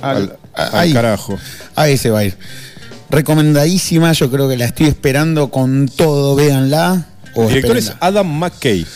al- 0.00 0.16
Al, 0.16 0.36
a- 0.54 0.66
al 0.68 0.78
ahí. 0.78 0.92
carajo. 0.92 1.38
Ahí 1.76 1.98
se 1.98 2.10
va 2.10 2.20
a 2.20 2.24
ir. 2.24 2.36
Recomendadísima, 3.10 4.12
yo 4.12 4.30
creo 4.30 4.48
que 4.48 4.56
la 4.56 4.64
estoy 4.64 4.86
esperando 4.86 5.50
con 5.50 5.88
todo, 5.88 6.34
véanla. 6.34 7.06
O 7.34 7.42
El 7.44 7.48
director 7.48 7.76
es. 7.76 7.92
Adam 8.00 8.26
McKay. 8.38 8.86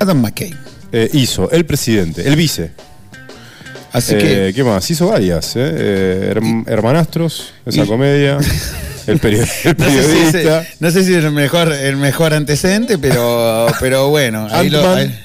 Adam 0.00 0.20
McKay. 0.20 0.54
Eh, 0.92 1.10
hizo 1.12 1.50
El 1.50 1.66
Presidente, 1.66 2.26
El 2.26 2.34
Vice. 2.36 2.70
Así 3.92 4.14
Eh, 4.14 4.18
que 4.48 4.52
¿Qué 4.54 4.64
más? 4.64 4.90
Hizo 4.90 5.08
varias. 5.08 5.56
¿eh? 5.56 5.60
Eh, 5.74 6.32
Herm- 6.36 6.64
Hermanastros, 6.68 7.52
esa 7.66 7.86
comedia. 7.86 8.38
El, 9.08 9.18
peri- 9.22 9.38
el 9.64 9.76
no 9.78 9.84
sé, 9.86 10.02
si 10.02 10.08
periodista. 10.08 10.60
es, 10.60 10.68
no 10.80 10.90
sé 10.90 11.02
si 11.02 11.14
es 11.14 11.24
el 11.24 11.30
mejor, 11.32 11.72
el 11.72 11.96
mejor 11.96 12.34
antecedente, 12.34 12.98
pero, 12.98 13.66
pero 13.80 14.10
bueno, 14.10 14.46
ahí 14.50 14.68
lo, 14.68 14.80
Ant-Man. 14.80 14.98
ahí- 14.98 15.18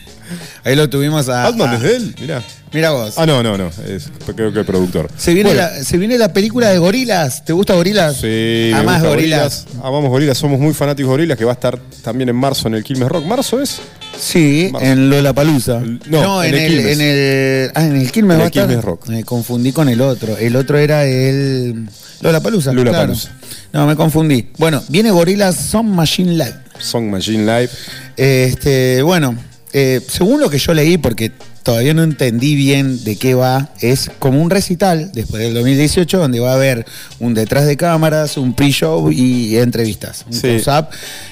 Ahí 0.64 0.76
lo 0.78 0.90
tuvimos 0.90 1.28
a. 1.28 1.44
Batman 1.44 1.72
a- 1.72 1.76
es 1.76 1.84
él, 1.84 2.16
mirá. 2.22 2.42
Mira 2.72 2.92
vos. 2.92 3.16
Ah, 3.18 3.26
no, 3.26 3.44
no, 3.44 3.58
no. 3.58 3.68
Es, 3.86 4.10
creo 4.34 4.54
que 4.54 4.60
el 4.60 4.66
productor. 4.66 5.10
Se 5.18 5.34
viene, 5.34 5.50
Bueno, 5.50 5.62
la, 5.70 5.84
se 5.84 5.98
viene 5.98 6.18
la 6.18 6.32
película 6.32 6.70
de 6.70 6.78
Gorilas. 6.78 7.44
¿Te 7.44 7.52
gusta 7.52 7.74
Gorilas? 7.74 8.16
Sí, 8.22 8.72
Amás 8.74 9.04
Gorilas. 9.04 9.66
Amamos 9.84 10.10
Gorilas, 10.10 10.38
somos 10.38 10.58
muy 10.62 10.74
fanáticos 10.74 11.10
de 11.10 11.12
Gorilas, 11.12 11.38
que 11.38 11.44
va 11.44 11.52
a 11.52 11.56
estar 11.56 11.78
también 12.02 12.30
en 12.30 12.38
marzo 12.38 12.70
en 12.70 12.76
el 12.76 12.84
Quilmes 12.86 13.10
Rock. 13.10 13.26
¿Marzo 13.26 13.62
es? 13.62 13.82
Sí, 14.18 14.70
Marzo. 14.72 14.88
en 14.88 15.10
Lollapalooza. 15.10 15.82
No, 16.08 16.44
en 16.44 16.56
en, 16.56 16.62
el 16.62 16.80
en 16.88 17.02
el. 17.02 17.72
Ah, 17.76 17.86
en 17.86 17.96
el 17.96 18.12
Quilmes 18.12 18.36
En 18.36 18.42
va 18.42 18.46
estar. 18.48 18.82
Rock. 18.82 19.08
Me 19.08 19.24
confundí 19.24 19.72
con 19.72 19.90
el 19.90 20.02
otro. 20.02 20.38
El 20.38 20.56
otro 20.56 20.78
era 20.78 21.06
el. 21.06 21.88
Lollapalooza. 22.22 22.74
Lollapalooza. 22.74 23.30
claro. 23.30 23.44
No, 23.74 23.88
me 23.88 23.96
confundí. 23.96 24.50
Bueno, 24.58 24.84
viene 24.88 25.10
Gorilas 25.12 25.56
Son 25.56 25.90
Machine 25.90 26.34
Live. 26.34 26.56
Song 26.80 27.06
Machine 27.06 27.46
Live. 27.46 27.70
Este, 28.18 29.02
bueno, 29.02 29.36
eh, 29.72 30.02
según 30.08 30.40
lo 30.40 30.50
que 30.50 30.60
yo 30.60 30.74
leí, 30.74 30.98
porque 30.98 31.32
todavía 31.64 31.94
no 31.94 32.04
entendí 32.04 32.56
bien 32.56 33.04
de 33.04 33.16
qué 33.16 33.34
va, 33.36 33.70
es 33.82 34.12
como 34.20 34.42
un 34.42 34.50
recital 34.50 35.12
después 35.14 35.42
del 35.42 35.54
2018 35.54 36.18
donde 36.20 36.40
va 36.40 36.52
a 36.52 36.56
haber 36.56 36.86
un 37.20 37.34
detrás 37.34 37.66
de 37.66 37.78
cámaras, 37.78 38.38
un 38.38 38.54
pre-show 38.54 39.12
y 39.12 39.58
entrevistas. 39.58 40.26
Un 40.28 40.34
Sí. 40.34 40.42
close-up. 40.42 40.88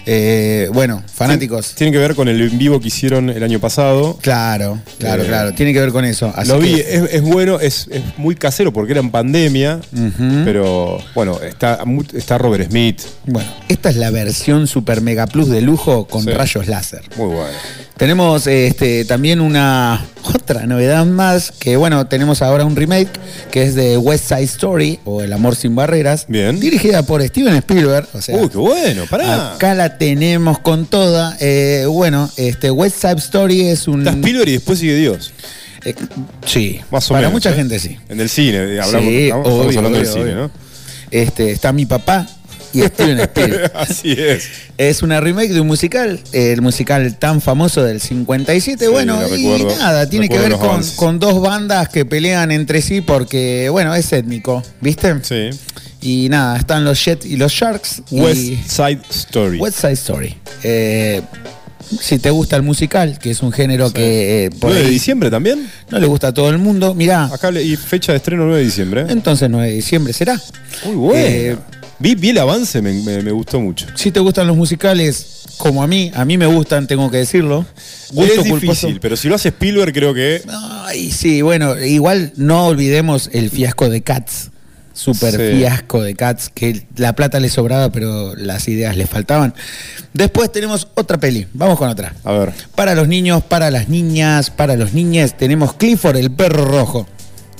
Eh, 0.05 0.69
bueno, 0.73 1.03
fanáticos. 1.13 1.75
Tiene 1.75 1.91
que 1.91 1.99
ver 1.99 2.15
con 2.15 2.27
el 2.29 2.41
en 2.41 2.57
vivo 2.57 2.79
que 2.79 2.87
hicieron 2.87 3.29
el 3.29 3.43
año 3.43 3.59
pasado. 3.59 4.17
Claro, 4.21 4.79
claro, 4.97 5.23
Eh, 5.23 5.27
claro. 5.27 5.53
Tiene 5.53 5.73
que 5.73 5.79
ver 5.81 5.91
con 5.91 6.05
eso. 6.05 6.31
Así 6.35 6.49
Lo 6.49 6.59
vi, 6.59 6.75
que- 6.75 6.95
es, 6.95 7.03
es 7.13 7.21
bueno, 7.21 7.59
es, 7.59 7.87
es 7.91 8.01
muy 8.17 8.35
casero 8.35 8.71
porque 8.73 8.93
era 8.93 9.01
en 9.01 9.11
pandemia, 9.11 9.79
pero 10.45 10.99
bueno, 11.13 11.39
está, 11.41 11.79
está 12.15 12.37
Robert 12.37 12.69
Smith, 12.69 13.01
Bueno, 13.25 13.49
esta 13.67 13.89
es 13.89 13.95
la 13.97 14.09
versión 14.11 14.67
Super 14.67 15.01
Mega 15.01 15.27
Plus 15.27 15.49
de 15.49 15.61
lujo 15.61 16.07
con 16.07 16.23
Sí. 16.23 16.31
rayos 16.31 16.67
láser. 16.67 17.01
muy 17.17 17.27
bueno. 17.27 17.57
Tenemos 18.01 18.47
este, 18.47 19.05
también 19.05 19.39
una 19.39 20.03
otra 20.23 20.65
novedad 20.65 21.05
más, 21.05 21.51
que 21.51 21.75
bueno, 21.77 22.07
tenemos 22.07 22.41
ahora 22.41 22.65
un 22.65 22.75
remake 22.75 23.11
que 23.51 23.61
es 23.61 23.75
de 23.75 23.95
West 23.95 24.27
Side 24.27 24.41
Story 24.41 24.99
o 25.05 25.21
El 25.21 25.31
Amor 25.33 25.55
Sin 25.55 25.75
Barreras. 25.75 26.25
Bien. 26.27 26.59
Dirigida 26.59 27.03
por 27.03 27.21
Steven 27.21 27.53
Spielberg. 27.57 28.07
O 28.13 28.19
sea, 28.19 28.37
Uy, 28.37 28.49
qué 28.49 28.57
bueno, 28.57 29.03
pará. 29.07 29.53
acá 29.53 29.75
la 29.75 29.99
tenemos 29.99 30.57
con 30.57 30.87
toda. 30.87 31.37
Eh, 31.39 31.85
bueno, 31.87 32.27
este 32.37 32.71
West 32.71 32.99
Side 33.01 33.17
Story 33.19 33.67
es 33.67 33.87
un... 33.87 33.99
Está 33.99 34.13
Spielberg 34.13 34.49
y 34.49 34.53
después 34.53 34.79
sigue 34.79 34.95
Dios. 34.95 35.31
eh, 35.85 35.93
sí, 36.43 36.81
Más 36.89 37.05
o 37.05 37.09
para 37.13 37.27
menos. 37.27 37.33
mucha 37.33 37.51
¿eh? 37.51 37.53
gente 37.53 37.77
sí. 37.77 37.99
En 38.09 38.19
el 38.19 38.29
cine, 38.29 38.79
hablamos, 38.81 39.09
Sí, 39.09 39.23
estamos 39.25 39.47
obvio, 39.47 39.77
hablando 39.77 39.99
del 39.99 40.07
cine, 40.07 40.21
obvio. 40.23 40.35
¿no? 40.37 40.51
Este, 41.11 41.51
está 41.51 41.71
mi 41.71 41.85
papá 41.85 42.27
y 42.73 42.81
Steven 42.81 43.19
Spielberg. 43.19 43.71
Así 43.75 44.11
es. 44.13 44.43
Es 44.77 45.01
una 45.03 45.19
remake 45.21 45.49
de 45.53 45.61
un 45.61 45.67
musical, 45.67 46.19
el 46.31 46.61
musical 46.61 47.17
tan 47.17 47.41
famoso 47.41 47.83
del 47.83 47.99
57. 48.01 48.85
Sí, 48.85 48.91
bueno, 48.91 49.19
y 49.27 49.31
recuerdo. 49.57 49.77
nada, 49.79 50.09
tiene 50.09 50.27
que 50.29 50.37
ver 50.39 50.53
con, 50.53 50.81
con 50.95 51.19
dos 51.19 51.41
bandas 51.41 51.89
que 51.89 52.05
pelean 52.05 52.51
entre 52.51 52.81
sí 52.81 53.01
porque, 53.01 53.69
bueno, 53.69 53.93
es 53.95 54.11
étnico, 54.13 54.63
¿viste? 54.81 55.15
Sí. 55.23 55.49
Y 56.01 56.29
nada, 56.29 56.57
están 56.57 56.83
los 56.83 57.03
Jet 57.03 57.25
y 57.25 57.37
los 57.37 57.51
Sharks. 57.51 58.01
y- 58.09 58.19
West 58.21 58.39
Side 58.71 59.01
Story. 59.11 59.59
West 59.59 59.79
Side 59.79 59.93
Story. 59.93 60.35
Eh, 60.63 61.21
si 61.99 62.17
te 62.19 62.31
gusta 62.31 62.55
el 62.55 62.63
musical, 62.63 63.19
que 63.19 63.31
es 63.31 63.41
un 63.43 63.51
género 63.51 63.91
que 63.91 64.45
eh, 64.45 64.49
por 64.49 64.69
9 64.69 64.79
de 64.79 64.85
ahí 64.87 64.93
diciembre 64.93 65.29
también. 65.29 65.69
no 65.89 65.99
le 65.99 66.07
gusta 66.07 66.27
a 66.29 66.33
todo 66.33 66.49
el 66.49 66.57
mundo, 66.57 66.95
mirá, 66.95 67.25
Acá 67.25 67.51
le- 67.51 67.61
y 67.63 67.75
fecha 67.75 68.13
de 68.13 68.17
estreno 68.17 68.45
9 68.45 68.59
de 68.59 68.65
diciembre. 68.65 69.05
entonces 69.09 69.49
9 69.49 69.67
de 69.67 69.73
diciembre 69.75 70.13
será. 70.13 70.41
Muy 70.85 70.95
bueno. 70.95 71.19
Eh, 71.27 71.57
vi, 72.01 72.15
vi 72.15 72.29
el 72.29 72.37
avance, 72.39 72.81
me, 72.81 72.91
me- 72.93 73.21
me 73.21 73.31
gustó 73.31 73.59
mucho. 73.59 73.85
Si 73.95 74.11
te 74.11 74.19
gustan 74.19 74.47
los 74.47 74.57
musicales, 74.57 75.43
como 75.57 75.83
a 75.83 75.87
mí, 75.87 76.11
a 76.13 76.25
mí 76.25 76.37
me 76.37 76.45
gustan, 76.47 76.87
tengo 76.87 77.09
que 77.11 77.17
decirlo. 77.17 77.65
Gusto 78.11 78.33
es 78.41 78.47
culposo. 78.47 78.57
difícil, 78.87 78.99
pero 78.99 79.15
si 79.15 79.29
lo 79.29 79.35
hace 79.35 79.49
Spielberg 79.49 79.93
creo 79.93 80.13
que... 80.13 80.41
Ay, 80.85 81.11
sí, 81.11 81.41
bueno, 81.41 81.77
igual 81.79 82.33
no 82.35 82.65
olvidemos 82.67 83.29
el 83.33 83.49
fiasco 83.49 83.89
de 83.89 84.01
Cats. 84.01 84.49
Super 84.93 85.31
Sí. 85.31 85.57
fiasco 85.59 86.01
de 86.03 86.15
Cats, 86.15 86.49
que 86.53 86.85
la 86.97 87.13
plata 87.15 87.39
le 87.39 87.49
sobraba, 87.49 87.91
pero 87.91 88.35
las 88.35 88.67
ideas 88.67 88.97
le 88.97 89.07
faltaban. 89.07 89.53
Después 90.13 90.51
tenemos 90.51 90.89
otra 90.95 91.17
peli. 91.17 91.47
Vamos 91.53 91.77
con 91.77 91.87
otra. 91.89 92.13
A 92.25 92.31
ver. 92.33 92.51
Para 92.75 92.93
los 92.93 93.07
niños, 93.07 93.41
para 93.43 93.71
las 93.71 93.87
niñas, 93.87 94.49
para 94.49 94.75
los 94.75 94.93
niñes, 94.93 95.37
tenemos 95.37 95.73
Clifford, 95.75 96.17
el 96.17 96.29
perro 96.31 96.65
rojo. 96.65 97.07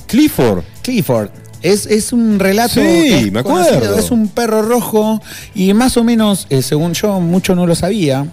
Clifford. 0.06 0.62
Clifford. 0.82 1.30
Es, 1.62 1.86
es 1.86 2.12
un 2.12 2.38
relato. 2.38 2.74
Sí, 2.74 3.30
me 3.30 3.42
conocido, 3.42 3.76
acuerdo. 3.76 3.98
Es 3.98 4.10
un 4.10 4.28
perro 4.28 4.62
rojo 4.62 5.22
y 5.54 5.72
más 5.74 5.96
o 5.96 6.04
menos, 6.04 6.46
eh, 6.50 6.62
según 6.62 6.94
yo, 6.94 7.20
mucho 7.20 7.54
no 7.54 7.66
lo 7.66 7.74
sabía. 7.74 8.26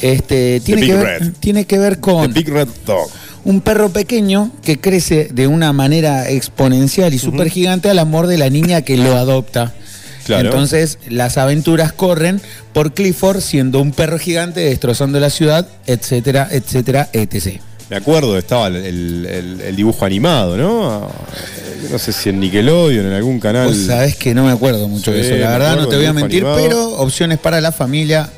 Este, 0.00 0.60
tiene, 0.60 0.86
que 0.86 0.94
ver, 0.94 1.20
Red. 1.20 1.32
tiene 1.38 1.64
que 1.64 1.78
ver 1.78 1.94
The 1.96 2.00
con 2.00 2.32
Big 2.32 2.48
Red 2.48 2.68
Dog. 2.84 3.08
un 3.44 3.60
perro 3.60 3.90
pequeño 3.90 4.50
que 4.62 4.80
crece 4.80 5.28
de 5.32 5.46
una 5.46 5.72
manera 5.72 6.28
exponencial 6.28 7.14
y 7.14 7.18
súper 7.18 7.48
gigante 7.48 7.88
al 7.88 7.98
amor 7.98 8.26
de 8.26 8.38
la 8.38 8.50
niña 8.50 8.82
que 8.82 8.96
lo 8.96 9.16
adopta. 9.16 9.72
Claro. 10.24 10.50
Entonces 10.50 10.98
las 11.08 11.36
aventuras 11.36 11.92
corren 11.92 12.40
por 12.72 12.94
Clifford 12.94 13.40
siendo 13.40 13.80
un 13.80 13.92
perro 13.92 14.18
gigante 14.18 14.60
destrozando 14.60 15.18
la 15.20 15.30
ciudad, 15.30 15.68
etcétera, 15.86 16.48
etcétera, 16.50 17.08
etc. 17.12 17.60
Me 17.92 17.98
acuerdo, 17.98 18.38
estaba 18.38 18.68
el, 18.68 18.76
el- 18.76 19.26
el- 19.26 19.60
el 19.60 19.76
dibujo 19.76 20.06
animado, 20.06 20.56
¿no? 20.56 21.10
No 21.90 21.98
sé 21.98 22.10
si 22.10 22.30
en 22.30 22.40
Nickelodeon, 22.40 23.04
en 23.04 23.12
algún 23.12 23.38
canal. 23.38 23.66
Vos 23.68 23.76
sabés 23.86 24.16
que 24.16 24.32
no 24.32 24.44
me 24.46 24.50
acuerdo 24.50 24.88
mucho 24.88 25.12
de 25.12 25.20
eso, 25.20 25.34
la 25.36 25.50
verdad 25.50 25.76
no 25.76 25.88
te 25.88 25.96
voy 25.96 26.06
a 26.06 26.14
mentir, 26.14 26.42
animado. 26.42 26.56
pero 26.62 26.88
opciones 26.96 27.38
para 27.38 27.60
la 27.60 27.70
familia, 27.70 28.30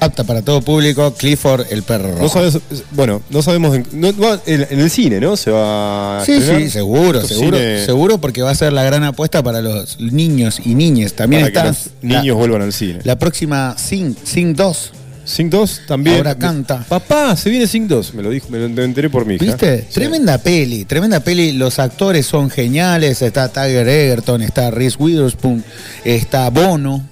apta 0.00 0.24
para 0.24 0.42
todo 0.42 0.60
público, 0.60 1.14
Clifford 1.14 1.66
el 1.70 1.84
perro 1.84 2.08
rojo. 2.10 2.22
No 2.24 2.28
sabes, 2.28 2.58
bueno, 2.90 3.22
no 3.30 3.42
sabemos 3.42 3.76
en, 3.76 3.86
no- 3.92 4.10
no, 4.10 4.34
en- 4.44 4.66
en 4.68 4.80
el 4.80 4.90
cine, 4.90 5.20
¿no? 5.20 5.36
Se 5.36 5.52
va 5.52 6.20
a 6.22 6.24
Sí, 6.24 6.32
estrenar. 6.32 6.62
sí, 6.62 6.70
seguro, 6.70 7.22
seguro, 7.24 7.56
cine 7.56 7.84
seguro 7.86 8.18
porque 8.18 8.42
va 8.42 8.50
a 8.50 8.54
ser 8.56 8.72
la 8.72 8.82
gran 8.82 9.04
apuesta 9.04 9.40
para 9.44 9.60
los 9.62 10.00
niños 10.00 10.60
y 10.64 10.74
niñas. 10.74 11.12
También 11.12 11.42
para 11.52 11.72
que 11.72 11.76
la- 12.08 12.16
niños 12.20 12.36
vuelvan 12.36 12.62
al 12.62 12.72
cine. 12.72 12.98
La 13.04 13.16
próxima 13.20 13.76
Sing, 13.78 14.16
Sing 14.24 14.56
2. 14.56 14.90
Sing 15.24 15.48
2 15.50 15.82
también. 15.86 16.16
Ahora 16.18 16.34
canta. 16.36 16.84
Papá, 16.88 17.36
se 17.36 17.50
viene 17.50 17.66
Sing 17.66 17.88
2, 17.88 18.14
me 18.14 18.22
lo 18.22 18.30
dijo, 18.30 18.48
me 18.50 18.58
lo 18.58 18.82
enteré 18.84 19.08
por 19.08 19.30
hija. 19.30 19.44
¿Viste? 19.44 19.80
Sí. 19.88 19.94
Tremenda 19.94 20.38
peli, 20.38 20.84
tremenda 20.84 21.20
peli. 21.20 21.52
Los 21.52 21.78
actores 21.78 22.26
son 22.26 22.50
geniales. 22.50 23.22
Está 23.22 23.48
Tiger 23.48 23.88
Egerton, 23.88 24.42
está 24.42 24.70
Reese 24.70 24.96
Witherspoon, 24.98 25.64
está 26.04 26.50
Bono. 26.50 27.06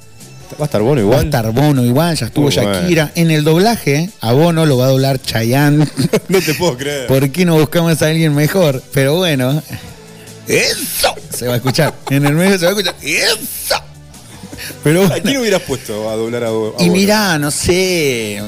Va 0.61 0.65
a 0.65 0.67
estar 0.67 0.83
bueno 0.83 1.01
Va 1.01 1.01
a 1.01 1.05
igual. 1.23 1.25
estar 1.25 1.53
Bono 1.53 1.85
igual, 1.85 2.15
ya 2.17 2.27
estuvo 2.27 2.45
Muy 2.45 2.55
bueno. 2.55 2.73
Shakira. 2.75 3.13
En 3.15 3.31
el 3.31 3.43
doblaje, 3.43 4.11
a 4.21 4.33
Bono 4.33 4.67
lo 4.67 4.77
va 4.77 4.85
a 4.85 4.89
doblar 4.89 5.19
Chayanne. 5.21 5.87
no 6.29 6.41
te 6.43 6.53
puedo 6.55 6.77
creer. 6.77 7.07
¿Por 7.07 7.31
qué 7.31 7.47
no 7.47 7.57
buscamos 7.59 8.03
a 8.03 8.07
alguien 8.09 8.35
mejor? 8.35 8.83
Pero 8.93 9.17
bueno, 9.17 9.63
eso 10.47 11.15
se 11.31 11.47
va 11.47 11.55
a 11.55 11.57
escuchar. 11.57 11.95
En 12.11 12.27
el 12.27 12.35
medio 12.35 12.59
se 12.59 12.67
va 12.67 12.73
a 12.73 12.75
escuchar. 12.75 12.95
Eso. 13.03 13.77
Pero 14.83 15.05
¿A 15.05 15.21
quién 15.21 15.39
hubieras 15.39 15.63
puesto 15.63 16.11
a 16.11 16.17
doblar 16.17 16.45
a, 16.45 16.49
a 16.49 16.83
Y 16.85 16.91
mirá, 16.91 17.39
no 17.39 17.51
sé, 17.51 18.41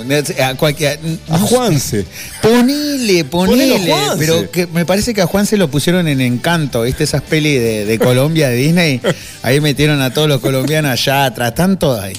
a 0.42 0.54
cualquier... 0.54 0.98
A 1.28 1.38
no 1.38 1.46
sé. 1.46 1.54
Juanse. 1.54 2.06
Ponele, 2.42 3.24
ponele, 3.24 3.78
Juanse. 3.86 4.16
pero 4.18 4.50
que 4.50 4.66
me 4.66 4.84
parece 4.84 5.14
que 5.14 5.22
a 5.22 5.26
Juan 5.26 5.46
se 5.46 5.56
lo 5.56 5.68
pusieron 5.68 6.08
en 6.08 6.20
Encanto, 6.20 6.82
¿viste? 6.82 7.04
Esas 7.04 7.22
pelis 7.22 7.60
de, 7.60 7.84
de 7.84 7.98
Colombia, 7.98 8.48
de 8.48 8.56
Disney. 8.56 9.00
Ahí 9.42 9.60
metieron 9.60 10.00
a 10.02 10.12
todos 10.12 10.28
los 10.28 10.40
colombianos 10.40 10.90
allá 10.90 11.26
atrás, 11.26 11.50
están 11.50 11.78
todos 11.78 12.00
ahí. 12.00 12.14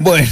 Bueno, 0.00 0.30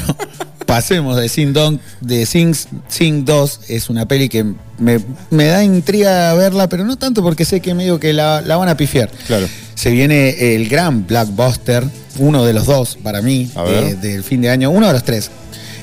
pasemos 0.66 1.16
de 1.16 1.28
Sing, 1.28 1.52
Dong, 1.52 1.78
de 2.00 2.26
Sing, 2.26 2.54
Sing 2.88 3.24
2, 3.24 3.60
es 3.68 3.90
una 3.90 4.06
peli 4.06 4.28
que 4.28 4.44
me, 4.78 5.00
me 5.30 5.46
da 5.46 5.64
intriga 5.64 6.32
verla, 6.34 6.68
pero 6.68 6.84
no 6.84 6.96
tanto 6.96 7.22
porque 7.22 7.44
sé 7.44 7.60
que 7.60 7.74
medio 7.74 7.98
que 7.98 8.12
la, 8.12 8.40
la 8.40 8.56
van 8.56 8.68
a 8.68 8.76
pifiar. 8.76 9.10
Claro. 9.26 9.48
Se 9.74 9.90
viene 9.90 10.54
el 10.54 10.68
gran 10.68 11.06
Blackbuster, 11.06 11.84
uno 12.18 12.44
de 12.44 12.52
los 12.52 12.66
dos 12.66 12.98
para 13.02 13.22
mí, 13.22 13.50
del 14.00 14.22
fin 14.24 14.40
de 14.42 14.50
año, 14.50 14.70
uno 14.70 14.86
de 14.88 14.92
los 14.92 15.04
tres. 15.04 15.30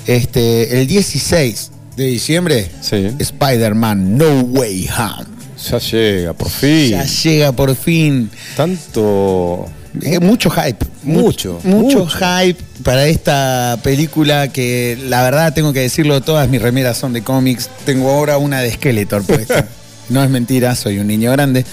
Este, 0.06 0.80
el 0.82 0.88
16 0.88 1.72
de 1.96 2.06
diciembre, 2.06 2.70
Sí. 2.82 3.08
Spider-Man 3.20 4.18
No 4.18 4.42
Way 4.42 4.88
Home. 4.98 5.26
Ya 5.72 5.80
llega, 5.80 6.34
por 6.34 6.50
fin. 6.50 6.90
Ya 6.92 7.04
llega 7.06 7.52
por 7.52 7.76
fin. 7.76 8.30
Tanto. 8.56 9.66
Eh, 10.04 10.20
mucho 10.20 10.50
hype. 10.52 10.86
Mucho, 11.04 11.60
Mu- 11.64 11.82
Mucho, 11.82 12.00
mucho. 12.06 12.08
hype 12.20 12.62
para 12.84 13.08
esta 13.08 13.80
película 13.82 14.50
que 14.50 14.98
la 15.08 15.24
verdad 15.24 15.54
tengo 15.54 15.74
que 15.74 15.80
decirlo, 15.80 16.22
todas 16.22 16.48
mis 16.50 16.62
remeras 16.62 16.98
son 16.98 17.14
de 17.14 17.24
cómics. 17.24 17.70
Tengo 17.86 18.12
ahora 18.12 18.38
una 18.38 18.62
de 18.62 18.72
Skeletor 18.72 19.24
puesta. 19.24 19.68
No 20.10 20.24
es 20.24 20.30
mentira, 20.30 20.76
soy 20.76 21.00
un 21.00 21.08
niño 21.08 21.32
grande. 21.32 21.66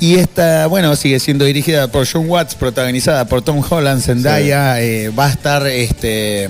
Y 0.00 0.14
esta, 0.16 0.66
bueno, 0.68 0.94
sigue 0.96 1.18
siendo 1.20 1.44
dirigida 1.44 1.88
por 1.90 2.06
John 2.10 2.28
Watts, 2.28 2.54
protagonizada 2.54 3.24
por 3.26 3.42
Tom 3.42 3.62
Holland, 3.68 4.02
Zendaya. 4.02 4.80
eh, 4.80 5.08
va 5.10 5.26
a 5.26 5.30
estar 5.30 5.66
este. 5.66 6.48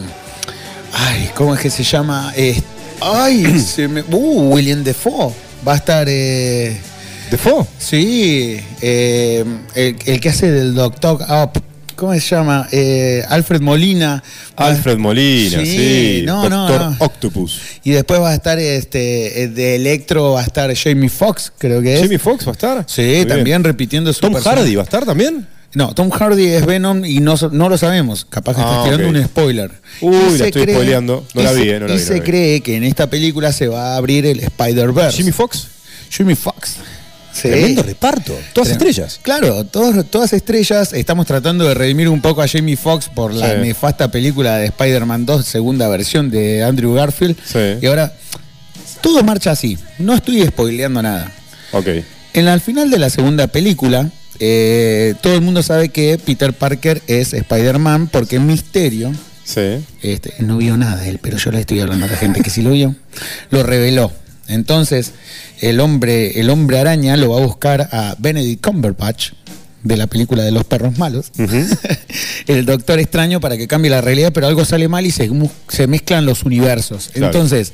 Ay, 0.92 1.30
¿cómo 1.34 1.54
es 1.54 1.60
que 1.60 1.70
se 1.70 1.82
llama? 1.84 2.32
Eh, 2.36 2.60
ay, 3.00 3.60
se 3.66 3.88
me. 3.88 4.02
Uh, 4.02 4.52
William 4.54 4.84
Defoe. 4.84 5.32
Va 5.66 5.72
a 5.74 5.76
estar. 5.76 6.06
Eh, 6.08 6.76
¿Defoe? 7.30 7.64
Sí, 7.78 8.60
eh, 8.82 9.44
el, 9.74 9.96
el 10.04 10.20
que 10.20 10.28
hace 10.28 10.50
del 10.50 10.74
Doctor 10.74 11.18
Up, 11.30 11.62
¿Cómo 12.02 12.14
se 12.14 12.20
llama? 12.20 12.66
Eh, 12.72 13.22
Alfred 13.28 13.60
Molina. 13.60 14.20
Alfred 14.56 14.98
Molina, 14.98 15.60
sí. 15.60 15.66
Sí, 15.66 16.22
no, 16.26 16.48
no, 16.48 16.66
Doctor 16.68 16.90
no. 16.90 16.96
Octopus. 16.98 17.60
Y 17.84 17.92
después 17.92 18.20
va 18.20 18.30
a 18.30 18.34
estar 18.34 18.58
este 18.58 19.44
eh, 19.44 19.46
de 19.46 19.76
Electro, 19.76 20.32
va 20.32 20.40
a 20.40 20.42
estar 20.42 20.74
Jamie 20.74 21.08
Foxx, 21.08 21.52
creo 21.56 21.80
que 21.80 21.94
es. 21.94 22.00
¿Jamie 22.02 22.18
Foxx 22.18 22.44
va 22.44 22.50
a 22.50 22.54
estar? 22.54 22.84
Sí, 22.88 23.02
Muy 23.18 23.26
también 23.26 23.44
bien. 23.44 23.62
repitiendo 23.64 24.12
su 24.12 24.18
¿Tom. 24.18 24.34
Hardy 24.34 24.74
va 24.74 24.82
a 24.82 24.84
estar 24.84 25.04
también? 25.06 25.46
No, 25.74 25.94
Tom 25.94 26.10
Hardy 26.10 26.46
es 26.48 26.66
Venom 26.66 27.04
y 27.04 27.20
no, 27.20 27.36
no 27.52 27.68
lo 27.68 27.78
sabemos. 27.78 28.24
Capaz 28.28 28.56
que 28.56 28.62
Ah, 28.62 28.64
estás 28.84 28.84
tirando 28.98 29.20
un 29.20 29.24
spoiler. 29.24 29.70
Uy, 30.00 30.16
Y 30.34 30.38
la 30.38 30.46
estoy 30.46 30.62
spoileando. 30.64 31.24
No 31.34 31.40
y 31.40 31.44
la 31.44 31.52
vi, 31.52 31.68
eh, 31.70 31.78
no 31.78 31.86
la 31.86 31.94
y 31.94 31.96
vi, 31.98 32.02
no 32.02 32.08
se 32.08 32.14
vi. 32.14 32.20
cree 32.22 32.60
que 32.62 32.74
en 32.78 32.82
esta 32.82 33.08
película 33.08 33.52
se 33.52 33.68
va 33.68 33.92
a 33.94 33.96
abrir 33.96 34.26
el 34.26 34.40
Spider-Verse. 34.40 35.18
¿Jimmy 35.18 35.30
Fox? 35.30 35.68
Jimmy 36.10 36.34
Fox. 36.34 36.78
Sí. 37.42 37.48
Tremendo 37.48 37.82
reparto. 37.82 38.38
Todas 38.52 38.68
Trem- 38.68 38.72
estrellas. 38.72 39.18
Claro, 39.22 39.64
todos- 39.64 40.06
todas 40.10 40.32
estrellas. 40.32 40.92
Estamos 40.92 41.26
tratando 41.26 41.66
de 41.66 41.74
redimir 41.74 42.08
un 42.08 42.20
poco 42.20 42.40
a 42.42 42.46
Jamie 42.48 42.76
Foxx 42.76 43.08
por 43.08 43.34
la 43.34 43.50
Sí. 43.54 43.56
nefasta 43.60 44.10
película 44.10 44.58
de 44.58 44.66
Spider-Man 44.66 45.26
2, 45.26 45.44
segunda 45.44 45.88
versión 45.88 46.30
de 46.30 46.62
Andrew 46.62 46.94
Garfield. 46.94 47.36
Sí. 47.44 47.58
Y 47.82 47.86
ahora, 47.86 48.12
todo 49.00 49.22
marcha 49.24 49.50
así. 49.50 49.76
No 49.98 50.14
estoy 50.14 50.42
spoileando 50.46 51.02
nada. 51.02 51.32
Ok. 51.72 51.88
En 52.34 52.44
la, 52.44 52.52
al 52.52 52.60
final 52.60 52.90
de 52.90 52.98
la 52.98 53.10
segunda 53.10 53.46
película, 53.48 54.08
eh, 54.38 55.14
todo 55.20 55.34
el 55.34 55.40
mundo 55.40 55.62
sabe 55.62 55.88
que 55.90 56.18
Peter 56.18 56.52
Parker 56.52 57.02
es 57.06 57.32
Spider-Man 57.34 58.08
porque 58.08 58.38
Misterio, 58.38 59.12
Sí. 59.44 59.84
este, 60.02 60.34
no 60.38 60.56
vio 60.58 60.76
nada 60.76 60.96
de 61.02 61.08
él, 61.10 61.18
pero 61.20 61.36
yo 61.36 61.50
le 61.50 61.60
estoy 61.60 61.80
hablando 61.80 62.06
a 62.06 62.08
la 62.08 62.16
gente 62.16 62.40
que 62.40 62.50
sí 62.50 62.62
lo 62.62 62.70
vio, 62.70 62.94
lo 63.50 63.62
reveló. 63.64 64.12
Entonces, 64.54 65.12
el 65.60 65.80
hombre, 65.80 66.40
el 66.40 66.50
hombre 66.50 66.78
araña 66.78 67.16
lo 67.16 67.30
va 67.30 67.38
a 67.38 67.46
buscar 67.46 67.88
a 67.92 68.16
Benedict 68.18 68.64
Cumberbatch 68.64 69.32
de 69.82 69.96
la 69.96 70.06
película 70.06 70.44
de 70.44 70.52
los 70.52 70.64
perros 70.64 70.96
malos, 70.98 71.32
el 72.46 72.64
doctor 72.66 73.00
extraño 73.00 73.40
para 73.40 73.56
que 73.56 73.66
cambie 73.66 73.90
la 73.90 74.00
realidad, 74.00 74.32
pero 74.32 74.46
algo 74.46 74.64
sale 74.64 74.86
mal 74.88 75.04
y 75.06 75.10
se, 75.10 75.28
se 75.68 75.86
mezclan 75.86 76.24
los 76.24 76.44
universos. 76.44 77.10
Claro. 77.12 77.26
Entonces, 77.26 77.72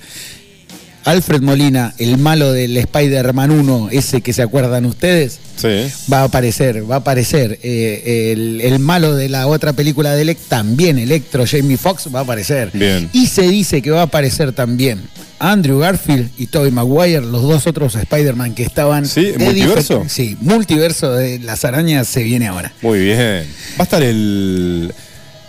Alfred 1.08 1.40
Molina, 1.40 1.94
el 1.98 2.18
malo 2.18 2.52
del 2.52 2.76
Spider-Man 2.76 3.50
1, 3.50 3.88
ese 3.92 4.20
que 4.20 4.32
se 4.34 4.42
acuerdan 4.42 4.84
ustedes, 4.84 5.38
Sí. 5.56 5.90
va 6.12 6.20
a 6.20 6.24
aparecer, 6.24 6.88
va 6.88 6.96
a 6.96 6.98
aparecer. 6.98 7.58
Eh, 7.62 8.32
el, 8.32 8.60
el 8.60 8.78
malo 8.78 9.14
de 9.16 9.28
la 9.30 9.46
otra 9.46 9.72
película 9.72 10.14
de 10.14 10.22
Elect, 10.22 10.42
también 10.48 10.98
Electro, 10.98 11.44
Jamie 11.50 11.78
Foxx, 11.78 12.14
va 12.14 12.20
a 12.20 12.22
aparecer. 12.24 12.70
Bien. 12.74 13.08
Y 13.14 13.26
se 13.28 13.42
dice 13.48 13.80
que 13.80 13.90
va 13.90 14.00
a 14.00 14.04
aparecer 14.04 14.52
también 14.52 15.00
Andrew 15.38 15.78
Garfield 15.78 16.28
y 16.36 16.46
Tobey 16.48 16.70
Maguire, 16.72 17.22
los 17.22 17.42
dos 17.42 17.66
otros 17.66 17.94
Spider-Man 17.94 18.54
que 18.54 18.62
estaban. 18.64 19.06
Sí, 19.06 19.32
¿multiverso? 19.38 20.04
Sí, 20.08 20.36
multiverso 20.42 21.12
de 21.14 21.38
las 21.38 21.64
arañas 21.64 22.06
se 22.06 22.22
viene 22.22 22.48
ahora. 22.48 22.72
Muy 22.82 22.98
bien. 23.00 23.46
Va 23.78 23.80
a 23.80 23.82
estar 23.84 24.02
el. 24.02 24.92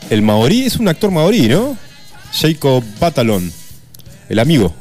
El 0.09 0.21
Maorí, 0.21 0.61
es 0.63 0.77
un 0.77 0.87
actor 0.87 1.11
Maorí, 1.11 1.49
¿no? 1.49 1.77
Jacob 2.31 2.83
Batalon. 2.99 3.51
El 4.29 4.39
amigo. 4.39 4.73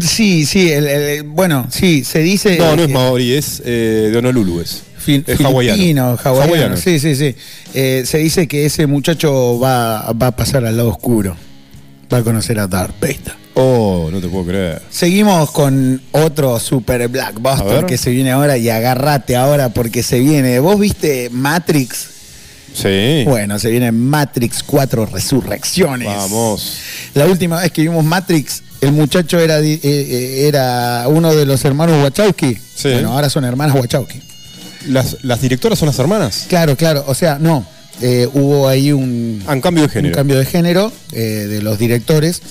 Sí, 0.00 0.44
sí, 0.46 0.70
el- 0.70 0.86
el- 0.86 1.22
bueno, 1.22 1.66
sí, 1.70 2.04
se 2.04 2.18
dice. 2.20 2.58
No, 2.58 2.76
no 2.76 2.82
es 2.82 2.90
Maorí, 2.90 3.32
es 3.32 3.62
eh, 3.64 4.08
de 4.12 4.18
Honolulu. 4.18 4.60
Es, 4.60 4.82
Fil- 5.04 5.24
es 5.26 5.40
hawaiano. 5.40 5.76
hawaiano, 5.82 6.18
Hawaiano. 6.24 6.76
Sí, 6.76 6.98
sí, 6.98 7.14
sí. 7.14 7.34
Eh, 7.74 8.02
se 8.04 8.18
dice 8.18 8.46
que 8.48 8.66
ese 8.66 8.86
muchacho 8.86 9.58
va, 9.58 10.12
va 10.12 10.28
a 10.28 10.36
pasar 10.36 10.64
al 10.66 10.76
lado 10.76 10.88
oscuro. 10.90 11.36
Va 12.12 12.18
a 12.18 12.22
conocer 12.22 12.58
a 12.58 12.66
Darth 12.66 13.00
Vader. 13.00 13.34
Oh, 13.54 14.10
no 14.12 14.20
te 14.20 14.28
puedo 14.28 14.44
creer. 14.46 14.82
Seguimos 14.90 15.50
con 15.50 16.02
otro 16.12 16.60
super 16.60 17.08
ver. 17.08 17.86
que 17.86 17.96
se 17.96 18.10
viene 18.10 18.30
ahora 18.32 18.58
y 18.58 18.68
agárrate 18.68 19.34
ahora 19.34 19.70
porque 19.70 20.02
se 20.02 20.20
viene. 20.20 20.58
¿Vos 20.60 20.78
viste 20.78 21.30
Matrix? 21.30 22.08
Sí. 22.74 23.24
Bueno, 23.24 23.58
se 23.58 23.70
viene 23.70 23.90
Matrix 23.92 24.62
4 24.62 25.06
Resurrecciones. 25.06 26.06
Vamos. 26.08 26.78
La 27.14 27.24
última 27.26 27.60
vez 27.62 27.72
que 27.72 27.80
vimos 27.82 28.04
Matrix, 28.04 28.62
el 28.80 28.92
muchacho 28.92 29.38
era, 29.38 29.58
eh, 29.60 29.80
eh, 29.82 30.44
era 30.48 31.04
uno 31.08 31.34
de 31.34 31.46
los 31.46 31.64
hermanos 31.64 32.02
Wachowski. 32.02 32.56
Sí. 32.74 32.90
Bueno, 32.90 33.12
ahora 33.12 33.28
son 33.30 33.44
hermanas 33.44 33.74
Wachowski. 33.76 34.20
¿Las, 34.88 35.16
¿Las 35.22 35.40
directoras 35.40 35.78
son 35.78 35.86
las 35.86 35.98
hermanas? 35.98 36.46
Claro, 36.48 36.76
claro. 36.76 37.04
O 37.08 37.14
sea, 37.14 37.38
no. 37.40 37.66
eh, 38.02 38.28
hubo 38.34 38.68
ahí 38.68 38.92
un, 38.92 39.42
Ah, 39.46 39.54
un 39.54 39.60
cambio 39.60 39.82
de 39.84 39.88
género. 39.88 40.12
un 40.12 40.14
cambio 40.14 40.38
de 40.38 40.44
género 40.46 40.92
eh, 41.12 41.20
de 41.48 41.62
los 41.62 41.78
directores, 41.78 42.42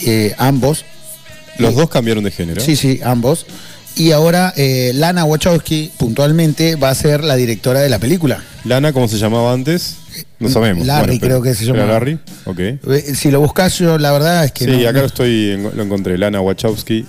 eh, 0.00 0.34
ambos. 0.38 0.84
Los 1.58 1.74
dos 1.76 1.88
cambiaron 1.88 2.24
de 2.24 2.30
género. 2.32 2.60
Sí, 2.60 2.74
sí, 2.74 3.00
ambos. 3.04 3.46
Y 3.96 4.10
ahora 4.10 4.52
eh, 4.56 4.92
Lana 4.94 5.24
Wachowski, 5.24 5.92
puntualmente, 5.98 6.74
va 6.76 6.90
a 6.90 6.94
ser 6.94 7.22
la 7.22 7.36
directora 7.36 7.80
de 7.80 7.88
la 7.88 7.98
película. 7.98 8.42
Lana, 8.64 8.92
¿cómo 8.92 9.06
se 9.08 9.18
llamaba 9.18 9.52
antes? 9.52 9.96
No 10.40 10.48
sabemos. 10.48 10.86
Larry, 10.86 11.18
creo 11.20 11.40
que 11.42 11.54
se 11.54 11.64
¿Era 11.64 11.74
llama. 11.74 11.92
Larry? 11.92 12.18
Ok. 12.44 12.58
Eh, 12.58 13.14
Si 13.14 13.30
lo 13.30 13.40
buscas, 13.40 13.78
yo 13.78 13.98
la 13.98 14.12
verdad 14.12 14.44
es 14.44 14.52
que. 14.52 14.64
Sí, 14.64 14.70
no- 14.72 14.78
acá 14.82 14.92
no- 14.92 15.00
lo 15.00 15.06
estoy, 15.06 15.56
lo 15.74 15.82
encontré. 15.82 16.18
Lana 16.18 16.40
Wachowski. 16.40 17.06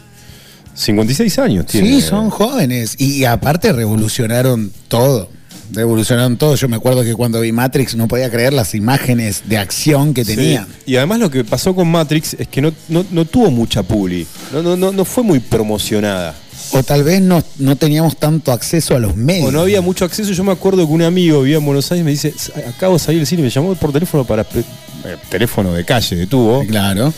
56 0.74 1.40
años 1.40 1.66
tiene. 1.68 1.88
Sí, 1.88 2.02
son 2.02 2.30
jóvenes. 2.30 2.96
Y, 2.98 3.14
y 3.20 3.26
aparte 3.26 3.72
revolucionaron 3.72 4.72
todo. 4.88 5.30
Revolucionaron 5.72 6.38
todo. 6.38 6.56
Yo 6.56 6.68
me 6.68 6.76
acuerdo 6.76 7.04
que 7.04 7.16
cuando 7.16 7.40
vi 7.42 7.52
Matrix 7.52 7.96
no 7.96 8.08
podía 8.08 8.30
creer 8.30 8.54
las 8.54 8.76
imágenes 8.76 9.44
de 9.46 9.58
acción 9.58 10.14
que 10.14 10.24
Sí. 10.26 10.36
tenían. 10.36 10.68
Y 10.86 10.98
además 10.98 11.20
lo 11.20 11.32
que 11.32 11.44
pasó 11.44 11.74
con 11.74 11.88
Matrix 11.90 12.36
es 12.38 12.48
que 12.48 12.62
no, 12.62 12.74
no, 12.90 13.06
no 13.10 13.26
tuvo 13.26 13.50
mucha 13.52 13.84
publi. 13.84 14.28
No, 14.54 14.62
no, 14.62 14.76
no, 14.76 14.92
no 14.92 15.06
fue 15.06 15.24
muy 15.24 15.40
promocionada. 15.40 16.36
O 16.72 16.84
tal 16.84 17.04
vez 17.04 17.22
no, 17.22 17.44
no 17.58 17.76
teníamos 17.76 18.18
tanto 18.18 18.52
acceso 18.52 18.96
a 18.96 19.00
los 19.00 19.16
medios. 19.16 19.48
O 19.48 19.52
no 19.52 19.62
había 19.62 19.82
mucho 19.82 20.06
acceso. 20.06 20.32
Yo 20.32 20.44
me 20.44 20.52
acuerdo 20.52 20.86
que 20.86 20.94
un 20.94 21.02
amigo 21.02 21.42
vivía 21.42 21.58
en 21.58 21.66
Buenos 21.66 21.92
Aires 21.92 22.02
y 22.02 22.06
me 22.06 22.12
dice, 22.12 22.34
acabo 22.68 22.94
de 22.94 23.00
salir 23.00 23.20
del 23.20 23.28
cine, 23.28 23.44
me 23.44 23.50
llamó 23.50 23.76
por 23.76 23.92
teléfono 23.92 24.26
para... 24.26 24.42
eh, 24.42 25.18
teléfono 25.30 25.74
de 25.74 25.86
calle, 25.86 26.16
de 26.16 26.28
tubo. 26.28 26.66
Claro. 26.66 27.14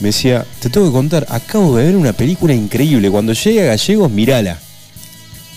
Me 0.00 0.08
decía, 0.08 0.46
te 0.60 0.70
tengo 0.70 0.86
que 0.86 0.92
contar, 0.92 1.26
acabo 1.28 1.76
de 1.76 1.84
ver 1.84 1.96
una 1.96 2.12
película 2.12 2.54
increíble. 2.54 3.10
Cuando 3.10 3.32
llegue 3.32 3.62
a 3.62 3.66
Gallegos, 3.66 4.10
mirala. 4.10 4.58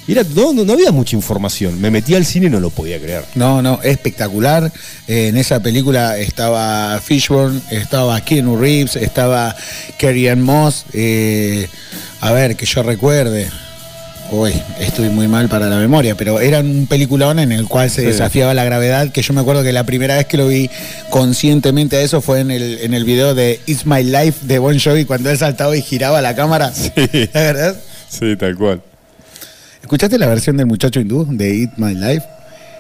Era, 0.07 0.23
no, 0.35 0.51
no, 0.53 0.73
había 0.73 0.91
mucha 0.91 1.15
información. 1.15 1.80
Me 1.80 1.89
metí 1.89 2.13
al 2.13 2.25
cine 2.25 2.47
y 2.47 2.49
no 2.49 2.59
lo 2.59 2.69
podía 2.69 2.99
creer. 2.99 3.23
No, 3.35 3.61
no, 3.61 3.80
espectacular. 3.84 4.71
Eh, 5.07 5.27
en 5.30 5.38
esa 5.38 5.61
película 5.61 6.17
estaba 6.17 6.99
Fishburne, 6.99 7.61
estaba 7.71 8.19
Keanu 8.21 8.57
Reeves, 8.57 8.95
estaba 8.97 9.55
Carrie 9.97 10.30
Ann 10.30 10.41
Moss. 10.41 10.85
eh, 10.93 11.67
a 12.21 12.31
ver, 12.31 12.55
que 12.55 12.65
yo 12.65 12.84
recuerde. 12.84 13.47
Uy, 14.31 14.53
estoy 14.80 15.09
muy 15.09 15.27
mal 15.27 15.47
para 15.49 15.67
la 15.67 15.77
memoria, 15.77 16.15
pero 16.15 16.39
era 16.39 16.59
un 16.61 16.88
peliculón 16.88 17.38
en 17.39 17.51
el 17.51 17.65
cual 17.67 17.89
se 17.91 18.01
Sí. 18.01 18.07
desafiaba 18.07 18.53
la 18.53 18.63
gravedad, 18.63 19.11
que 19.11 19.21
yo 19.21 19.34
me 19.34 19.41
acuerdo 19.41 19.61
que 19.63 19.71
la 19.73 19.84
primera 19.85 20.15
vez 20.15 20.25
que 20.25 20.38
lo 20.38 20.47
vi 20.47 20.69
conscientemente 21.09 21.97
a 21.97 22.01
eso 22.01 22.19
fue 22.21 22.39
en 22.39 22.49
el, 22.49 22.80
en 22.81 22.93
el 22.93 23.03
video 23.05 23.35
de 23.35 23.59
It's 23.67 23.85
My 23.85 24.03
Life 24.03 24.39
de 24.47 24.57
Bon 24.59 24.80
Jovi, 24.80 25.05
cuando 25.05 25.30
él 25.30 25.38
saltaba 25.38 25.75
y 25.77 25.81
giraba 25.81 26.21
la 26.21 26.35
cámara. 26.35 26.71
¿La 26.95 27.41
verdad? 27.41 27.75
Sí, 28.09 28.35
tal 28.38 28.55
cual. 28.55 28.81
¿Escuchaste 29.84 30.18
la 30.18 30.27
versión 30.27 30.57
del 30.57 30.65
muchacho 30.65 30.99
hindú 30.99 31.27
de 31.30 31.55
It's 31.55 31.77
My 31.77 31.93
Life? 31.93 32.23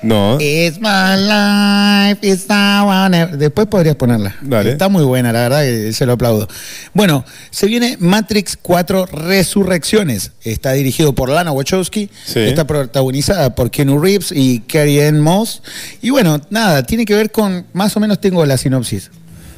No. 0.03 0.37
It's 0.39 0.79
my 0.81 1.15
life, 1.17 2.19
it's 2.21 2.47
never. 2.49 3.37
Después 3.37 3.67
podrías 3.67 3.95
ponerla. 3.95 4.35
Dale. 4.41 4.71
Está 4.71 4.89
muy 4.89 5.03
buena, 5.05 5.31
la 5.31 5.41
verdad, 5.43 5.63
que 5.63 5.93
se 5.93 6.05
lo 6.05 6.13
aplaudo. 6.13 6.47
Bueno, 6.93 7.23
se 7.51 7.67
viene 7.67 7.95
Matrix 7.99 8.57
4 8.61 9.05
Resurrecciones. 9.05 10.31
Está 10.43 10.73
dirigido 10.73 11.13
por 11.13 11.29
Lana 11.29 11.53
Wachowski. 11.53 12.09
Sí. 12.25 12.39
Está 12.39 12.67
protagonizada 12.67 13.55
por 13.55 13.71
Keanu 13.71 13.97
Reeves 13.97 14.33
y 14.35 14.59
Carrie 14.59 15.07
Ann 15.07 15.21
Moss. 15.21 15.61
Y 16.01 16.09
bueno, 16.09 16.41
nada, 16.49 16.83
tiene 16.83 17.05
que 17.05 17.15
ver 17.15 17.31
con. 17.31 17.65
Más 17.71 17.95
o 17.95 18.01
menos 18.01 18.19
tengo 18.19 18.45
la 18.45 18.57
sinopsis. 18.57 19.09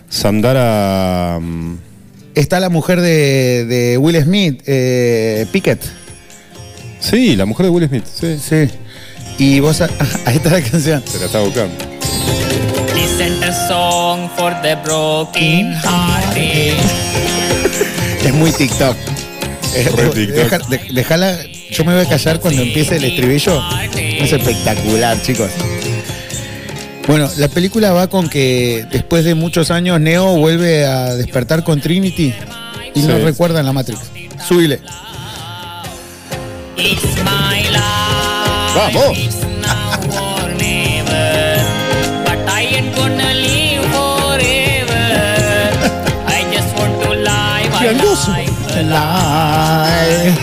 Sandara. 0.09 1.39
mm, 1.41 1.77
Está 2.35 2.59
la 2.59 2.69
mujer 2.69 3.01
de, 3.01 3.65
de 3.65 3.97
Will 3.97 4.21
Smith, 4.21 4.61
eh, 4.67 5.47
Pickett. 5.51 5.81
Sí, 7.09 7.35
la 7.35 7.45
mujer 7.45 7.65
de 7.67 7.69
Will 7.71 7.87
Smith. 7.87 8.05
Sí. 8.19 8.37
Sí. 8.39 8.69
Y 9.37 9.59
vos. 9.59 9.81
Ahí 10.25 10.37
está 10.37 10.49
la 10.51 10.61
canción. 10.61 11.03
Se 11.05 11.19
la 11.19 11.25
está 11.25 11.39
buscando. 11.41 11.73
Listen 12.95 13.43
a 13.43 13.67
song 13.67 14.29
for 14.37 14.53
the 14.61 14.75
broken 14.75 15.73
hearted. 15.73 16.73
Es 18.25 18.33
muy 18.33 18.51
TikTok. 18.51 18.95
Eh, 19.75 19.89
Re 19.95 20.09
TikTok. 20.09 20.35
deja- 20.35 20.59
de- 20.69 20.93
Déjala. 20.93 21.37
Yo 21.71 21.83
me 21.83 21.93
voy 21.95 22.05
a 22.05 22.09
callar 22.09 22.39
cuando 22.39 22.61
empiece 22.61 22.95
el 22.97 23.03
estribillo. 23.03 23.61
Es 23.93 24.31
espectacular, 24.31 25.21
chicos. 25.21 25.49
Bueno, 27.07 27.29
la 27.37 27.49
película 27.49 27.91
va 27.91 28.07
con 28.07 28.29
que 28.29 28.85
después 28.91 29.25
de 29.25 29.35
muchos 29.35 29.69
años 29.69 29.99
Neo 29.99 30.37
vuelve 30.37 30.85
a 30.85 31.13
despertar 31.15 31.63
con 31.63 31.81
Trinity 31.81 32.33
y 32.95 33.01
no 33.01 33.17
Sí. 33.17 33.23
recuerda 33.23 33.59
en 33.59 33.65
la 33.67 33.73
Matrix. 33.73 33.99
Súbile. 34.47 34.79
It's 36.77 37.15
my 37.23 37.63
life. 37.71 38.93
Vamos. 38.93 39.17
It's 39.17 39.43
now 39.63 39.95
or 40.11 40.49
never. 40.59 41.63
But 42.25 42.39
I 42.49 42.61
ain't 42.67 42.93
gonna 42.95 43.31
live 43.33 43.85
forever. 43.95 45.07
I 46.27 46.43
just 46.51 46.75
want 46.75 47.01
to 47.03 47.09
live 47.15 47.71
my 47.71 47.91
life 47.95 48.51
alive. 48.75 50.35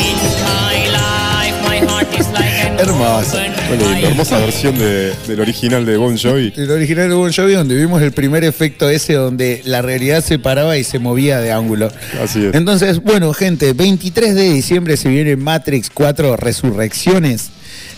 It's 0.00 0.34
my 0.40 0.76
life. 0.96 1.56
My 1.68 1.78
heart 1.86 2.08
is 2.18 2.28
like 2.32 2.61
Qué 2.82 3.76
lindo, 3.76 4.08
hermosa 4.08 4.38
versión 4.40 4.76
de- 4.76 5.12
del 5.28 5.40
original 5.40 5.86
de 5.86 5.96
Bon 5.96 6.18
Jovi. 6.18 6.52
El 6.56 6.68
original 6.70 7.08
de 7.08 7.14
Bon 7.14 7.32
Jovi, 7.32 7.52
donde 7.54 7.76
vimos 7.76 8.02
el 8.02 8.10
primer 8.12 8.42
efecto 8.42 8.90
ese, 8.90 9.14
donde 9.14 9.62
la 9.64 9.82
realidad 9.82 10.22
se 10.24 10.38
paraba 10.40 10.76
y 10.76 10.82
se 10.82 10.98
movía 10.98 11.38
de 11.38 11.52
ángulo. 11.52 11.90
Así 12.20 12.44
es. 12.44 12.54
Entonces, 12.54 13.00
bueno, 13.00 13.32
gente, 13.34 13.72
23 13.72 14.34
de 14.34 14.50
diciembre 14.50 14.96
se 14.96 15.08
viene 15.10 15.36
Matrix 15.36 15.90
4 15.90 16.36
Resurrecciones. 16.36 17.50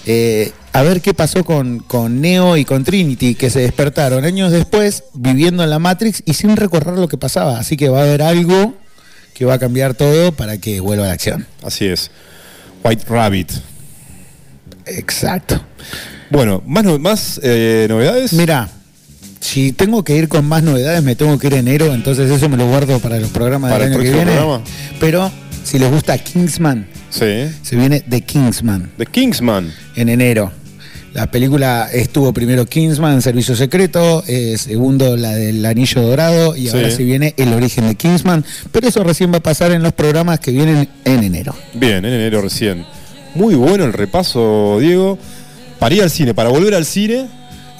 Eh, 0.06 0.52
a 0.74 0.82
ver 0.82 1.00
qué 1.00 1.14
pasó 1.14 1.44
con, 1.44 1.78
con 1.78 2.20
Neo 2.20 2.58
y 2.58 2.66
con 2.66 2.84
Trinity, 2.84 3.36
que 3.36 3.48
se 3.48 3.60
despertaron 3.60 4.24
años 4.26 4.52
después 4.52 5.04
viviendo 5.14 5.64
en 5.64 5.70
la 5.70 5.78
Matrix 5.78 6.22
y 6.26 6.34
sin 6.34 6.56
recordar 6.56 6.98
lo 6.98 7.08
que 7.08 7.16
pasaba. 7.16 7.58
Así 7.58 7.78
que 7.78 7.88
va 7.88 8.00
a 8.00 8.02
haber 8.02 8.20
algo 8.20 8.74
que 9.32 9.46
va 9.46 9.54
a 9.54 9.58
cambiar 9.58 9.94
todo 9.94 10.32
para 10.32 10.58
que 10.58 10.80
vuelva 10.80 11.04
a 11.04 11.08
la 11.08 11.14
acción. 11.14 11.46
Así 11.62 11.86
es. 11.86 12.10
White 12.84 13.04
Rabbit. 13.08 13.50
Exacto. 14.86 15.60
Bueno, 16.30 16.62
más, 16.66 16.84
no- 16.84 16.98
más 16.98 17.40
eh, 17.42 17.86
novedades. 17.88 18.32
Mira, 18.32 18.68
si 19.40 19.72
tengo 19.72 20.02
que 20.04 20.16
ir 20.16 20.28
con 20.28 20.44
más 20.46 20.62
novedades, 20.62 21.02
me 21.02 21.16
tengo 21.16 21.38
que 21.38 21.46
ir 21.48 21.54
enero, 21.54 21.92
entonces 21.94 22.30
eso 22.30 22.48
me 22.48 22.56
lo 22.56 22.66
guardo 22.68 22.98
para 22.98 23.18
los 23.18 23.30
programas 23.30 23.70
Para 23.72 23.84
del 23.84 23.94
el 23.94 24.00
año 24.00 24.04
que 24.10 24.16
viene. 24.16 24.32
programa. 24.32 24.62
Pero 25.00 25.30
si 25.64 25.78
les 25.78 25.90
gusta 25.90 26.16
Kingsman, 26.18 26.86
Sí. 27.10 27.46
se 27.62 27.76
viene 27.76 28.00
The 28.00 28.22
Kingsman 28.22 28.90
The 28.98 29.06
Kingsman. 29.06 29.72
en 29.96 30.08
enero. 30.08 30.50
La 31.12 31.30
película 31.30 31.88
estuvo 31.92 32.32
primero 32.32 32.66
Kingsman, 32.66 33.22
Servicio 33.22 33.54
Secreto, 33.54 34.24
eh, 34.26 34.56
segundo 34.58 35.16
la 35.16 35.32
del 35.36 35.64
Anillo 35.64 36.02
Dorado 36.02 36.56
y 36.56 36.62
Sí. 36.66 36.70
ahora 36.76 36.90
se 36.90 37.04
viene 37.04 37.34
El 37.36 37.52
origen 37.52 37.86
de 37.86 37.94
Kingsman, 37.94 38.44
pero 38.72 38.88
eso 38.88 39.04
recién 39.04 39.32
va 39.32 39.36
a 39.36 39.40
pasar 39.42 39.70
en 39.70 39.84
los 39.84 39.92
programas 39.92 40.40
que 40.40 40.50
vienen 40.50 40.88
en 41.04 41.22
enero. 41.22 41.54
Bien, 41.74 42.04
en 42.04 42.14
enero 42.14 42.40
recién. 42.42 42.84
Muy 43.34 43.54
bueno 43.54 43.84
el 43.84 43.92
repaso, 43.92 44.78
Diego. 44.80 45.18
Para 45.78 45.94
ir 45.94 46.02
al 46.02 46.10
cine, 46.10 46.34
para 46.34 46.48
volver 46.50 46.74
al 46.74 46.84
cine. 46.84 47.26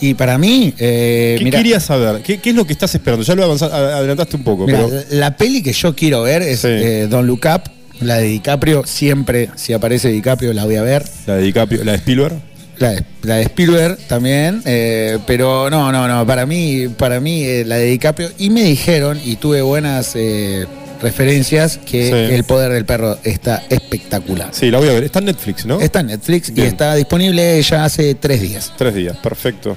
Y 0.00 0.14
para 0.14 0.36
mí, 0.36 0.74
eh, 0.78 1.36
¿Qué 1.38 1.50
querías 1.50 1.84
saber? 1.84 2.20
¿Qué, 2.22 2.38
qué 2.38 2.50
es 2.50 2.56
lo 2.56 2.66
que 2.66 2.72
estás 2.72 2.94
esperando? 2.94 3.24
Ya 3.24 3.34
lo 3.34 3.50
adelantaste 3.52 4.36
un 4.36 4.44
poco, 4.44 4.66
pero. 4.66 4.90
la 5.10 5.36
peli 5.36 5.62
que 5.62 5.72
yo 5.72 5.94
quiero 5.94 6.22
ver 6.22 6.42
es 6.42 6.60
Sí. 6.60 6.68
eh, 6.70 7.06
Don't 7.08 7.26
Look 7.26 7.42
Up, 7.46 7.62
la 8.00 8.16
de 8.16 8.24
DiCaprio, 8.24 8.82
siempre 8.84 9.48
si 9.54 9.72
aparece 9.72 10.08
DiCaprio 10.08 10.52
la 10.52 10.64
voy 10.64 10.76
a 10.76 10.82
ver. 10.82 11.04
La 11.26 11.36
de 11.36 11.42
DiCaprio, 11.42 11.84
la 11.84 11.92
de 11.92 11.98
Spielberg. 11.98 12.34
La 12.78 12.90
de, 12.90 13.04
la 13.22 13.36
de 13.36 13.42
Spielberg 13.44 13.96
también, 14.08 14.60
eh, 14.64 15.18
pero 15.28 15.70
no, 15.70 15.92
no, 15.92 16.08
no, 16.08 16.26
para 16.26 16.44
mí, 16.44 16.88
para 16.88 17.20
mí 17.20 17.44
eh, 17.44 17.64
la 17.64 17.76
de 17.76 17.84
DiCaprio, 17.86 18.30
y 18.36 18.50
me 18.50 18.64
dijeron, 18.64 19.18
y 19.24 19.36
tuve 19.36 19.62
buenas 19.62 20.16
referencias, 21.00 21.78
que 21.78 22.08
Sí. 22.08 22.34
El 22.34 22.44
Poder 22.44 22.72
del 22.72 22.84
Perro 22.84 23.18
está 23.24 23.62
espectacular. 23.68 24.48
Sí, 24.52 24.70
la 24.70 24.78
voy 24.78 24.88
a 24.88 24.92
ver. 24.92 25.04
Está 25.04 25.18
en 25.20 25.26
Netflix, 25.26 25.66
¿no? 25.66 25.80
Está 25.80 26.00
en 26.00 26.08
Netflix 26.08 26.52
Bien. 26.52 26.66
y 26.66 26.70
está 26.70 26.94
disponible 26.94 27.62
ya 27.62 27.84
hace 27.84 28.14
tres 28.14 28.40
días. 28.40 28.72
Tres 28.76 28.94
días, 28.94 29.16
perfecto. 29.18 29.76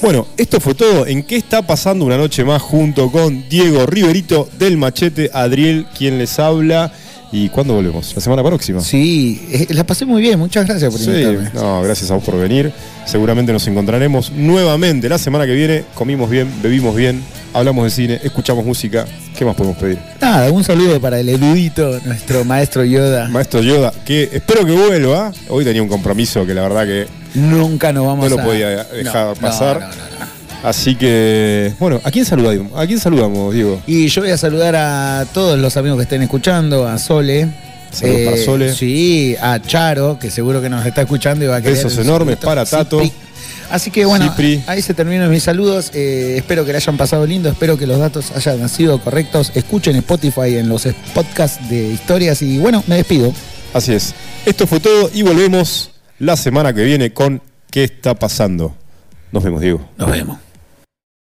Bueno, 0.00 0.28
esto 0.36 0.60
fue 0.60 0.74
todo. 0.74 1.06
¿En 1.06 1.24
qué 1.24 1.36
está 1.36 1.62
pasando 1.62 2.04
una 2.04 2.16
noche 2.16 2.44
más 2.44 2.62
junto 2.62 3.10
con 3.10 3.48
Diego 3.48 3.84
Riverito 3.86 4.48
del 4.58 4.76
Machete, 4.76 5.30
Adriel, 5.32 5.86
quien 5.96 6.18
les 6.18 6.38
habla? 6.38 6.92
¿Y 7.30 7.50
cuándo 7.50 7.74
volvemos? 7.74 8.14
¿La 8.14 8.22
semana 8.22 8.42
próxima? 8.42 8.80
Sí, 8.80 9.46
eh, 9.52 9.66
la 9.70 9.84
pasé 9.84 10.06
muy 10.06 10.22
bien, 10.22 10.38
muchas 10.38 10.66
gracias 10.66 10.90
por 10.90 10.98
Sí, 10.98 11.10
invitarme. 11.10 11.50
no, 11.52 11.82
gracias 11.82 12.10
a 12.10 12.14
vos 12.14 12.24
por 12.24 12.38
venir. 12.38 12.72
Seguramente 13.04 13.52
nos 13.52 13.66
encontraremos 13.66 14.32
nuevamente 14.32 15.08
la 15.10 15.18
semana 15.18 15.44
que 15.44 15.52
viene. 15.52 15.84
Comimos 15.94 16.30
bien, 16.30 16.50
bebimos 16.62 16.96
bien, 16.96 17.22
hablamos 17.52 17.84
de 17.84 17.90
cine, 17.90 18.20
escuchamos 18.24 18.64
música. 18.64 19.04
¿Qué 19.36 19.44
más 19.44 19.54
podemos 19.56 19.76
pedir? 19.76 19.98
Nada, 20.22 20.50
un 20.50 20.64
saludo 20.64 21.00
para 21.02 21.20
el 21.20 21.28
erudito, 21.28 22.00
nuestro 22.06 22.44
maestro 22.46 22.82
Yoda. 22.84 23.28
Maestro 23.28 23.60
Yoda, 23.62 23.92
que 24.06 24.30
espero 24.32 24.64
que 24.64 24.72
vuelva. 24.72 25.30
Hoy 25.50 25.64
tenía 25.66 25.82
un 25.82 25.88
compromiso 25.88 26.46
que 26.46 26.54
la 26.54 26.62
verdad 26.62 26.86
que 26.86 27.06
Nunca 27.34 27.92
nos 27.92 28.06
vamos 28.06 28.30
no 28.30 28.36
lo 28.36 28.42
a- 28.42 28.44
podía 28.46 28.68
dejar 28.84 29.28
No, 29.28 29.34
pasar. 29.34 29.80
no, 29.80 29.86
no, 29.88 29.94
no. 29.94 30.37
Así 30.62 30.96
que, 30.96 31.72
bueno, 31.78 32.00
¿a 32.02 32.10
quién 32.10 32.24
saludamos? 32.24 32.72
¿A 32.74 32.86
quién 32.86 32.98
saludamos, 32.98 33.54
Diego? 33.54 33.80
Y 33.86 34.08
yo 34.08 34.22
voy 34.22 34.30
a 34.30 34.36
saludar 34.36 34.74
a 34.76 35.26
todos 35.32 35.58
los 35.58 35.76
amigos 35.76 35.98
que 35.98 36.02
estén 36.02 36.22
escuchando, 36.22 36.86
a 36.86 36.98
Sole. 36.98 37.42
Eh, 37.42 37.48
Saludos 37.92 38.20
para 38.24 38.36
Sole. 38.44 38.74
Sí, 38.74 39.36
a 39.40 39.60
Charo, 39.60 40.18
que 40.18 40.30
seguro 40.30 40.60
que 40.60 40.68
nos 40.68 40.84
está 40.84 41.02
escuchando 41.02 41.44
y 41.44 41.48
va 41.48 41.56
a 41.56 41.62
querer. 41.62 41.76
Besos 41.76 41.96
enormes 41.98 42.36
para 42.36 42.64
Tato. 42.64 43.00
Cipri. 43.00 43.16
Así 43.70 43.90
que 43.90 44.04
bueno, 44.04 44.24
Cipri. 44.30 44.62
ahí 44.66 44.82
se 44.82 44.94
terminan 44.94 45.30
mis 45.30 45.42
saludos. 45.44 45.90
Eh, 45.94 46.34
espero 46.38 46.64
que 46.64 46.72
le 46.72 46.78
hayan 46.78 46.96
pasado 46.96 47.26
lindo, 47.26 47.48
espero 47.48 47.78
que 47.78 47.86
los 47.86 47.98
datos 47.98 48.32
hayan 48.34 48.68
sido 48.68 48.98
correctos. 49.00 49.52
Escuchen 49.54 49.94
Spotify 49.96 50.56
en 50.56 50.68
los 50.68 50.88
podcasts 51.14 51.68
de 51.68 51.88
historias 51.88 52.42
y 52.42 52.58
bueno, 52.58 52.82
me 52.86 52.96
despido. 52.96 53.32
Así 53.74 53.92
es. 53.92 54.14
Esto 54.44 54.66
fue 54.66 54.80
todo 54.80 55.10
y 55.14 55.22
volvemos 55.22 55.90
la 56.18 56.36
semana 56.36 56.72
que 56.72 56.82
viene 56.82 57.12
con 57.12 57.42
¿Qué 57.70 57.84
está 57.84 58.14
pasando? 58.14 58.74
Nos 59.30 59.44
vemos, 59.44 59.60
Diego. 59.60 59.86
Nos 59.98 60.10
vemos. 60.10 60.38